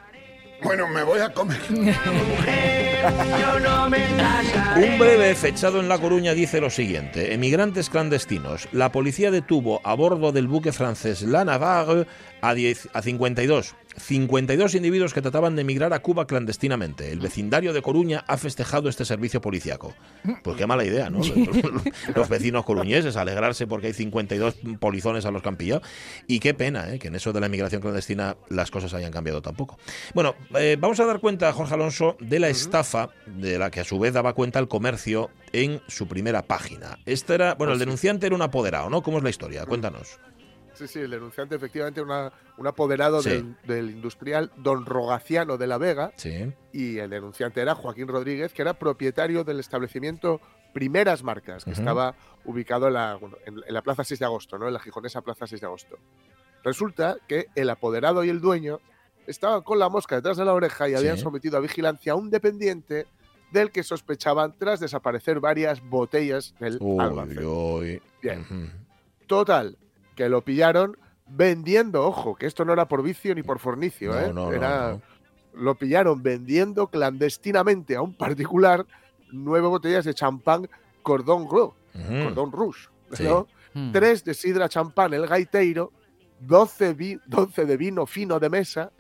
Bueno, 0.64 0.88
me 0.88 1.03
voy 1.03 1.20
a 1.20 1.32
comer. 1.34 1.60
Un 4.76 4.99
breve 4.99 5.36
fechado 5.36 5.80
en 5.80 5.88
La 5.88 5.99
Coruña 5.99 6.34
dice 6.34 6.60
lo 6.60 6.70
siguiente. 6.70 7.34
Emigrantes 7.34 7.89
clandestinos. 7.89 8.68
La 8.72 8.91
policía 8.91 9.32
detuvo 9.32 9.82
a 9.84 9.93
bordo 9.93 10.32
del 10.32 10.47
buque 10.47 10.72
francés 10.72 11.22
La 11.22 11.45
Navarre 11.45 12.08
a, 12.41 12.53
10, 12.53 12.89
a 12.93 13.01
52 13.01 13.76
52 13.98 14.76
individuos 14.76 15.14
que 15.14 15.22
trataban 15.22 15.56
de 15.56 15.62
emigrar 15.62 15.93
a 15.93 16.00
Cuba 16.00 16.28
clandestinamente. 16.28 17.12
El 17.12 17.20
vecindario 17.20 17.74
de 17.74 17.82
Coruña 17.82 18.24
ha 18.28 18.38
festejado 18.38 18.89
este 18.89 19.06
servicio 19.06 19.41
policiaco. 19.41 19.93
Pues 20.43 20.56
qué 20.58 20.68
mala 20.68 20.86
idea, 20.86 21.10
¿no? 21.10 21.20
Los 22.16 22.30
vecinos 22.30 22.64
coruñeses, 22.64 23.16
alegrarse 23.18 23.68
porque 23.68 23.88
hay 23.88 23.93
52 23.93 24.56
polizones 24.80 25.26
a 25.26 25.32
los 25.32 25.41
que 25.41 25.50
han 25.50 25.58
pillado. 25.58 25.82
Y 26.28 26.39
qué 26.39 26.54
pena, 26.54 26.93
¿eh? 26.93 27.00
que 27.00 27.08
en 27.08 27.16
eso 27.16 27.34
de 27.34 27.39
la 27.39 27.48
inmigración 27.48 27.82
clandestina 27.82 28.38
las 28.50 28.72
cosas 28.72 28.93
hayan 28.93 29.12
cambiado 29.12 29.41
tampoco. 29.41 29.78
Bueno, 30.14 30.36
eh, 30.58 30.78
vamos 30.80 31.00
a 31.00 31.06
dar 31.06 31.20
cuenta, 31.20 31.52
Jorge 31.52 31.74
Alonso, 31.74 32.18
de 32.20 32.39
la 32.39 32.50
estafa 32.50 33.10
de 33.26 33.58
la 33.58 33.72
que 33.72 33.80
a 33.80 33.84
su 33.84 34.00
vez 34.00 34.14
daba 34.14 34.34
cuenta 34.34 34.60
el 34.60 34.68
comercio 34.68 35.30
en 35.54 35.82
su 35.88 36.08
primera 36.08 36.43
página. 36.43 37.00
Este 37.06 37.34
era, 37.34 37.56
bueno, 37.56 37.74
el 37.74 37.80
denunciante 37.80 38.28
era 38.28 38.36
un 38.36 38.41
apoderado, 38.41 38.89
¿no? 38.89 39.02
¿Cómo 39.02 39.18
es 39.18 39.24
la 39.24 39.30
historia? 39.30 39.66
Cuéntanos. 39.66 40.20
Sí, 40.78 40.88
sí, 40.88 40.99
el 40.99 41.11
denunciante 41.11 41.55
efectivamente 41.55 42.01
era 42.01 42.32
un 42.57 42.67
apoderado 42.67 43.21
del, 43.21 43.89
industrial 43.89 44.51
don 44.57 44.86
Rogaciano 44.86 45.57
de 45.57 45.67
la 45.67 45.78
Vega. 45.78 46.13
Sí. 46.17 46.53
Y 46.71 46.99
el 46.99 47.09
denunciante 47.09 47.61
era 47.61 47.73
Joaquín 47.73 48.07
Rodríguez, 48.07 48.53
que 48.53 48.61
era 48.61 48.78
propietario 48.78 49.43
del 49.43 49.59
establecimiento 49.59 50.39
Primeras 50.73 51.23
Marcas, 51.23 51.65
que 51.65 51.71
estaba 51.71 52.13
ubicado 52.45 52.88
en 52.88 52.93
la, 52.93 53.19
en, 53.45 53.73
la, 53.73 53.82
Plaza 53.82 54.03
6 54.03 54.19
de 54.19 54.25
Agosto, 54.25 54.59
¿no? 54.59 54.67
en 54.67 54.73
la 54.73 54.80
gijonesa 54.80 55.21
Plaza 55.21 55.47
6 55.47 55.59
de 55.59 55.65
Agosto. 55.67 55.97
Resulta 56.63 57.17
que 57.28 57.47
el 57.55 57.69
apoderado 57.69 58.23
y 58.23 58.30
el 58.30 58.41
dueño 58.41 58.80
estaban 59.25 59.61
con 59.63 59.80
la 59.80 59.89
mosca 59.89 60.17
detrás 60.17 60.38
de 60.38 60.45
la 60.45 60.53
oreja 60.53 60.88
y 60.88 60.93
habían 60.93 61.17
sometido 61.17 61.57
a 61.57 61.61
vigilancia 61.61 62.13
a 62.13 62.15
un 62.15 62.30
dependiente 62.30 63.07
del 63.51 63.71
que 63.71 63.84
sospechaban 63.84 64.55
tras 64.57 64.80
desaparecer 64.80 65.39
varias 65.39 65.82
botellas 65.82 66.53
del 66.59 66.78
uy. 66.80 68.01
Bien. 68.21 68.41
Ujú. 68.41 68.67
Total, 69.25 69.78
que 70.18 70.28
lo 70.28 70.43
pillaron 70.43 70.97
vendiendo, 71.28 72.03
ojo, 72.05 72.36
que 72.36 72.45
esto 72.47 72.65
no 72.65 72.74
era 72.74 72.88
por 72.89 73.01
vicio 73.03 73.34
ni 73.36 73.43
por 73.43 73.59
fornicio, 73.59 74.11
No, 74.11 74.20
¿eh? 74.20 74.34
no, 74.34 74.51
era, 74.51 74.91
no. 74.91 75.01
Lo 75.53 75.76
pillaron 75.76 76.22
vendiendo 76.22 76.88
clandestinamente 76.88 77.95
a 77.95 78.01
un 78.01 78.13
particular 78.13 78.86
nueve 79.32 79.68
botellas 79.68 80.03
de 80.05 80.13
champán 80.13 80.68
Cordon 81.03 81.47
Bleu, 81.47 81.74
Ujú. 81.95 82.24
Cordon 82.24 82.51
Rouge, 82.51 82.89
Sí. 83.13 83.24
¿no? 83.24 83.47
Mm. 83.74 83.91
Tres 83.91 84.24
de 84.26 84.34
sidra 84.34 84.68
champán 84.70 85.13
el 85.13 85.28
gaiteiro, 85.28 85.91
12, 86.39 86.93
vi- 86.93 87.20
12 87.26 87.65
de 87.65 87.78
vino 87.78 88.05
fino 88.05 88.39
de 88.39 88.49
mesa 88.49 88.91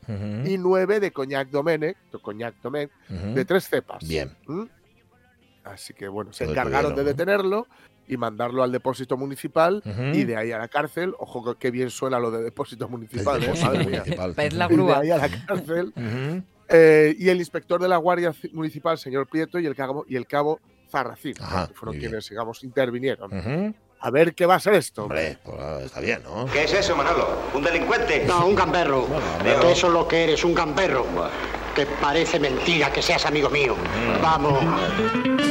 y 0.45 0.57
nueve 0.57 0.99
de 0.99 1.11
coñac 1.11 1.49
Domenech, 1.49 1.97
de 2.11 2.19
coñac 2.19 2.55
Domenech, 2.61 2.91
de 3.09 3.45
tres 3.45 3.67
cepas. 3.69 4.07
Bien. 4.07 4.35
¿Mm? 4.47 4.63
Así 5.63 5.93
que 5.93 6.07
bueno, 6.07 6.33
se 6.33 6.45
encargaron 6.45 6.95
de 6.95 7.03
detuvieron, 7.03 7.17
detenerlo 7.17 7.67
y 8.07 8.17
mandarlo 8.17 8.63
al 8.63 8.71
depósito 8.71 9.17
municipal 9.17 9.81
Ujú. 9.85 10.01
y 10.17 10.23
de 10.23 10.35
ahí 10.37 10.51
a 10.51 10.57
la 10.57 10.67
cárcel. 10.67 11.13
Ojo, 11.19 11.43
que- 11.43 11.59
qué 11.59 11.71
bien 11.71 11.89
suena 11.89 12.19
lo 12.19 12.31
de 12.31 12.41
depósito 12.43 12.87
municipal, 12.87 13.43
¿eh? 13.43 13.51
mía. 13.53 13.73
municipal. 13.83 14.33
Es 14.37 14.53
la 14.53 14.65
Y 14.65 14.69
de 14.69 14.73
grúa. 14.75 14.99
ahí 14.99 15.11
a 15.11 15.17
la 15.17 15.29
cárcel. 15.29 15.93
Ujú. 15.95 16.43
Eh, 16.69 17.15
y 17.17 17.29
el 17.29 17.37
inspector 17.37 17.81
de 17.81 17.87
la 17.87 17.97
Guardia 17.97 18.31
Ci- 18.31 18.51
Municipal, 18.51 18.97
señor 18.97 19.27
Prieto, 19.27 19.57
y 19.59 19.65
el 19.65 19.75
cabo, 19.75 20.05
y 20.07 20.15
el 20.17 20.27
cabo 20.27 20.59
Zarracín, 20.91 21.33
Ajá, 21.41 21.67
que 21.67 21.73
fueron 21.73 21.97
quienes, 21.97 22.29
digamos, 22.29 22.63
intervinieron. 22.63 23.33
Ujú. 23.33 23.73
A 23.99 24.11
ver 24.11 24.35
qué 24.35 24.45
va 24.45 24.55
a 24.55 24.59
ser 24.59 24.75
esto. 24.75 25.03
Hombre, 25.03 25.37
pues, 25.43 25.85
está 25.85 25.99
bien, 26.01 26.21
¿no? 26.23 26.45
¿Qué 26.45 26.65
es 26.65 26.73
eso, 26.73 26.95
Manolo? 26.95 27.27
¿Un 27.53 27.63
delincuente? 27.63 28.25
No, 28.27 28.45
un 28.47 28.55
gamberro. 28.55 29.07
gamberro. 29.07 29.61
Que 29.61 29.71
eso 29.71 29.87
es 29.87 29.93
lo 29.93 30.07
que 30.07 30.23
eres, 30.25 30.43
un 30.43 30.53
gamberro. 30.53 31.05
Que 31.75 31.85
parece 31.85 32.39
mentira 32.39 32.91
que 32.91 33.01
seas 33.01 33.25
amigo 33.25 33.49
mío. 33.49 33.75
Vamos. 34.21 35.46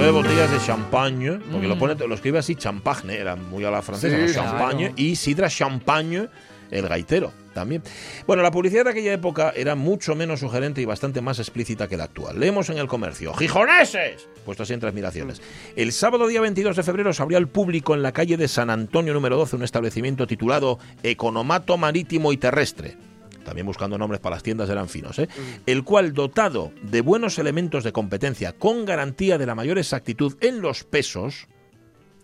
Nueve 0.00 0.12
botellas 0.12 0.50
de 0.50 0.58
champagne, 0.60 1.38
porque 1.52 1.68
lo 1.68 1.78
pone, 1.78 1.94
lo 1.94 2.14
escribe 2.14 2.38
así, 2.38 2.54
champagne, 2.56 3.18
era 3.18 3.36
muy 3.36 3.62
a 3.66 3.70
la 3.70 3.82
francesa, 3.82 4.16
Sí, 4.16 4.22
¿no? 4.22 4.32
claro. 4.32 4.48
champagne, 4.50 4.92
y 4.96 5.14
sidra 5.14 5.50
champagne, 5.50 6.26
el 6.70 6.88
gaitero, 6.88 7.34
también. 7.52 7.82
Bueno, 8.26 8.42
la 8.42 8.50
publicidad 8.50 8.84
de 8.84 8.90
aquella 8.92 9.12
época 9.12 9.52
era 9.54 9.74
mucho 9.74 10.14
menos 10.14 10.40
sugerente 10.40 10.80
y 10.80 10.86
bastante 10.86 11.20
más 11.20 11.38
explícita 11.38 11.86
que 11.86 11.98
la 11.98 12.04
actual. 12.04 12.40
Leemos 12.40 12.70
en 12.70 12.78
el 12.78 12.86
comercio, 12.86 13.34
¡Gijoneses! 13.34 14.26
Puesto 14.46 14.62
así 14.62 14.72
entre 14.72 14.88
admiraciones. 14.88 15.42
El 15.76 15.92
sábado 15.92 16.26
día 16.28 16.40
22 16.40 16.76
de 16.76 16.82
febrero 16.82 17.12
se 17.12 17.20
abrió 17.20 17.36
al 17.36 17.48
público 17.48 17.94
en 17.94 18.02
la 18.02 18.12
calle 18.12 18.38
de 18.38 18.48
San 18.48 18.70
Antonio 18.70 19.12
número 19.12 19.36
12 19.36 19.56
un 19.56 19.64
establecimiento 19.64 20.26
titulado 20.26 20.78
Economato 21.02 21.76
Marítimo 21.76 22.32
y 22.32 22.38
Terrestre. 22.38 22.96
También 23.44 23.66
buscando 23.66 23.98
nombres 23.98 24.20
para 24.20 24.36
las 24.36 24.42
tiendas 24.42 24.68
eran 24.70 24.88
finos, 24.88 25.18
¿eh? 25.18 25.28
El 25.66 25.84
cual, 25.84 26.12
dotado 26.12 26.72
de 26.82 27.00
buenos 27.00 27.38
elementos 27.38 27.84
de 27.84 27.92
competencia 27.92 28.52
con 28.52 28.84
garantía 28.84 29.38
de 29.38 29.46
la 29.46 29.54
mayor 29.54 29.78
exactitud 29.78 30.36
en 30.40 30.60
los 30.60 30.84
pesos, 30.84 31.48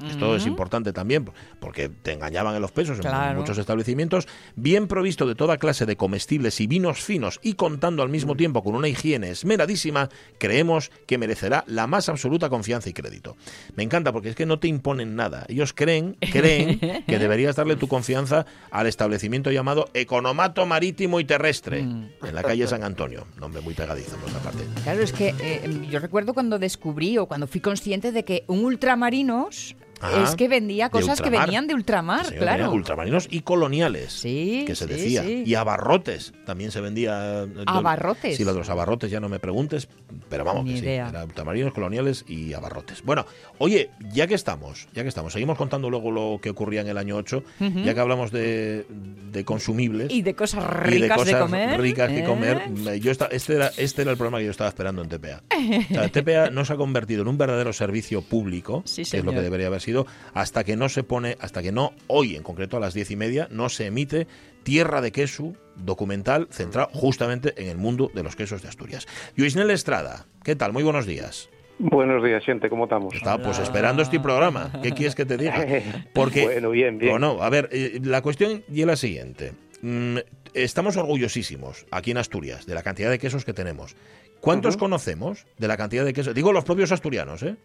esto 0.05 0.37
es 0.37 0.47
importante 0.47 0.93
también 0.93 1.31
porque 1.61 1.89
te 1.89 2.13
engañaban 2.13 2.55
en 2.55 2.63
los 2.63 2.73
pesos 2.73 2.99
en 3.03 3.37
muchos 3.37 3.59
establecimientos, 3.59 4.27
bien 4.55 4.89
provisto 4.89 5.27
de 5.27 5.35
toda 5.35 5.59
clase 5.59 5.87
de 5.87 5.97
comestibles 5.97 6.61
y 6.61 6.67
vinos 6.67 7.03
finos 7.03 7.41
y 7.43 7.55
contando 7.55 8.03
al 8.03 8.09
mismo 8.09 8.37
tiempo 8.37 8.63
con 8.63 8.75
una 8.75 8.89
higiene 8.89 9.31
esmeradísima, 9.31 10.09
creemos 10.39 10.91
que 11.07 11.19
merecerá 11.19 11.65
la 11.67 11.87
más 11.87 12.09
absoluta 12.09 12.49
confianza 12.49 12.89
y 12.89 12.93
crédito. 12.93 13.37
Me 13.75 13.83
encanta 13.83 14.13
porque 14.13 14.31
es 14.31 14.37
que 14.37 14.47
no 14.47 14.59
te 14.59 14.69
imponen 14.69 15.17
nada. 15.17 15.45
Ellos 15.49 15.73
creen, 15.73 16.17
creen 16.33 16.79
que 17.07 17.19
deberías 17.19 17.57
darle 17.57 17.77
tu 17.77 17.89
confianza 17.89 18.47
al 18.71 18.87
establecimiento 18.87 19.51
llamado 19.51 19.89
Economato 19.95 20.67
Marítimo 20.67 21.21
y 21.21 21.25
Terrestre 21.25 21.81
en 21.81 22.11
la 22.33 22.43
calle 22.43 22.67
San 22.67 22.85
Antonio. 22.85 23.27
Nombre 23.39 23.61
muy 23.61 23.75
pegadizo 23.75 24.17
por 24.17 24.31
otra 24.31 24.41
parte. 24.41 24.65
Claro, 24.83 25.03
es 25.03 25.13
que 25.13 25.35
eh, 25.41 25.87
yo 25.91 25.99
recuerdo 25.99 26.35
cuando 26.35 26.59
descubrí 26.59 27.19
o 27.19 27.27
cuando 27.27 27.47
fui 27.47 27.61
consciente 27.61 28.13
de 28.13 28.25
que 28.25 28.45
un 28.47 28.65
ultramarinos 28.65 29.77
Ajá. 30.01 30.25
es 30.25 30.37
que 30.37 30.49
vendía 30.49 30.91
cosas 30.91 31.21
que 31.21 31.31
venían 31.31 31.67
de 31.67 31.75
ultramar, 31.75 32.27
Señor, 32.27 32.43
claro. 32.43 32.71
Ultramarinos 32.73 33.29
y 33.31 33.41
coloniales. 33.41 34.13
Sí, 34.13 34.65
que 34.67 34.75
se 34.75 34.87
sí, 34.87 34.93
decía. 34.93 35.23
sí. 35.23 35.43
Y 35.47 35.55
abarrotes. 35.55 36.33
También 36.45 36.71
se 36.71 36.81
vendía. 36.81 37.45
eh, 37.45 37.49
¿Abarrotes? 37.67 38.37
Sí, 38.37 38.45
lo 38.45 38.53
de 38.53 38.59
los 38.59 38.69
abarrotes 38.71 39.11
ya 39.11 39.21
no 39.21 39.29
me 39.29 39.39
preguntes. 39.39 39.89
Pero 40.29 40.45
vamos, 40.45 40.65
Ni 40.65 40.75
que 40.75 40.81
sí. 40.81 40.87
Era 40.87 41.25
ultramarinos, 41.25 41.73
coloniales 41.73 42.25
y 42.29 42.53
abarrotes. 42.53 43.03
Bueno, 43.03 43.27
oye, 43.59 43.91
ya 44.13 44.27
que 44.27 44.35
estamos, 44.35 44.89
ya 44.95 45.03
que 45.03 45.09
estamos, 45.09 45.33
seguimos 45.33 45.57
contando 45.57 45.89
luego 45.91 46.11
lo 46.11 46.39
que 46.43 46.51
ocurría 46.51 46.81
en 46.83 46.89
el 46.89 46.99
año 46.99 47.17
8, 47.17 47.43
Ujú. 47.61 47.81
ya 47.81 47.95
que 47.95 48.01
hablamos 48.01 48.31
de, 48.33 48.87
de 49.33 49.45
consumibles. 49.45 50.13
Y 50.13 50.23
de 50.23 50.35
cosas 50.35 50.65
y 50.65 50.67
de 50.69 51.01
ricas 51.01 51.25
de, 51.25 51.39
comer. 51.39 51.81
ricas 51.81 52.09
que 52.11 52.21
¿eh? 52.21 52.25
comer. 52.25 52.69
me- 52.71 53.01
Yo 53.01 53.11
esta- 53.11 53.27
este, 53.27 53.55
era, 53.57 53.71
este 53.77 54.03
era 54.03 54.11
el 54.11 54.17
programa 54.17 54.39
que 54.39 54.45
yo 54.45 54.51
estaba 54.51 54.69
esperando 54.69 55.03
en 55.03 55.09
TPA. 55.09 55.43
O 55.91 55.95
sea, 55.95 56.09
TPA 56.09 56.51
no 56.51 56.65
se 56.65 56.73
ha 56.73 56.77
convertido 56.77 57.23
en 57.23 57.29
un 57.29 57.39
verdadero 57.39 57.73
servicio 57.73 58.23
público, 58.23 58.83
Sí, 58.87 59.05
que 59.05 59.19
es 59.19 59.25
lo 59.25 59.33
que 59.33 59.41
debería 59.41 59.67
haber 59.69 59.81
sido, 59.87 60.07
hasta 60.35 60.65
que 60.65 60.77
no 60.77 60.91
se 60.91 61.03
pone, 61.03 61.39
hasta 61.41 61.63
que 61.63 61.73
no, 61.73 61.93
hoy 62.09 62.37
en 62.37 62.43
concreto 62.43 62.77
a 62.77 62.81
las 62.81 62.93
diez 62.93 63.11
y 63.11 63.17
media, 63.17 63.49
no 63.51 63.71
se 63.71 63.87
emite 63.87 64.27
Tierra 64.63 65.01
de 65.01 65.13
Queso, 65.13 65.55
documental 65.77 66.49
centrado 66.51 66.91
justamente 66.93 67.55
en 67.57 67.69
el 67.69 67.79
mundo 67.79 68.11
de 68.13 68.23
los 68.23 68.37
quesos 68.37 68.63
de 68.63 68.69
Asturias. 68.69 69.07
Luisnel 69.37 69.71
Estrada, 69.71 70.27
¿qué 70.43 70.57
tal? 70.57 70.73
Muy 70.73 70.83
buenos 70.83 71.07
días. 71.07 71.49
Buenos 71.79 72.25
días, 72.25 72.43
gente, 72.45 72.71
¿cómo 72.71 72.85
estamos? 72.85 73.15
Estaba 73.15 73.43
pues 73.43 73.59
esperando 73.59 74.03
este 74.03 74.19
programa. 74.19 74.73
¿Qué 74.83 74.93
quieres 74.93 75.15
que 75.15 75.27
te 75.27 75.37
diga? 75.37 75.65
Porque, 76.15 76.45
Bueno, 76.45 76.71
bien, 76.71 76.99
bien. 76.99 77.13
Bueno, 77.13 77.43
a 77.43 77.51
ver, 77.51 77.69
eh, 77.71 78.01
la 78.03 78.23
cuestión 78.23 78.65
y 78.73 78.81
es 78.81 78.87
la 78.87 78.97
siguiente. 78.97 79.53
Mm, 79.83 80.17
estamos 80.55 80.97
orgullosísimos 80.97 81.87
aquí 81.91 82.13
en 82.13 82.17
Asturias 82.17 82.65
de 82.67 82.75
la 82.75 82.83
cantidad 82.83 83.11
de 83.11 83.19
quesos 83.19 83.45
que 83.45 83.53
tenemos. 83.53 83.95
¿Cuántos 84.41 84.77
conocemos 84.77 85.47
de 85.59 85.69
la 85.69 85.77
cantidad 85.77 86.05
de 86.05 86.13
quesos? 86.13 86.35
Digo 86.35 86.53
los 86.53 86.65
propios 86.65 86.93
asturianos, 86.93 87.43
¿eh? 87.43 87.57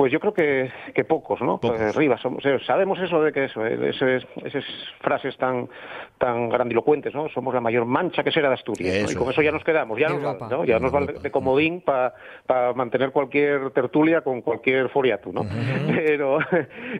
Pues 0.00 0.10
yo 0.10 0.18
creo 0.18 0.32
que, 0.32 0.70
que 0.94 1.04
pocos, 1.04 1.42
¿no? 1.42 1.60
Pocos. 1.60 1.76
Pues 1.76 1.94
arriba, 1.94 2.16
somos- 2.16 2.42
eh, 2.46 2.58
sabemos 2.66 2.98
eso 3.00 3.22
de 3.22 3.32
que 3.34 3.44
eso, 3.44 3.66
eh, 3.66 3.90
esas 4.46 4.64
frases 5.02 5.36
tan 5.36 5.68
tan 6.16 6.48
grandilocuentes, 6.48 7.14
¿no? 7.14 7.28
Somos 7.28 7.52
la 7.52 7.60
mayor 7.60 7.84
mancha 7.84 8.24
que 8.24 8.32
será 8.32 8.48
de 8.48 8.54
Asturias. 8.54 9.12
Y 9.12 9.14
con 9.14 9.28
eso 9.30 9.42
ya 9.42 9.52
nos 9.52 9.62
quedamos, 9.62 9.98
ya 9.98 10.08
nos 10.08 10.22
vale. 10.22 10.38
¿no? 10.50 10.64
Ya 10.64 10.76
De 10.76 10.80
nos 10.80 10.90
vale 10.90 11.12
de 11.22 11.30
comodín 11.30 11.82
para 11.82 12.14
mantener 12.74 13.10
cualquier 13.10 13.72
tertulia 13.72 14.22
con 14.22 14.40
cualquier 14.40 14.88
foriatu, 14.88 15.34
¿no? 15.34 15.42
Pero, 15.94 16.38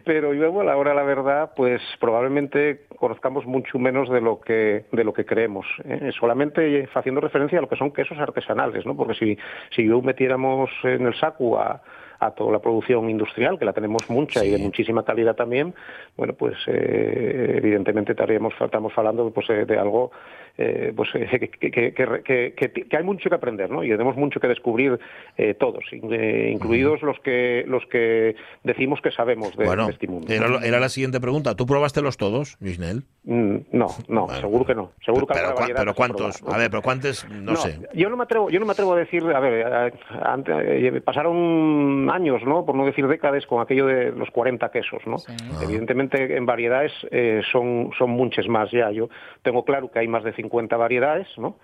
pero 0.05 0.31
luego 0.33 0.61
a 0.61 0.63
la 0.63 0.77
hora 0.77 0.91
de 0.91 0.95
la 0.97 1.03
verdad, 1.03 1.51
pues 1.55 1.81
probablemente 1.99 2.81
conozcamos 2.97 3.47
mucho 3.47 3.79
menos 3.79 4.09
de 4.11 4.21
lo 4.21 4.39
que 4.39 4.85
de 4.91 5.03
lo 5.03 5.11
que 5.11 5.25
creemos, 5.25 5.65
¿eh? 5.85 6.11
solamente 6.19 6.87
haciendo 6.93 7.19
referencia 7.19 7.57
a 7.57 7.61
lo 7.63 7.67
que 7.67 7.77
son 7.77 7.91
quesos 7.91 8.19
artesanales, 8.19 8.85
¿no? 8.85 8.95
Porque 8.95 9.15
si 9.15 9.35
si 9.75 9.87
yo 9.87 10.03
metiéramos 10.03 10.69
en 10.83 11.07
el 11.07 11.15
saco 11.15 11.59
a 11.59 11.81
a 12.21 12.31
toda 12.31 12.51
la 12.51 12.59
producción 12.59 13.09
industrial, 13.09 13.57
que 13.57 13.65
la 13.65 13.73
tenemos 13.73 14.07
mucha 14.09 14.45
y 14.45 14.51
de 14.51 14.59
muchísima 14.59 15.03
calidad 15.03 15.35
también, 15.35 15.73
bueno, 16.15 16.33
pues 16.33 16.55
eh, 16.67 17.55
evidentemente 17.57 18.11
estaríamos, 18.11 18.53
estamos 18.59 18.93
hablando 18.95 19.31
pues, 19.31 19.49
eh, 19.49 19.65
de 19.65 19.77
algo 19.77 20.11
eh, 20.57 20.93
pues, 20.95 21.09
eh, 21.15 21.27
que, 21.31 21.49
que, 21.49 21.71
que, 21.71 21.93
que- 22.23 22.53
que- 22.55 22.71
que 22.71 22.97
hay 22.97 23.03
mucho 23.03 23.27
que 23.29 23.35
aprender, 23.35 23.71
¿no? 23.71 23.83
Y 23.83 23.89
tenemos 23.89 24.15
mucho 24.17 24.39
que 24.39 24.47
descubrir 24.47 24.99
eh, 25.37 25.55
todos, 25.55 25.83
eh, 25.91 26.51
incluidos 26.53 27.01
los 27.01 27.19
que 27.21 27.63
los 27.67 27.83
que 27.87 28.35
decimos 28.63 29.01
que 29.01 29.11
sabemos 29.11 29.55
de, 29.57 29.65
bueno, 29.65 29.87
de 29.87 29.93
este 29.93 30.07
mundo. 30.07 30.31
era, 30.31 30.45
era 30.63 30.79
la 30.79 30.89
siguiente 30.89 31.19
pregunta. 31.19 31.55
¿Tú 31.55 31.65
probaste 31.65 32.01
los 32.01 32.17
todos, 32.17 32.57
Luisnel? 32.59 33.03
Mm, 33.23 33.57
No, 33.73 33.87
no, 34.07 34.25
Bueno, 34.25 34.41
seguro 34.41 34.65
que 34.65 34.73
no. 34.73 34.91
Seguro 35.05 35.27
que 35.27 35.33
pero, 35.35 35.53
pero 35.55 35.91
has 35.91 35.95
¿cuántos? 35.95 36.41
¿no? 36.43 36.51
A 36.53 36.57
ver, 36.57 36.71
pero 36.71 36.81
¿cuántos? 36.81 37.29
No, 37.29 37.55
sé. 37.55 37.79
Yo 37.93 38.09
no 38.09 38.17
me 38.17 38.23
atrevo, 38.23 38.49
yo 38.49 38.59
no 38.59 38.65
me 38.65 38.71
atrevo 38.71 38.93
a 38.93 38.97
decir, 38.97 39.23
a 39.23 39.39
ver, 39.39 39.67
eh, 39.67 39.93
antes, 40.23 40.55
eh, 40.59 41.01
pasaron 41.05 42.09
años, 42.11 42.41
¿no? 42.43 42.65
Por 42.65 42.73
no 42.75 42.83
decir 42.83 43.07
décadas 43.07 43.45
con 43.45 43.61
aquello 43.61 43.85
de 43.85 44.11
los 44.11 44.31
40 44.31 44.71
quesos, 44.71 45.01
¿no? 45.05 45.17
Evidentemente 45.61 46.35
en 46.35 46.45
variedades 46.47 46.91
eh, 47.11 47.41
son 47.51 47.91
son 47.97 48.09
muchas 48.09 48.47
más 48.47 48.71
ya. 48.71 48.89
Yo 48.89 49.09
tengo 49.43 49.63
claro 49.65 49.91
que 49.91 49.99
hay 49.99 50.07
más 50.07 50.23
de 50.23 50.33
50 50.33 50.75
variedades, 50.77 51.27
¿no? 51.37 51.57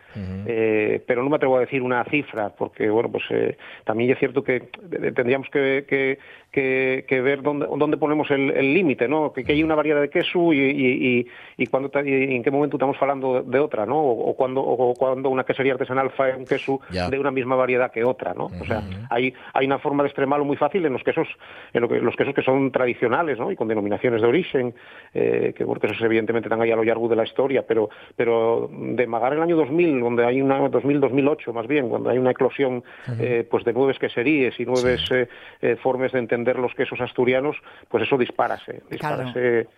Eh, 0.45 1.01
pero 1.07 1.23
no 1.23 1.29
me 1.31 1.37
atrevo 1.37 1.57
a 1.57 1.61
decir 1.61 1.81
una 1.81 2.03
cifra 2.05 2.49
porque 2.49 2.87
bueno, 2.89 3.11
pues 3.11 3.23
eh, 3.31 3.57
también 3.83 4.11
es 4.11 4.19
cierto 4.19 4.43
que 4.43 4.57
eh, 4.57 5.11
tendríamos 5.15 5.49
que, 5.49 5.85
que, 5.89 6.19
que- 6.51 7.05
que 7.07 7.21
ver 7.21 7.41
dónde, 7.41 7.65
dónde 7.77 7.97
ponemos 7.97 8.29
el, 8.31 8.51
el 8.51 8.73
límite, 8.73 9.07
¿no? 9.07 9.33
Que, 9.33 9.43
que 9.43 9.53
hay 9.53 9.63
una 9.63 9.75
variedad 9.75 10.01
de 10.01 10.09
queso 10.09 10.53
y, 10.53 10.59
y, 10.59 11.19
y, 11.19 11.27
y 11.57 11.65
cuándo 11.67 11.89
ta- 11.89 12.03
y 12.05 12.35
en 12.35 12.43
qué 12.43 12.51
momento 12.51 12.77
estamos 12.77 12.97
hablando 13.01 13.41
de 13.41 13.59
otra, 13.59 13.85
¿no? 13.85 13.99
O, 13.99 14.29
o 14.29 14.35
cuando 14.35 14.61
o 14.61 14.93
cuando 14.93 15.29
una 15.29 15.43
quesería 15.43 15.73
artesanal 15.73 16.11
fae 16.11 16.35
un 16.35 16.45
queso 16.45 16.79
Ya. 16.91 17.09
de 17.09 17.17
una 17.19 17.31
misma 17.31 17.55
variedad 17.55 17.91
que 17.91 18.03
otra, 18.03 18.33
¿no? 18.35 18.45
O 18.45 18.65
sea, 18.65 18.83
hay, 19.09 19.33
hay 19.53 19.65
una 19.65 19.79
forma 19.79 20.03
de 20.03 20.07
extremarlo 20.09 20.45
muy 20.45 20.55
fácil 20.57 20.85
en 20.85 20.93
los 20.93 21.03
quesos, 21.03 21.27
en 21.73 21.81
lo 21.81 21.89
que, 21.89 21.99
los 21.99 22.15
quesos 22.15 22.33
que 22.35 22.43
son 22.43 22.71
tradicionales, 22.71 23.39
¿no? 23.39 23.51
Y 23.51 23.55
con 23.55 23.67
denominaciones 23.67 24.21
de 24.21 24.27
origen, 24.27 24.75
eh, 25.13 25.53
que 25.57 25.65
porque 25.65 25.87
esos 25.87 26.01
evidentemente 26.01 26.47
están 26.47 26.61
ahí 26.61 26.71
a 26.71 26.75
lo 26.75 26.83
largo 26.83 27.07
de 27.07 27.15
la 27.15 27.23
historia, 27.23 27.65
pero, 27.67 27.89
pero 28.15 28.69
de 28.71 29.07
Magar 29.07 29.33
el 29.33 29.41
año 29.41 29.55
2000, 29.55 29.99
donde 29.99 30.25
hay 30.25 30.41
una 30.41 30.59
2000-2008 30.69 31.53
más 31.53 31.65
bien, 31.67 31.89
cuando 31.89 32.09
hay 32.09 32.17
una 32.19 32.31
eclosión 32.31 32.83
eh, 33.19 33.47
pues 33.49 33.63
de 33.63 33.73
nuevas 33.73 33.97
queserías 33.97 34.59
y 34.59 34.65
nuevas 34.65 35.09
eh, 35.11 35.27
eh, 35.61 35.75
formas 35.77 36.11
de 36.11 36.19
entender 36.19 36.59
los 36.59 36.73
quesos 36.75 37.01
asturianos, 37.01 37.55
pues 37.89 38.03
eso 38.03 38.17
disparase, 38.17 38.81
disparase 38.91 39.33
Claro. 39.33 39.69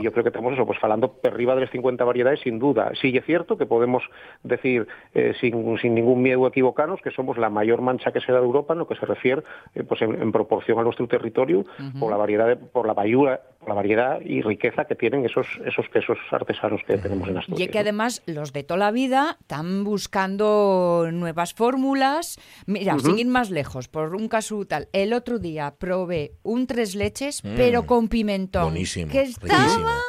Y 0.00 0.02
yo 0.02 0.12
creo 0.12 0.24
que 0.24 0.30
tenemos 0.30 0.54
eso, 0.54 0.64
pues 0.64 0.78
falando 0.78 1.12
perriba 1.12 1.54
de 1.54 1.62
las 1.62 1.70
50 1.70 2.04
variedades, 2.04 2.40
sin 2.40 2.58
duda. 2.58 2.92
Sí 3.00 3.16
es 3.16 3.24
cierto 3.24 3.58
que 3.58 3.66
podemos 3.66 4.02
decir, 4.42 4.86
eh, 5.14 5.34
sin, 5.40 5.76
sin 5.78 5.94
ningún 5.94 6.22
miedo 6.22 6.44
a 6.46 6.48
equivocarnos, 6.48 7.00
que 7.02 7.10
somos 7.10 7.36
la 7.36 7.50
mayor 7.50 7.80
mancha 7.82 8.12
que 8.12 8.20
se 8.20 8.32
da 8.32 8.38
de 8.38 8.46
Europa 8.46 8.72
en 8.74 8.78
lo 8.78 8.86
que 8.86 8.94
se 8.94 9.04
refiere 9.06 9.42
eh, 9.74 9.82
pues 9.82 10.00
en, 10.02 10.20
en 10.22 10.32
proporción 10.32 10.78
a 10.78 10.82
nuestro 10.82 11.06
territorio, 11.08 11.64
por 11.98 12.10
la 12.10 12.16
variedad, 12.16 12.46
de- 12.46 12.56
por 12.56 12.86
la 12.86 12.94
por 12.94 13.40
la 13.66 13.74
variedad 13.74 14.20
y 14.20 14.42
riqueza 14.42 14.84
que 14.84 14.94
tienen 14.94 15.24
esos, 15.24 15.46
esos 15.64 15.88
quesos 15.88 16.18
artesanos 16.30 16.80
que 16.86 16.98
tenemos 16.98 17.28
en 17.28 17.38
Asturias. 17.38 17.68
Y 17.68 17.70
que 17.70 17.78
además 17.78 18.22
los 18.26 18.52
de 18.52 18.62
toda 18.62 18.78
la 18.78 18.90
vida 18.90 19.36
están 19.40 19.84
buscando 19.84 21.08
nuevas 21.12 21.54
fórmulas. 21.54 22.38
Mira, 22.66 22.94
Ujú. 22.96 23.06
sin 23.06 23.18
ir 23.18 23.26
más 23.26 23.50
lejos, 23.50 23.88
por 23.88 24.14
un 24.14 24.28
caso 24.28 24.64
tal, 24.66 24.88
el 24.92 25.12
otro 25.12 25.38
día 25.38 25.74
probé 25.78 26.32
un 26.42 26.66
tres 26.66 26.94
leches, 26.94 27.42
Mm. 27.44 27.48
pero 27.56 27.86
con 27.86 28.08
pimentón. 28.08 28.70
Buenísimo. 28.70 29.10
Que 29.10 29.22
estaba 29.22 29.66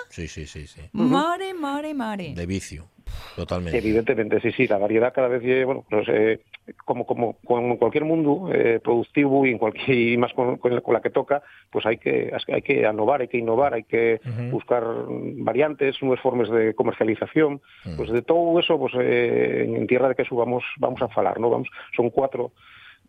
Sí, 0.10 0.28
sí, 0.28 0.46
sí, 0.48 0.68
sí. 0.68 0.82
mare, 0.94 1.54
mare, 1.54 1.94
mare. 1.94 2.34
De 2.36 2.46
vicio. 2.46 2.88
Totalmente. 3.36 3.78
Evidentemente, 3.78 4.40
sí, 4.42 4.52
sí, 4.52 4.68
la 4.68 4.78
variedad 4.78 5.14
cada 5.14 5.28
vez, 5.28 5.44
eh, 5.44 5.64
bueno, 5.64 5.86
pues, 5.90 6.08
eh, 6.10 6.40
como, 6.86 7.06
como, 7.06 7.38
como 7.46 7.72
en 7.72 7.78
cualquier 7.78 8.04
mundo 8.04 8.50
eh, 8.52 8.80
productivo 8.84 9.46
y 9.46 9.52
en 9.52 9.58
cualquier 9.58 9.98
y 9.98 10.18
más 10.18 10.34
con, 10.34 10.58
con 10.58 10.74
la- 10.74 11.02
que 11.02 11.10
toca, 11.12 11.44
pues 11.72 11.86
hay 11.86 11.98
que 11.98 12.32
hay 12.48 12.62
que 12.62 12.82
innovar, 12.82 13.22
hay 13.22 13.28
que 13.28 13.38
innovar, 13.38 13.74
hay 13.76 13.84
que 13.84 14.20
buscar 14.50 14.84
mm, 14.84 15.44
variantes, 15.44 16.02
nuevas 16.02 16.22
formas 16.22 16.50
de 16.50 16.74
comercialización, 16.74 17.62
pues 17.96 18.10
de 18.12 18.22
todo 18.24 18.60
eso, 18.60 18.80
pues 18.80 18.94
eh, 19.00 19.66
en 19.68 19.86
tierra 19.86 20.10
de 20.10 20.16
queso 20.16 20.36
vamos 20.36 20.64
vamos 20.78 21.02
a 21.02 21.08
falar, 21.10 21.40
¿no? 21.40 21.50
Vamos, 21.50 21.70
son 21.96 22.10
cuatro 22.10 22.54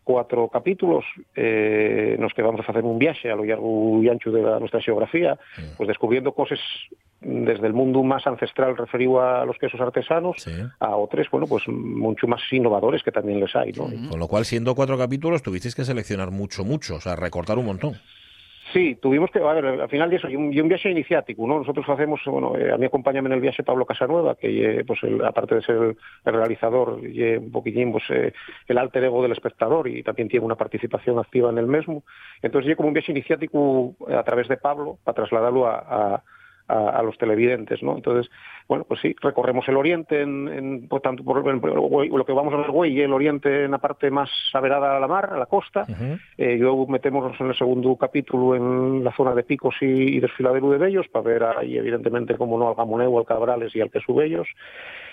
cuatro 0.09 0.49
capítulos 0.49 1.05
eh, 1.37 2.17
nos 2.19 2.33
que 2.33 2.41
vamos 2.41 2.67
a 2.67 2.71
hacer 2.71 2.83
un 2.83 2.99
viaje 2.99 3.31
a 3.31 3.37
lo 3.37 3.45
largo 3.45 4.03
y 4.03 4.09
ancho 4.09 4.31
de 4.31 4.41
la, 4.41 4.59
nuestra 4.59 4.81
geografía, 4.81 5.39
pues 5.77 5.87
descubriendo 5.87 6.33
cosas 6.33 6.59
desde 7.21 7.67
el 7.67 7.75
mundo 7.75 8.03
más 8.03 8.27
ancestral 8.27 8.75
referido 8.75 9.21
a 9.21 9.45
los 9.45 9.59
quesos 9.59 9.79
artesanos 9.83 10.49
a 10.81 10.97
otros, 10.97 11.27
bueno, 11.31 11.47
pues 11.47 11.69
mucho 11.69 12.27
más 12.27 12.41
innovadores 12.51 13.03
que 13.03 13.13
también 13.13 13.39
les 13.39 13.55
hay, 13.55 13.73
¿no? 13.73 13.91
Con 14.09 14.19
lo 14.19 14.29
cual, 14.29 14.47
siendo 14.47 14.75
cuatro 14.75 14.97
capítulos, 14.97 15.43
tuvisteis 15.43 15.75
que 15.75 15.85
seleccionar 15.85 16.31
mucho, 16.31 16.65
mucho, 16.65 16.95
o 16.95 17.01
sea, 17.03 17.15
recortar 17.15 17.59
un 17.59 17.67
montón. 17.67 18.01
Sí, 18.73 18.97
tuvimos 19.01 19.31
que, 19.31 19.39
a 19.39 19.53
ver, 19.53 19.65
al 19.65 19.89
final 19.89 20.11
de 20.11 20.17
eso, 20.17 20.29
y 20.29 20.37
un, 20.37 20.51
viaje 20.69 20.91
iniciático, 20.91 21.47
¿no? 21.47 21.59
Nosotros 21.59 21.89
hacemos, 21.89 22.21
bueno, 22.27 22.57
eh, 22.57 22.71
a 22.73 22.77
mí 22.77 22.85
acompáñame 22.87 23.29
en 23.29 23.35
el 23.35 23.41
viaje 23.41 23.63
Pablo 23.63 23.87
Casanueva, 23.87 24.35
que 24.35 24.81
eh, 24.81 24.85
pues 24.85 25.01
aparte 25.25 25.55
de 25.55 25.63
ser 25.63 25.77
el, 25.77 25.97
realizador, 26.25 27.01
y 27.03 27.37
un 27.37 27.51
poquillín, 27.51 27.93
pues 27.93 28.05
eh, 28.11 28.33
el 28.67 28.79
alter 28.79 29.05
ego 29.05 29.23
del 29.23 29.33
espectador 29.33 29.89
y 29.89 30.03
también 30.03 30.29
tiene 30.29 30.45
una 30.45 30.57
participación 30.57 31.19
activa 31.19 31.51
en 31.51 31.59
el 31.59 31.67
mismo. 31.67 32.03
Entonces, 32.43 32.69
yo 32.69 32.77
como 32.77 32.89
un 32.89 32.95
viaje 32.95 33.13
iniciático 33.13 33.95
a 34.09 34.23
través 34.23 34.49
de 34.49 34.59
Pablo 34.59 34.99
para 35.03 35.17
trasladarlo 35.17 35.67
a, 35.67 35.77
a- 36.15 36.23
a, 36.69 36.91
a 36.91 37.03
los 37.03 37.17
televidentes, 37.19 37.83
¿no? 37.83 37.97
Entonces, 37.97 38.31
bueno, 38.69 38.85
pues 38.87 39.01
sí, 39.01 39.17
recorremos 39.21 39.67
el 39.69 39.77
Oriente, 39.77 40.21
en, 40.21 40.49
en- 40.49 40.89
por 40.89 41.01
tanto, 41.01 41.25
por, 41.25 41.39
en- 41.49 41.61
lo 41.63 42.25
que 42.25 42.33
vamos 42.33 42.53
a 42.55 42.59
ver 42.59 42.67
hoy, 42.73 43.01
el 43.01 43.13
Oriente 43.13 43.65
en 43.65 43.71
la 43.71 43.79
parte 43.79 44.11
más 44.11 44.29
saberada 44.53 44.97
a 44.97 45.01
la 45.01 45.09
mar, 45.09 45.31
a 45.33 45.39
la 45.39 45.47
costa, 45.47 45.87
eh, 46.37 46.57
luego 46.59 46.87
metémonos 46.87 47.41
en 47.41 47.49
el 47.49 47.57
segundo 47.57 47.97
capítulo 47.97 48.55
en 48.55 49.03
la 49.03 49.13
zona 49.13 49.35
de 49.35 49.43
Picos 49.43 49.75
y, 49.81 49.87
y 50.17 50.21
desfiladero 50.21 50.71
de 50.71 50.79
Bellos 50.79 51.09
para 51.09 51.25
ver 51.25 51.43
ahí, 51.45 51.77
evidentemente, 51.79 52.37
como 52.37 52.59
no, 52.59 52.69
al 52.69 52.75
Gamoneu, 52.75 53.19
al 53.19 53.25
Cabrales 53.25 53.75
y 53.75 53.81
al 53.81 53.91
Queso 53.91 54.15
Bellos. 54.15 54.47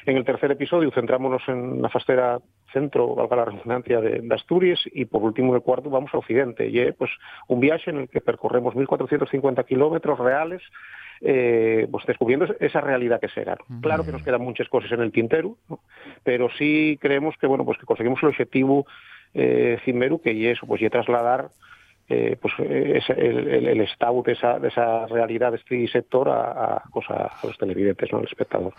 En 0.05 0.17
el 0.17 0.23
tercer 0.25 0.51
episodio 0.51 0.91
centrámonos 0.91 1.41
en 1.47 1.81
la 1.81 1.89
fastera 1.89 2.37
centro, 2.71 3.15
valga 3.15 3.37
la 3.37 3.45
redundancia, 3.45 4.01
de, 4.01 4.19
de 4.21 4.35
Asturias 4.35 4.79
y 4.93 5.05
por 5.05 5.23
último 5.23 5.49
en 5.49 5.55
el 5.55 5.61
cuarto 5.63 5.89
vamos 5.89 6.13
a 6.13 6.17
Occidente. 6.19 6.67
Y 6.67 6.77
eh, 6.79 6.93
pues 6.93 7.09
un 7.47 7.59
viaje 7.59 7.89
en 7.89 7.99
el 8.01 8.09
que 8.09 8.21
percorremos 8.21 8.75
1.450 8.75 9.65
kilómetros 9.65 10.19
reales 10.19 10.61
eh, 11.21 11.87
pues 11.91 12.05
descubriendo 12.05 12.45
es- 12.45 12.55
esa 12.59 12.81
realidad 12.81 13.19
que 13.19 13.29
será. 13.29 13.57
Claro 13.81 14.05
que 14.05 14.11
nos 14.11 14.23
quedan 14.23 14.41
muchas 14.41 14.67
cosas 14.69 14.91
en 14.91 15.01
el 15.01 15.11
tintero, 15.11 15.57
¿no? 15.69 15.79
pero 16.23 16.49
sí 16.57 16.97
creemos 17.01 17.35
que 17.37 17.47
bueno 17.47 17.65
pues 17.65 17.77
que 17.77 17.85
conseguimos 17.85 18.21
el 18.23 18.29
objetivo 18.29 18.85
eh, 19.33 19.77
cimeru 19.85 20.21
que 20.21 20.33
y 20.33 20.47
eso 20.47 20.65
pues 20.67 20.81
y 20.81 20.89
trasladar 20.89 21.49
eh, 22.07 22.37
pues 22.39 22.53
eh, 22.59 22.99
ese- 23.03 23.13
el, 23.19 23.47
el, 23.47 23.67
el 23.67 23.81
estado 23.81 24.21
de 24.21 24.33
esa, 24.33 24.59
de 24.59 24.67
esa 24.67 25.07
realidad 25.07 25.51
de 25.51 25.57
este 25.57 25.87
sector 25.87 26.29
a, 26.29 26.75
a, 26.75 26.83
cosa, 26.91 27.13
a 27.41 27.47
los 27.47 27.57
televidentes, 27.57 28.11
¿no? 28.11 28.19
al 28.19 28.25
espectador. 28.25 28.73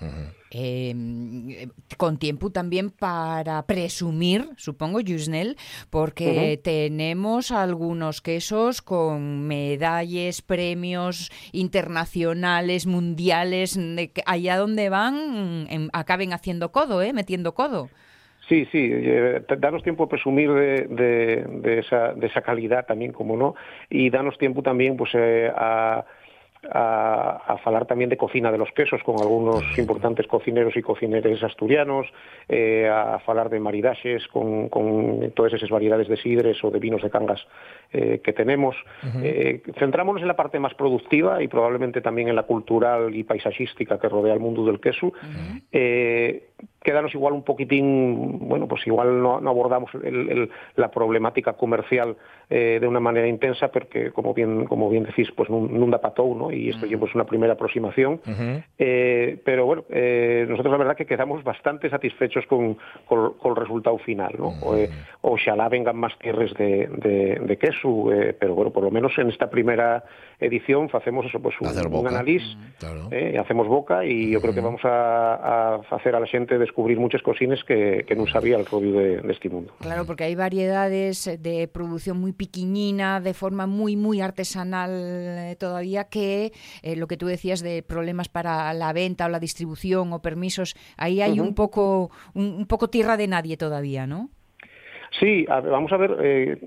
Eh, 0.52 1.68
con 1.96 2.18
tiempo 2.18 2.50
también 2.50 2.90
para 2.90 3.62
presumir, 3.66 4.48
supongo, 4.56 5.00
Yusnel, 5.00 5.56
porque 5.90 6.60
tenemos 6.62 7.50
algunos 7.50 8.20
quesos 8.20 8.80
con 8.80 9.46
medallas, 9.48 10.40
premios 10.42 11.30
internacionales, 11.52 12.86
mundiales, 12.86 13.78
allá 14.24 14.56
donde 14.56 14.88
van 14.88 15.66
em, 15.70 15.88
acaben 15.92 16.32
haciendo 16.32 16.70
codo, 16.72 17.02
¿eh? 17.02 17.12
metiendo 17.12 17.54
codo. 17.54 17.88
Sí, 18.48 18.64
sí, 18.70 18.90
eh, 18.92 19.42
danos 19.58 19.82
tiempo 19.82 20.04
a 20.04 20.08
presumir 20.08 20.52
de, 20.52 20.86
de, 20.88 21.44
de 21.48 21.78
esa, 21.80 22.12
de 22.14 22.28
esa 22.28 22.42
calidad 22.42 22.86
también, 22.86 23.12
como 23.12 23.36
no, 23.36 23.56
y 23.90 24.08
danos 24.10 24.38
tiempo 24.38 24.62
también 24.62 24.96
pues 24.96 25.10
eh, 25.14 25.50
a, 25.52 26.04
a, 26.72 27.42
a 27.46 27.58
falar 27.58 27.86
también 27.86 28.10
de 28.10 28.16
cocina 28.16 28.50
de 28.52 28.58
los 28.58 28.70
quesos 28.72 29.02
con 29.02 29.16
algunos 29.20 29.62
importantes 29.78 30.26
cocineros 30.26 30.76
y 30.76 30.82
cocineres 30.82 31.42
asturianos, 31.42 32.06
eh, 32.48 32.88
a 32.88 33.18
falar 33.20 33.48
de 33.50 33.60
maridajes 33.60 34.26
con, 34.28 34.68
con 34.68 35.30
todas 35.34 35.52
esas 35.54 35.70
variedades 35.70 36.08
de 36.08 36.16
sidres 36.16 36.62
o 36.64 36.70
de 36.70 36.78
vinos 36.78 37.02
de 37.02 37.10
cangas 37.10 37.46
eh, 37.92 38.20
que 38.22 38.32
tenemos. 38.32 38.76
Eh, 39.22 39.62
centrámonos 39.78 40.22
en 40.22 40.28
la 40.28 40.36
parte 40.36 40.58
más 40.58 40.74
productiva 40.74 41.42
y 41.42 41.48
probablemente 41.48 42.00
también 42.00 42.28
en 42.28 42.36
la 42.36 42.42
cultural 42.44 43.14
y 43.14 43.22
paisajística 43.24 43.98
que 43.98 44.08
rodea 44.08 44.34
el 44.34 44.40
mundo 44.40 44.64
del 44.64 44.80
queso. 44.80 45.12
Eh, 45.72 46.48
quedanos 46.82 47.12
igual 47.14 47.32
un 47.34 47.42
poquitín, 47.42 48.48
bueno, 48.48 48.68
pues 48.68 48.86
igual 48.86 49.20
no, 49.20 49.40
no 49.40 49.50
abordamos 49.50 49.90
el- 49.94 50.28
el- 50.30 50.50
la 50.76 50.90
problemática 50.90 51.54
comercial 51.54 52.16
eh, 52.48 52.78
de 52.80 52.86
una 52.86 53.00
manera 53.00 53.26
intensa, 53.26 53.68
porque 53.72 54.12
como 54.12 54.32
bien 54.32 54.66
como 54.66 54.88
bien 54.88 55.02
decís, 55.04 55.28
pues 55.34 55.50
nun, 55.50 55.66
nun 55.74 55.90
da 55.90 55.98
patou, 55.98 56.30
¿no? 56.38 56.52
Y 56.56 56.70
esto 56.70 56.86
ya 56.86 56.98
pues 56.98 57.14
una 57.14 57.24
primera 57.24 57.52
aproximación. 57.54 58.20
Eh, 58.78 59.38
pero 59.44 59.66
bueno, 59.66 59.84
eh, 59.90 60.46
nosotros 60.48 60.72
la 60.72 60.78
verdad 60.78 60.96
que 60.96 61.06
quedamos 61.06 61.42
bastante 61.44 61.88
satisfechos 61.90 62.46
con, 62.46 62.76
con- 63.06 63.34
con 63.34 63.50
el 63.52 63.56
resultado 63.56 63.98
final, 63.98 64.34
¿no? 64.38 64.54
O, 64.62 64.76
eh, 64.76 64.88
oxalá 65.22 65.68
vengan 65.68 65.96
más 65.96 66.16
tierras 66.18 66.52
de, 66.54 66.86
de, 66.88 67.40
de 67.40 67.56
queso, 67.58 68.12
eh, 68.12 68.34
pero 68.38 68.54
bueno, 68.54 68.70
por 68.70 68.82
lo 68.84 68.90
menos 68.90 69.16
en 69.18 69.28
esta 69.28 69.48
primera 69.50 70.04
edición 70.40 70.88
hacemos 70.92 71.26
eso, 71.26 71.40
pues 71.40 71.54
un, 71.60 71.68
un 71.94 72.06
análisis, 72.06 72.56
Claro. 72.78 73.08
eh, 73.10 73.38
hacemos 73.38 73.66
boca 73.66 74.04
y 74.04 74.30
yo 74.30 74.40
creo 74.40 74.54
que 74.54 74.60
vamos 74.60 74.84
a, 74.84 75.74
a 75.74 75.74
hacer 75.90 76.14
a 76.14 76.20
la 76.20 76.26
gente 76.26 76.58
descubrir 76.58 76.98
muchas 76.98 77.22
cosines 77.22 77.62
que, 77.64 78.04
que 78.06 78.14
no 78.14 78.26
sabía 78.26 78.56
el 78.56 78.66
rollo 78.66 78.92
de, 78.92 79.16
de 79.22 79.32
este 79.32 79.48
mundo. 79.48 79.72
Claro, 79.80 80.04
porque 80.04 80.24
hay 80.24 80.34
variedades 80.34 81.24
de 81.42 81.68
producción 81.68 82.18
muy 82.20 82.32
piquiñina, 82.32 83.20
de 83.20 83.34
forma 83.34 83.66
muy, 83.66 83.96
muy 83.96 84.20
artesanal 84.20 84.90
eh, 84.92 85.56
todavía, 85.58 86.04
que 86.04 86.52
eh, 86.82 86.96
lo 86.96 87.06
que 87.06 87.16
tú 87.16 87.26
decías 87.26 87.62
de 87.62 87.82
problemas 87.82 88.28
para 88.28 88.72
la 88.74 88.92
venta 88.92 89.26
o 89.26 89.28
la 89.28 89.40
distribución 89.40 90.12
o 90.12 90.20
permisos, 90.20 90.74
ahí 90.96 91.20
hay 91.22 91.40
un 91.40 91.54
poco 91.54 92.10
un, 92.34 92.46
un 92.58 92.66
poco 92.66 92.88
tierra 92.88 93.16
de 93.16 93.28
nadie 93.28 93.56
todavía, 93.56 94.06
¿no? 94.06 94.28
Sí, 95.20 95.46
a 95.48 95.60
ver, 95.60 95.70
vamos 95.72 95.92
a 95.92 95.96
ver, 95.96 96.16
eh, 96.20 96.58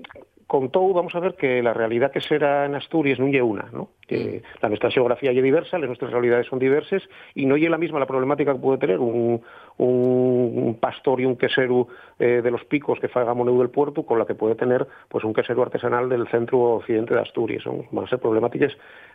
con 0.50 0.70
todo 0.70 0.92
vamos 0.92 1.14
a 1.14 1.20
ver 1.20 1.36
que 1.36 1.62
la 1.62 1.72
realidad 1.72 2.10
que 2.10 2.20
será 2.20 2.66
en 2.66 2.74
Asturias 2.74 3.20
no 3.20 3.28
es 3.28 3.40
una, 3.40 3.70
¿no? 3.72 3.90
Que 4.10 4.42
la 4.60 4.68
nuestra 4.68 4.90
geografía 4.90 5.30
es 5.30 5.40
diversa, 5.42 5.78
las 5.78 5.86
nuestras 5.88 6.10
realidades 6.10 6.46
son 6.48 6.58
diversas 6.58 7.00
y 7.36 7.46
no 7.46 7.54
es 7.54 7.70
la 7.70 7.78
misma 7.78 8.00
la 8.00 8.06
problemática 8.06 8.52
que 8.52 8.58
puede 8.58 8.78
tener 8.78 8.98
un, 8.98 9.40
un 9.78 10.76
pastor 10.80 11.20
y 11.20 11.24
un 11.26 11.36
quesero 11.36 11.88
eh, 12.18 12.40
de 12.42 12.50
los 12.50 12.64
picos 12.64 12.98
que 13.00 13.08
faga 13.08 13.34
Moneu 13.34 13.58
del 13.58 13.70
Puerto 13.70 14.02
con 14.04 14.18
la 14.18 14.26
que 14.26 14.34
puede 14.34 14.54
tener 14.56 14.86
pues 15.08 15.24
un 15.24 15.32
quesero 15.32 15.62
artesanal 15.62 16.08
del 16.08 16.26
centro 16.28 16.58
occidente 16.76 17.14
de 17.14 17.20
Asturias. 17.20 17.62
Son, 17.62 17.86
van 17.92 18.04
a 18.04 18.08
ser 18.08 18.18
problemáticas 18.18 18.72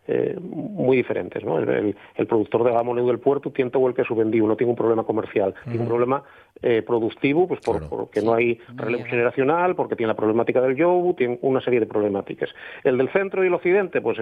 eh, 0.07 0.37
muy 0.39 0.97
diferentes, 0.97 1.43
¿no? 1.43 1.57
El, 1.59 1.69
el- 1.69 1.95
el 2.15 2.27
productor 2.27 2.63
de 2.63 2.71
Gamoneu 2.71 3.05
del 3.07 3.19
Puerto 3.19 3.51
tiene 3.51 3.71
todo 3.71 3.87
el 3.87 3.93
queso 3.93 4.15
vendido, 4.15 4.47
no 4.47 4.55
tiene 4.55 4.71
un 4.71 4.77
problema 4.77 5.03
comercial, 5.03 5.53
tiene 5.65 5.81
un 5.81 5.87
problema 5.87 6.23
eh, 6.61 6.81
productivo, 6.83 7.47
pues 7.47 7.59
por, 7.61 7.89
porque 7.89 8.21
no 8.21 8.33
hay 8.33 8.59
relevo 8.75 9.03
generacional, 9.05 9.75
porque 9.75 9.95
tiene 9.95 10.07
la 10.09 10.15
problemática 10.15 10.61
del 10.61 10.75
yobu, 10.75 11.13
tiene 11.15 11.37
una 11.41 11.59
serie 11.61 11.79
de 11.79 11.85
problemáticas. 11.85 12.49
El 12.83 12.97
del 12.97 13.09
centro 13.09 13.43
y 13.43 13.47
el 13.47 13.53
occidente, 13.53 13.99
pues 14.01 14.17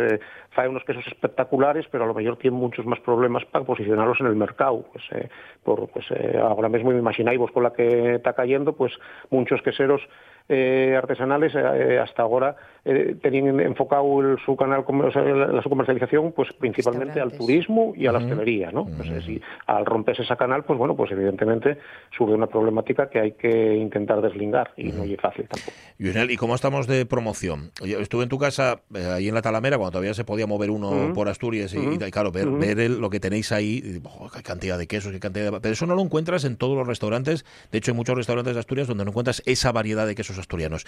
fae 0.64 0.70
unos 0.70 0.84
quesos 0.86 1.06
espectaculares, 1.08 1.86
pero 1.92 2.06
a 2.06 2.08
lo 2.08 2.14
mejor 2.14 2.38
tiene 2.38 2.56
muchos 2.56 2.86
más 2.86 3.00
problemas 3.02 3.44
para 3.46 3.66
posicionarlos 3.66 4.20
en 4.22 4.28
el 4.28 4.36
mercado. 4.36 4.86
Pues, 4.92 5.04
eh, 5.12 5.30
por, 5.64 5.90
pues 5.90 6.06
eh, 6.12 6.40
ahora 6.42 6.70
mismo 6.70 6.92
me 6.92 7.00
imagináis 7.00 7.38
vos 7.38 7.52
con 7.52 7.64
la 7.64 7.74
que 7.74 8.16
está 8.16 8.34
cayendo, 8.34 8.74
pues 8.74 8.94
muchos 9.30 9.62
queseros 9.62 10.02
eh, 10.50 10.96
artesanales 10.98 11.54
eh, 11.56 12.00
hasta 12.00 12.24
ahora 12.24 12.56
eh, 12.86 13.16
tenían 13.22 13.60
enfocado 13.62 14.20
el, 14.20 14.38
su 14.46 14.58
canal, 14.58 14.84
o 14.86 15.12
sea, 15.12 15.22
la, 15.22 15.48
la, 15.48 15.62
su 15.62 15.70
comercialización, 15.70 16.34
pues 16.34 16.50
principalmente 16.54 17.22
al 17.22 17.32
turismo 17.32 17.94
y 17.96 18.08
a 18.08 18.12
la 18.12 18.20
hostelería, 18.20 18.72
¿no? 18.72 18.86
Pues, 18.86 19.24
si 19.24 19.42
al 19.68 19.86
romperse 19.86 20.24
esa 20.24 20.36
canal, 20.36 20.64
pues 20.66 20.78
bueno, 20.78 20.96
pues 20.96 21.12
evidentemente 21.12 21.78
surge 22.18 22.34
una 22.34 22.48
problemática 22.48 23.10
que 23.10 23.20
hay 23.20 23.32
que 23.34 23.76
intentar 23.76 24.22
deslindar 24.22 24.72
y 24.76 24.92
no 24.92 25.04
es 25.04 25.20
fácil 25.22 25.48
tampoco. 25.48 25.72
Lionel, 25.98 26.32
¿y 26.32 26.36
cómo 26.36 26.56
estamos 26.56 26.88
de 26.88 27.06
promoción? 27.06 27.72
Yo 27.86 28.00
estuve 28.00 28.24
en 28.24 28.30
tu 28.30 28.38
casa, 28.38 28.82
eh, 28.94 29.06
ahí 29.06 29.30
en 29.30 29.36
la 29.36 29.42
Talamera, 29.42 29.78
cuando 29.78 29.92
todavía 29.92 30.14
se 30.14 30.26
podía 30.26 30.46
mover 30.46 30.70
uno 30.70 31.14
por 31.14 31.30
Asturias 31.30 31.74
y, 31.74 31.78
y, 31.78 31.98
claro, 32.12 32.32
ver, 32.32 32.50
ver 32.50 32.80
el, 32.80 33.00
lo 33.00 33.10
que 33.10 33.22
tenéis 33.22 33.54
ahí, 33.54 34.02
oh, 34.04 34.30
qué 34.30 34.44
cantidad 34.44 34.78
de 34.78 34.88
quesos, 34.88 35.14
qué 35.14 35.20
cantidad 35.22 35.52
de... 35.52 35.62
Pero 35.62 35.72
eso 35.74 35.86
no 35.86 35.96
lo 35.96 36.02
encuentras 36.02 36.44
en 36.44 36.58
todos 36.58 36.78
los 36.78 36.86
restaurantes. 36.86 37.46
De 37.72 37.78
hecho, 37.78 37.92
hay 37.92 37.98
muchos 37.98 38.18
restaurantes 38.18 38.56
de 38.56 38.60
Asturias 38.60 38.88
donde 38.88 39.06
no 39.06 39.12
encuentras 39.12 39.42
esa 39.46 39.72
variedad 39.72 40.06
de 40.06 40.16
quesos 40.16 40.33
asturianos. 40.40 40.86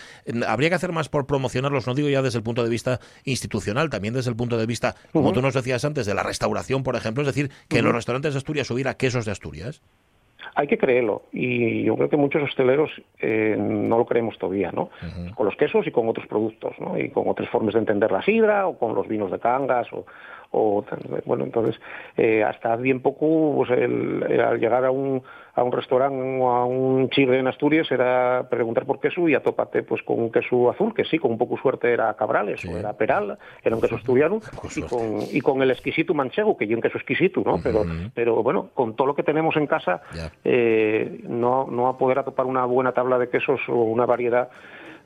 Habría 0.48 0.70
que 0.70 0.76
hacer 0.76 0.92
más 0.92 1.10
por 1.10 1.26
promocionarlos, 1.26 1.88
no 1.88 1.94
digo 1.94 2.10
ya 2.10 2.22
desde 2.22 2.38
el 2.38 2.44
punto 2.44 2.64
de 2.64 2.70
vista 2.70 3.00
institucional, 3.24 3.90
también 3.90 4.14
desde 4.14 4.30
el 4.30 4.36
punto 4.36 4.58
de 4.58 4.66
vista, 4.66 4.96
como 5.12 5.30
uh 5.30 5.32
-huh. 5.32 5.34
tú 5.36 5.42
nos 5.42 5.54
decías 5.54 5.84
antes, 5.86 6.06
de 6.06 6.14
la 6.14 6.24
restauración, 6.24 6.84
por 6.84 6.96
ejemplo, 6.96 7.22
es 7.22 7.28
decir, 7.28 7.50
que 7.50 7.54
uh 7.54 7.78
-huh. 7.78 7.80
en 7.80 7.86
los 7.86 7.96
restaurantes 7.96 8.34
de 8.34 8.38
Asturias 8.38 8.70
hubiera 8.72 8.96
quesos 8.96 9.26
de 9.26 9.32
Asturias. 9.32 9.82
Hay 10.54 10.68
que 10.68 10.78
creerlo 10.78 11.24
y 11.34 11.84
yo 11.84 11.96
creo 11.96 12.08
que 12.08 12.18
muchos 12.18 12.42
hosteleros 12.44 12.90
eh, 13.20 13.56
no 13.58 13.98
lo 13.98 14.06
creemos 14.06 14.38
todavía, 14.38 14.72
¿no? 14.72 14.84
Uh 14.84 15.06
-huh. 15.06 15.36
Con 15.36 15.46
los 15.48 15.56
quesos 15.56 15.86
y 15.88 15.92
con 15.92 16.08
otros 16.08 16.28
productos, 16.28 16.74
¿no? 16.80 16.98
Y 16.98 17.10
con 17.10 17.28
otras 17.28 17.50
formas 17.50 17.74
de 17.74 17.80
entender 17.80 18.12
la 18.12 18.22
sidra 18.22 18.68
o 18.68 18.78
con 18.78 18.96
los 18.96 19.08
vinos 19.08 19.32
de 19.32 19.40
cangas 19.40 19.92
o, 19.92 20.06
o 20.56 20.84
bueno 21.26 21.44
entonces 21.44 21.80
eh, 22.18 22.44
hasta 22.44 22.76
bien 22.76 23.02
poco 23.02 23.54
pues 23.58 23.72
el, 23.72 24.24
el, 24.30 24.40
al 24.42 24.60
llegar 24.60 24.86
a 24.86 24.92
un 24.92 25.22
a 25.54 25.64
un 25.64 25.72
restaurante 25.72 26.18
o 26.42 26.50
a 26.50 26.66
un 26.66 27.10
chile 27.10 27.40
en 27.40 27.48
Asturias 27.48 27.90
era 27.92 28.48
preguntar 28.50 28.86
por 28.86 29.00
queso 29.00 29.28
y 29.28 29.36
atópate 29.36 29.84
pues 29.84 30.02
con 30.04 30.20
un 30.20 30.32
queso 30.32 30.70
azul 30.70 30.94
que 30.94 31.06
sí 31.06 31.18
con 31.18 31.32
un 31.32 31.38
poco 31.38 31.58
suerte 31.58 31.92
era 31.92 32.14
Cabrales 32.16 32.62
sí. 32.62 32.68
o 32.68 32.78
era 32.78 32.94
Peral 32.94 33.38
era 33.64 33.76
un 33.76 33.82
queso 33.82 33.96
asturiano 33.96 34.40
y 34.76 34.82
con, 34.82 35.02
y 35.32 35.42
con 35.42 35.62
el 35.62 35.72
exquisito 35.72 36.14
manchego 36.14 36.58
que 36.58 36.68
yo 36.68 36.76
un 36.76 36.82
queso 36.82 36.98
exquisito 36.98 37.42
no 37.46 37.56
uh 37.56 37.58
-huh. 37.58 37.62
pero 37.64 37.84
pero 38.14 38.44
bueno 38.44 38.70
con 38.74 38.96
todo 38.96 39.08
lo 39.08 39.16
que 39.16 39.24
tenemos 39.24 39.56
en 39.56 39.68
casa 39.68 40.02
yeah. 40.14 40.32
eh, 40.44 41.22
no 41.28 41.68
no 41.70 41.88
a 41.88 41.98
poder 41.98 42.20
atopar 42.20 42.46
una 42.46 42.66
buena 42.66 42.92
tabla 42.92 43.18
de 43.18 43.30
quesos 43.30 43.60
o 43.70 43.76
una 43.76 44.06
variedad 44.06 44.50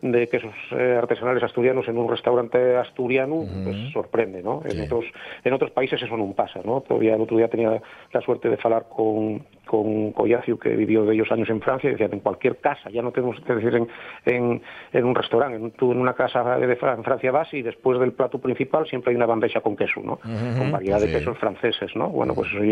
de 0.01 0.27
quesos 0.27 0.53
eh, 0.71 0.95
artesanales 0.97 1.43
asturianos 1.43 1.87
en 1.87 1.97
un 1.97 2.09
restaurante 2.09 2.77
asturiano, 2.77 3.35
uh 3.35 3.45
-huh. 3.45 3.63
pues 3.63 3.93
sorprende, 3.93 4.41
¿no? 4.41 4.61
Sí. 4.65 4.77
En 4.77 4.83
otros 4.85 5.05
en 5.43 5.53
otros 5.53 5.71
países 5.71 6.01
eso 6.01 6.15
no 6.17 6.31
pasa, 6.33 6.61
¿no? 6.63 6.81
Todavía 6.81 7.15
el 7.15 7.21
otro 7.21 7.37
día 7.37 7.47
tenía 7.47 7.81
la 8.11 8.21
suerte 8.21 8.49
de 8.49 8.57
hablar 8.63 8.85
con 8.89 9.43
con 9.69 10.11
Collacio, 10.13 10.57
que 10.57 10.69
vivió 10.75 11.05
de 11.05 11.13
ellos 11.13 11.31
años 11.31 11.47
en 11.51 11.61
Francia, 11.61 11.89
y 11.89 11.91
decían, 11.91 12.11
en 12.13 12.21
cualquier 12.21 12.57
casa, 12.57 12.89
ya 12.89 13.03
no 13.03 13.11
tenemos 13.11 13.39
que 13.41 13.53
decir 13.53 13.75
en, 13.75 13.87
en, 14.25 14.63
en 14.91 15.05
un 15.05 15.13
restaurante, 15.13 15.57
en, 15.57 15.69
tú 15.71 15.91
en 15.91 15.99
una 15.99 16.13
casa 16.13 16.57
de, 16.57 16.73
en 16.73 17.03
Francia 17.03 17.31
vas 17.31 17.53
y 17.53 17.61
después 17.61 17.99
del 17.99 18.13
plato 18.13 18.39
principal 18.39 18.87
siempre 18.87 19.11
hay 19.11 19.15
una 19.15 19.27
bandeja 19.27 19.61
con 19.61 19.75
queso, 19.75 20.01
¿no? 20.03 20.13
Uh 20.13 20.27
-huh. 20.27 20.57
Con 20.57 20.71
variedad 20.71 20.97
sí. 20.97 21.05
de 21.05 21.13
quesos 21.19 21.37
franceses, 21.37 21.95
¿no? 21.95 22.09
Bueno, 22.09 22.33
pues 22.33 22.49
eso 22.51 22.63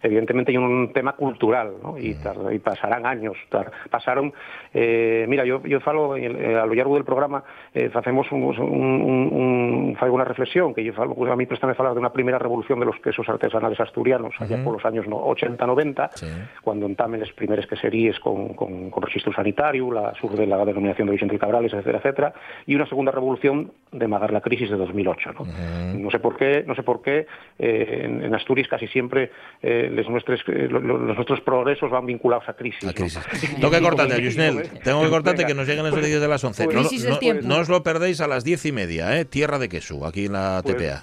evidentemente 0.00 0.52
hay 0.52 0.58
un 0.58 0.92
tema 0.92 1.14
cultural, 1.14 1.72
¿no? 1.82 1.98
Y, 1.98 2.14
tar, 2.14 2.36
y 2.52 2.60
pasarán 2.60 3.04
años, 3.04 3.36
pasaron, 3.90 4.32
eh, 4.72 5.26
mira, 5.28 5.44
yo, 5.44 5.60
yo 5.64 5.80
falo, 5.80 6.16
eh, 6.16 6.56
a 6.56 6.66
lo 6.66 6.74
largo 6.74 6.94
del 6.94 7.04
programa, 7.04 7.42
eh, 7.74 7.90
hacemos 7.92 8.30
un, 8.30 8.44
un, 8.44 8.60
un, 8.60 9.96
un, 10.00 10.10
una 10.10 10.24
reflexión, 10.24 10.72
que 10.72 10.84
yo 10.84 10.92
falo, 10.92 11.16
pues 11.16 11.32
a 11.32 11.34
mí 11.34 11.46
préstame 11.46 11.74
falar 11.74 11.94
de 11.94 11.98
una 11.98 12.12
primera 12.12 12.38
revolución 12.38 12.78
de 12.78 12.86
los 12.86 12.96
quesos 13.00 13.28
artesanales 13.28 13.80
asturianos, 13.80 14.32
allá 14.38 14.54
uh 14.54 14.60
-huh. 14.60 14.64
por 14.64 14.72
los 14.74 14.84
años 14.84 15.08
no, 15.08 15.16
80-90, 15.26 16.10
sí 16.14 16.26
cuando 16.62 16.86
entamen 16.86 17.20
les 17.20 17.32
primeres 17.32 17.66
queseríes 17.66 18.18
con, 18.20 18.54
con, 18.54 18.90
con 18.90 19.02
registro 19.02 19.32
sanitario, 19.32 19.90
la 19.90 20.14
surge 20.20 20.46
la 20.46 20.64
denominación 20.64 21.08
de 21.08 21.14
del 21.16 21.38
Cabrales, 21.38 21.72
etcétera, 21.72 21.98
etcétera, 21.98 22.34
y 22.66 22.74
una 22.74 22.86
segunda 22.86 23.12
revolución 23.12 23.72
de 23.92 24.08
magar 24.08 24.32
la 24.32 24.40
crisis 24.40 24.70
de 24.70 24.76
2008. 24.76 25.32
¿no? 25.32 25.40
Uh 25.40 25.46
-huh. 25.46 25.98
no 25.98 26.10
sé 26.10 26.18
por 26.18 26.36
qué, 26.36 26.64
no 26.66 26.74
sé 26.74 26.82
por 26.82 27.02
qué 27.02 27.26
eh, 27.58 28.02
en, 28.04 28.22
en, 28.22 28.34
Asturias 28.34 28.68
casi 28.68 28.86
siempre 28.88 29.30
eh, 29.62 29.90
les 29.92 30.08
nuestros, 30.08 30.40
eh, 30.48 30.68
los, 30.68 30.82
los, 30.82 31.00
nuestros 31.00 31.40
progresos 31.40 31.90
van 31.90 32.06
vinculados 32.06 32.48
a 32.48 32.54
crisis. 32.54 32.88
A 32.88 32.92
crisis. 32.92 33.20
¿no? 33.52 33.56
Tengo 33.60 33.70
que 33.70 33.80
cortarte, 33.80 34.22
Yusnel, 34.22 34.68
tengo 34.82 35.02
que 35.02 35.08
cortarte 35.08 35.44
que 35.44 35.54
nos 35.54 35.66
lleguen 35.66 35.84
los 35.84 35.94
vídeos 35.94 36.20
de 36.20 36.28
las 36.28 36.42
11. 36.42 36.64
Pues, 36.64 36.76
no, 36.76 37.32
no, 37.34 37.40
no, 37.42 37.56
os 37.58 37.68
lo 37.68 37.82
perdéis 37.82 38.20
a 38.20 38.26
las 38.26 38.44
diez 38.44 38.64
y 38.66 38.72
media, 38.72 39.18
¿eh? 39.18 39.24
Tierra 39.24 39.58
de 39.58 39.68
Queso, 39.68 40.06
aquí 40.06 40.26
en 40.26 40.32
la 40.32 40.60
pues, 40.62 40.76
TPA. 40.76 41.02